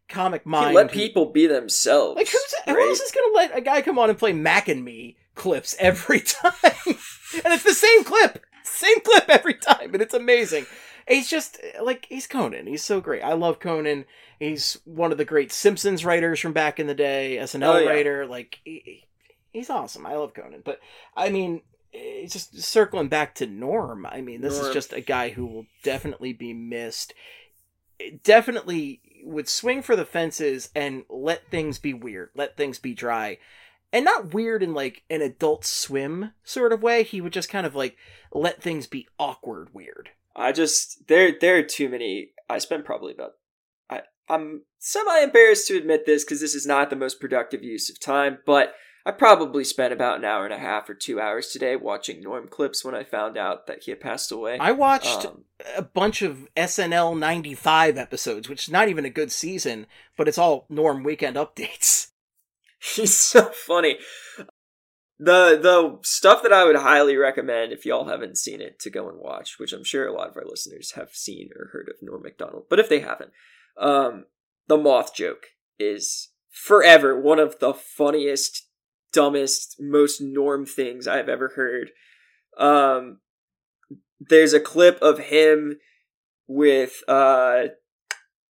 [0.09, 0.75] comic He mind.
[0.75, 2.15] let people be themselves.
[2.17, 4.83] like who's who else is gonna let a guy come on and play Mac and
[4.83, 6.53] Me clips every time?
[6.85, 10.65] and it's the same clip, same clip every time, and it's amazing.
[11.07, 12.67] He's just like he's Conan.
[12.67, 13.23] He's so great.
[13.23, 14.05] I love Conan.
[14.39, 17.89] He's one of the great Simpsons writers from back in the day, SNL Oh, yeah.
[17.89, 18.25] writer.
[18.25, 19.03] Like he,
[19.51, 20.05] he's awesome.
[20.05, 20.61] I love Conan.
[20.63, 20.79] But
[21.15, 21.61] I mean,
[21.93, 24.05] eh, just circling back to Norm.
[24.05, 27.13] I mean, this is just a guy who will definitely be missed.
[28.23, 33.37] Definitely would swing for the fences and let things be weird, let things be dry.
[33.91, 37.03] And not weird in like an adult swim sort of way.
[37.03, 37.95] He would just kind of like
[38.31, 40.09] let things be awkward weird.
[40.35, 42.31] I just there there are too many.
[42.49, 43.33] I spent probably about.
[43.89, 47.89] I I'm semi embarrassed to admit this because this is not the most productive use
[47.89, 48.73] of time, but
[49.05, 52.47] I probably spent about an hour and a half or two hours today watching Norm
[52.47, 54.57] clips when I found out that he had passed away.
[54.59, 55.43] I watched Um,
[55.75, 60.37] a bunch of SNL 95 episodes, which is not even a good season, but it's
[60.37, 62.11] all Norm weekend updates.
[62.95, 63.97] He's so funny.
[65.19, 69.07] The the stuff that I would highly recommend if y'all haven't seen it to go
[69.09, 71.95] and watch, which I'm sure a lot of our listeners have seen or heard of
[72.01, 73.31] Norm Macdonald, but if they haven't,
[73.77, 74.25] um,
[74.67, 75.47] the moth joke
[75.79, 78.67] is forever one of the funniest,
[79.13, 81.91] dumbest, most norm things I've ever heard.
[82.57, 83.19] Um,
[84.19, 85.77] there's a clip of him
[86.47, 87.63] with uh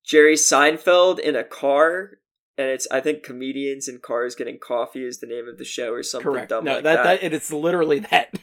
[0.05, 2.17] Jerry Seinfeld in a car
[2.57, 5.93] and it's I think comedians in cars getting coffee is the name of the show
[5.93, 6.49] or something Correct.
[6.49, 7.21] dumb no, like that, that.
[7.21, 8.33] that it's literally that.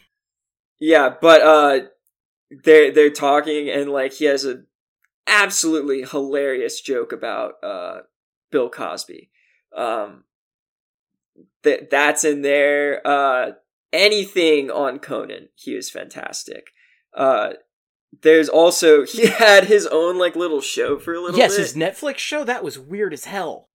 [0.78, 1.80] Yeah, but uh
[2.64, 4.62] they're they're talking and like he has a
[5.30, 8.01] absolutely hilarious joke about uh,
[8.51, 9.30] Bill Cosby.
[9.74, 10.24] Um,
[11.62, 13.00] that that's in there.
[13.06, 13.52] Uh,
[13.92, 16.68] anything on Conan, he was fantastic.
[17.14, 17.50] Uh,
[18.22, 21.74] there's also he had his own like little show for a little yes, bit, his
[21.74, 23.68] Netflix show that was weird as hell.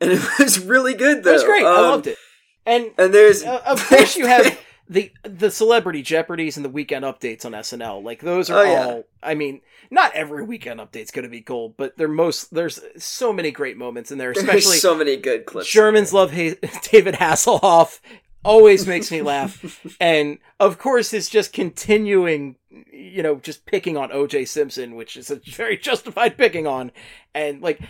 [0.00, 1.30] and it was really good though.
[1.30, 1.64] It was great.
[1.64, 2.18] I Um, loved it.
[2.64, 4.58] And And there's uh, of course you have
[4.88, 8.02] the the celebrity jeopardies and the weekend updates on SNL.
[8.02, 8.84] Like those are Oh, yeah.
[8.86, 9.04] all.
[9.22, 9.60] I mean,
[9.90, 12.54] not every weekend update's going to be gold, but they're most.
[12.54, 15.68] There's so many great moments in there, especially so many good clips.
[15.70, 16.54] Germans love ha-
[16.90, 18.00] David Hasselhoff.
[18.44, 22.54] Always makes me laugh, and of course, his just continuing,
[22.92, 24.44] you know, just picking on O.J.
[24.44, 26.92] Simpson, which is a very justified picking on,
[27.34, 27.80] and like,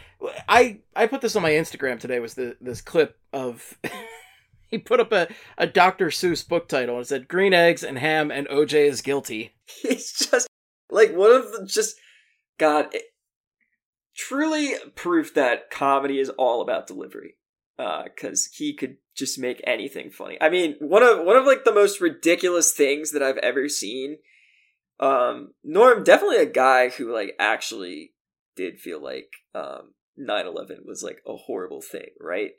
[0.48, 2.20] I I put this on my Instagram today.
[2.20, 3.76] Was the this clip of
[4.70, 5.28] he put up a
[5.58, 6.08] a Dr.
[6.08, 8.86] Seuss book title and said "Green eggs and ham and O.J.
[8.86, 10.48] is guilty." He's just
[10.90, 11.96] like one of the just
[12.58, 13.04] God, it,
[14.16, 17.34] truly proof that comedy is all about delivery.
[17.78, 20.38] Uh, Because he could just make anything funny.
[20.40, 24.18] I mean, one of one of like the most ridiculous things that I've ever seen.
[24.98, 28.14] Um, Norm definitely a guy who like actually
[28.56, 32.52] did feel like um 9/11 was like a horrible thing, right?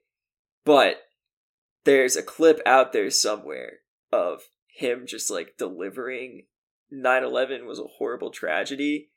[0.66, 0.98] But
[1.88, 3.80] there's a clip out there somewhere
[4.12, 6.44] of him just like delivering
[6.94, 9.10] 9-11 was a horrible tragedy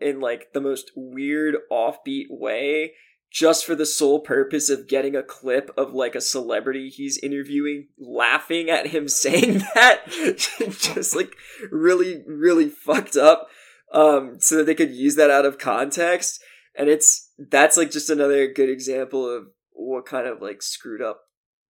[0.00, 2.94] in like the most weird offbeat way
[3.30, 7.88] just for the sole purpose of getting a clip of like a celebrity he's interviewing
[7.98, 10.06] laughing at him saying that.
[10.38, 11.36] Just like
[11.70, 13.48] really really fucked up
[13.92, 16.42] um so that they could use that out of context.
[16.74, 21.25] And it's that's like just another good example of what kind of like screwed up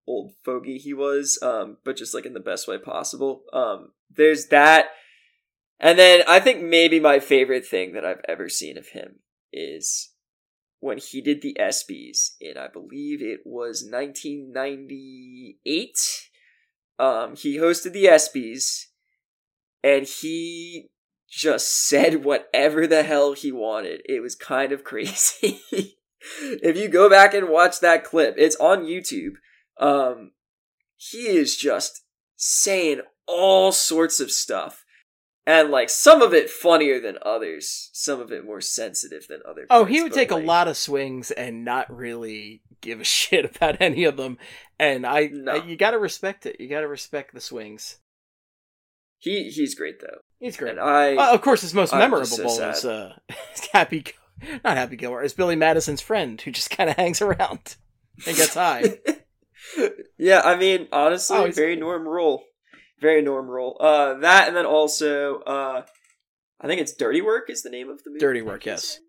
[0.08, 3.42] old fogey he was um but just like in the best way possible.
[3.52, 4.86] Um there's that.
[5.78, 9.20] And then i think maybe my favorite thing that i've ever seen of him
[9.52, 10.12] is
[10.80, 16.28] when he did the ESPYs in I believe it was 1998
[16.98, 18.84] um he hosted the ESPYs
[19.82, 20.88] and he
[21.28, 24.00] just said whatever the hell he wanted.
[24.06, 25.60] It was kind of crazy.
[26.40, 29.34] If you go back and watch that clip it's on YouTube
[29.78, 30.32] um
[30.96, 32.02] he is just
[32.36, 34.84] saying all sorts of stuff
[35.46, 39.66] and like some of it funnier than others some of it more sensitive than others
[39.70, 43.76] Oh, he would take a lot of swings and not really give a shit about
[43.80, 44.38] any of them.
[44.78, 45.52] And I, No.
[45.52, 46.60] I- you got to respect it.
[46.60, 47.98] You got to respect the swings.
[49.18, 50.72] he he's great though He's great.
[50.72, 53.14] and i Uh, of course, his most I'm memorable so is uh,
[53.72, 54.04] Happy,
[54.64, 57.76] not Happy Gilmore, is Billy Madison's friend who just kind of hangs around
[58.26, 58.98] and gets high.
[60.18, 62.44] Yeah i mean honestly Oh, very norm role
[63.00, 65.82] very norm role uh that and then also uh
[66.60, 69.00] i think it's dirty work is the name of the movie Dirty Work, yes.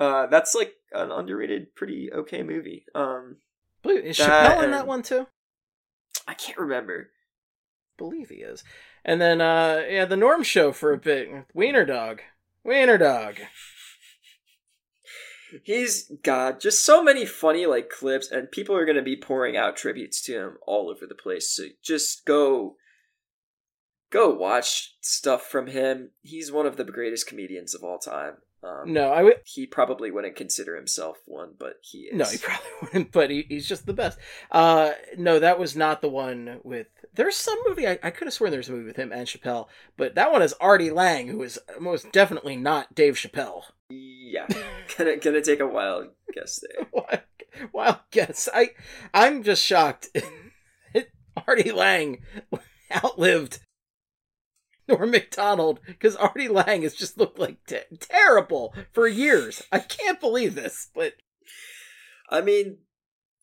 [0.00, 3.36] uh that's like an underrated pretty okay movie um
[3.82, 5.26] Believe- Is Chappelle in that one too?
[6.26, 7.10] i can't remember
[7.98, 8.62] believe he is.
[9.06, 11.30] And then, uh, yeah, the Norm Show for a bit.
[11.54, 12.20] Wiener Dog.
[12.62, 13.36] Wiener Dog.
[15.62, 19.76] He's got just so many funny like clips, and people are gonna be pouring out
[19.76, 21.50] tributes to him all over the place.
[21.50, 22.76] So just go,
[24.10, 26.10] go watch stuff from him.
[26.22, 28.38] He's one of the greatest comedians of all time.
[28.66, 29.40] Um, No, I would.
[29.44, 32.14] he probably wouldn't consider himself one, but he is.
[32.16, 34.18] No, he probably wouldn't, but he, he's just the best.
[34.50, 36.88] Uh, no, that was not the one with.
[37.14, 39.68] There's some movie I, I could have sworn there's a movie with him and Chappelle,
[39.96, 43.62] but that one is Artie Lange, who is most definitely not Dave Chappelle.
[43.88, 44.46] Yeah,
[44.98, 46.86] gonna gonna take a wild guess there.
[46.92, 47.20] Wild,
[47.72, 48.48] wild guess.
[48.52, 48.70] I
[49.14, 50.08] I'm just shocked.
[51.46, 52.22] Artie Lange
[52.90, 53.60] outlived
[54.98, 59.62] Norm Macdonald because Artie Lange has just looked like te- terrible for years.
[59.72, 61.14] I can't believe this, but
[62.30, 62.78] I mean,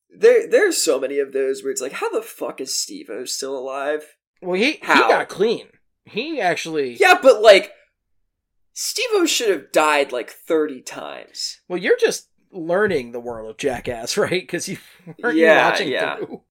[0.10, 3.58] there there's so many of those where it's like, how the fuck is Steve-O still
[3.58, 4.16] alive?
[4.42, 4.96] well, he How?
[4.96, 5.68] he got clean.
[6.06, 6.96] He actually.
[7.00, 7.72] Yeah, but like,
[8.74, 11.60] Steve-O should have died like thirty times.
[11.70, 14.42] Well, you're just learning the world of Jackass, right?
[14.42, 14.78] Because you
[15.22, 16.18] weren't Yeah, watching yeah.
[16.18, 16.42] through.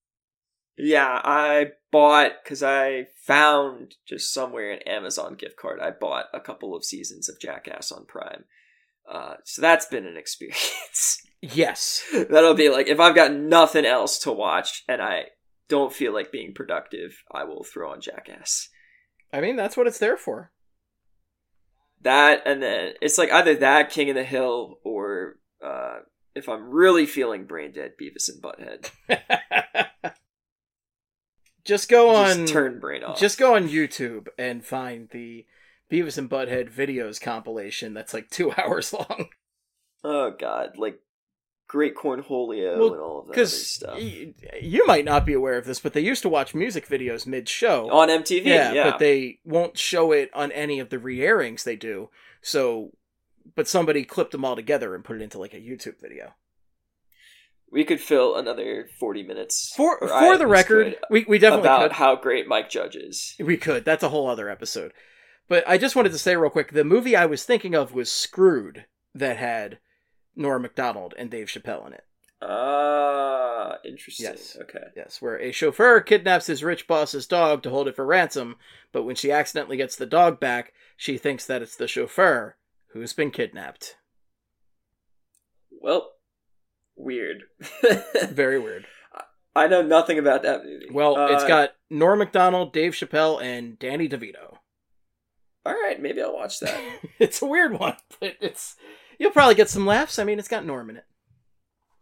[0.79, 5.81] Yeah, I bought because I found just somewhere an Amazon gift card.
[5.81, 8.45] I bought a couple of seasons of Jackass on Prime.
[9.11, 11.19] Uh, so that's been an experience.
[11.45, 12.05] Yes.
[12.31, 15.25] That'll be like if I've got nothing else to watch and I
[15.69, 18.69] don't feel like being productive, I will throw on Jackass.
[19.33, 20.53] I mean, that's what it's there for.
[22.01, 26.03] That and then it's like either that King of the Hill or uh,
[26.37, 29.89] if I'm really feeling brain dead, Beavis and Butthead.
[31.65, 32.47] just go on.
[32.47, 33.19] Turn brain off.
[33.19, 35.47] Just go on YouTube and find the
[35.91, 39.29] Beavis and Butthead videos compilation that's like two hours long.
[40.05, 41.01] Oh god, like
[41.69, 45.65] great cornholio Well, and all of that other stuff you might not be aware of
[45.65, 47.91] this, but they used to watch music videos mid show.
[47.91, 48.45] on MTV.
[48.45, 52.11] yeah, Yeah, but they won't show it on any of the re-airings they do.
[52.43, 52.91] So,
[53.55, 56.35] but somebody clipped them all together and put it into like a YouTube video.
[57.73, 61.83] We could fill another forty minutes For for I the record, we we definitely about
[61.83, 61.93] could.
[61.93, 63.35] how great Mike Judge is.
[63.41, 63.85] We could.
[63.87, 64.93] That's a whole other episode.
[65.49, 68.13] But I just wanted to say real quick, the movie I was thinking of was
[68.13, 68.85] Screwed,
[69.15, 69.79] that had
[70.37, 72.05] Norm Macdonald and Dave Chappelle in it.
[72.43, 74.27] Ah, interesting.
[74.27, 74.57] Yes.
[74.61, 74.85] Okay.
[74.97, 78.57] Yes, where a chauffeur kidnaps his rich boss's dog to hold it for ransom,
[78.93, 82.57] but when she accidentally gets the dog back, she thinks that it's the chauffeur
[82.89, 83.97] who's been kidnapped.
[85.81, 86.11] Well,
[86.97, 87.45] weird.
[88.31, 88.87] Very weird.
[89.55, 90.89] I know nothing about that movie.
[90.91, 94.57] Well, it's got Norm Macdonald, Dave Chappelle, and Danny DeVito.
[95.65, 96.81] All right, maybe I'll watch that.
[97.19, 98.77] it's a weird one, but it's
[99.19, 100.19] you'll probably get some laughs.
[100.19, 101.05] I mean, it's got Norm in it.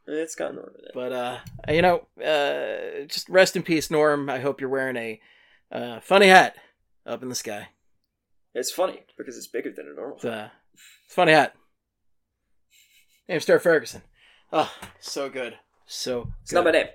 [0.06, 0.92] it's got Norm in it.
[0.94, 1.38] But uh,
[1.68, 4.30] you know, uh, just rest in peace, Norm.
[4.30, 5.20] I hope you're wearing a
[5.72, 6.56] uh, funny hat
[7.04, 7.68] up in the sky.
[8.54, 10.16] It's funny because it's bigger than a normal.
[10.16, 11.54] It's, uh, it's a funny hat.
[13.28, 14.02] Name's Stuart Ferguson.
[14.52, 16.86] Oh, so good, so It's not my name.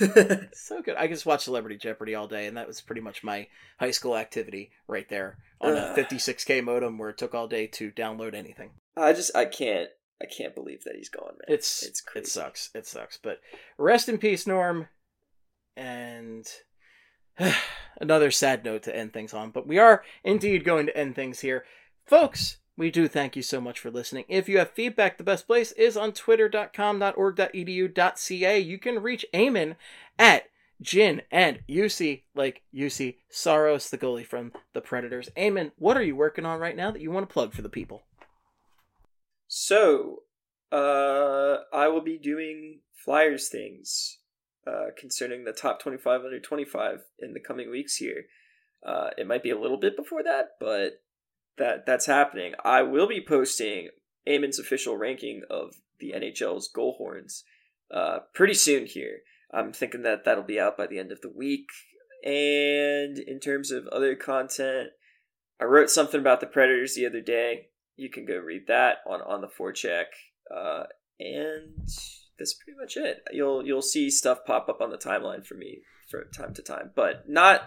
[0.52, 0.96] so good.
[0.96, 3.48] I just watched Celebrity Jeopardy all day, and that was pretty much my
[3.78, 7.90] high school activity right there on a 56k modem where it took all day to
[7.90, 8.70] download anything.
[8.96, 9.88] I just I can't
[10.20, 11.54] I can't believe that he's gone, man.
[11.54, 12.70] It's it's it sucks.
[12.74, 13.18] It sucks.
[13.20, 13.40] But
[13.78, 14.88] rest in peace, Norm.
[15.76, 16.46] And
[18.00, 19.50] another sad note to end things on.
[19.50, 21.64] But we are indeed going to end things here,
[22.06, 22.58] folks.
[22.76, 24.24] We do thank you so much for listening.
[24.28, 28.58] If you have feedback, the best place is on twitter.com.org.edu.ca.
[28.58, 29.76] You can reach Eamon
[30.18, 30.44] at
[30.80, 35.28] Gin and Juuse, like Juuse Saros, the goalie from the Predators.
[35.36, 37.68] Eamon, what are you working on right now that you want to plug for the
[37.68, 38.02] people?
[39.48, 40.22] So,
[40.72, 44.18] uh, I will be doing Flyers things
[44.66, 48.24] uh, concerning the top 25 under 25 in the coming weeks here.
[48.84, 51.02] Uh, it might be a little bit before that, but
[51.58, 52.54] that that's happening.
[52.64, 53.88] I will be posting
[54.26, 57.44] Eamon's official ranking of the NHL's goal horns
[57.92, 59.20] uh, pretty soon here.
[59.52, 61.68] I'm thinking that that'll be out by the end of the week.
[62.24, 64.90] And in terms of other content,
[65.60, 67.68] I wrote something about the Predators the other day.
[67.96, 70.06] You can go read that on on the forecheck.
[70.54, 70.84] Uh,
[71.20, 71.86] and
[72.38, 73.22] that's pretty much it.
[73.32, 76.90] You'll you'll see stuff pop up on the timeline for me from time to time,
[76.94, 77.62] but not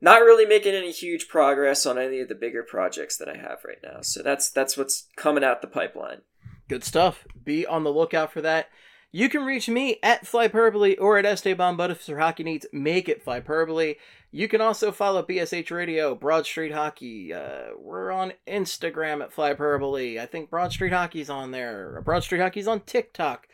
[0.00, 3.64] not really making any huge progress on any of the bigger projects that I have
[3.64, 4.00] right now.
[4.02, 6.22] So that's that's what's coming out the pipeline.
[6.68, 7.26] Good stuff.
[7.42, 8.68] Be on the lookout for that.
[9.12, 13.24] You can reach me at Flyperbole or at Esteban, but if hockey needs, make it
[13.24, 13.96] Flyperbole.
[14.30, 17.32] You can also follow BSH Radio, Broad Street Hockey.
[17.32, 20.20] Uh, we're on Instagram at Flyperbole.
[20.20, 22.02] I think Broad Street Hockey's on there.
[22.04, 23.48] Broad Street Hockey's on TikTok.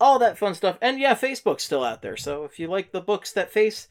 [0.00, 0.78] All that fun stuff.
[0.80, 2.16] And yeah, Facebook's still out there.
[2.16, 3.88] So if you like the books that face,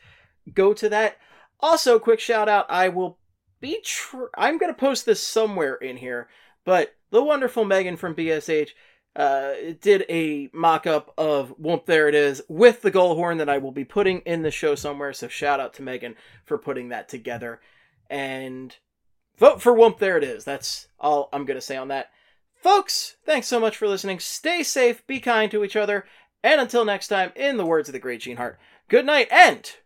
[0.53, 1.17] go to that.
[1.61, 3.17] Also, quick shout out I will
[3.59, 3.79] be.
[3.83, 6.27] Tr- I'm going to post this somewhere in here,
[6.65, 8.69] but the wonderful Megan from BSH
[9.15, 13.49] uh, did a mock up of Whoop There It Is with the goal horn that
[13.49, 15.13] I will be putting in the show somewhere.
[15.13, 16.15] So shout out to Megan
[16.45, 17.59] for putting that together.
[18.09, 18.75] And
[19.37, 20.43] vote for Whoop There It Is.
[20.45, 22.11] That's all I'm going to say on that.
[22.55, 24.19] Folks, thanks so much for listening.
[24.19, 26.05] Stay safe, be kind to each other,
[26.43, 29.77] and until next time, in the words of the great Gene Hart, good night and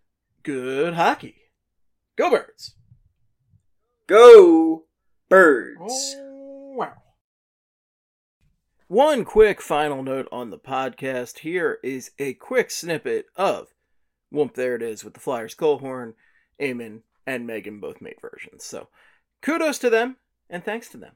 [0.44, 1.45] good hockey.
[2.18, 2.76] Go Birds!
[4.08, 4.84] Go
[5.28, 6.16] birds!
[6.18, 6.94] Oh, wow.
[8.88, 11.40] One quick final note on the podcast.
[11.40, 13.74] Here is a quick snippet of
[14.32, 16.14] Whoop There It Is with the Flyers goal horn.
[16.58, 18.64] Eamon and Megan both made versions.
[18.64, 18.88] So
[19.42, 20.16] kudos to them
[20.50, 21.16] and thanks to them.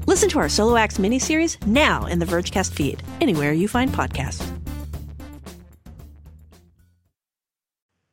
[0.11, 4.60] Listen to our Solo Acts miniseries now in the Vergecast feed, anywhere you find podcasts.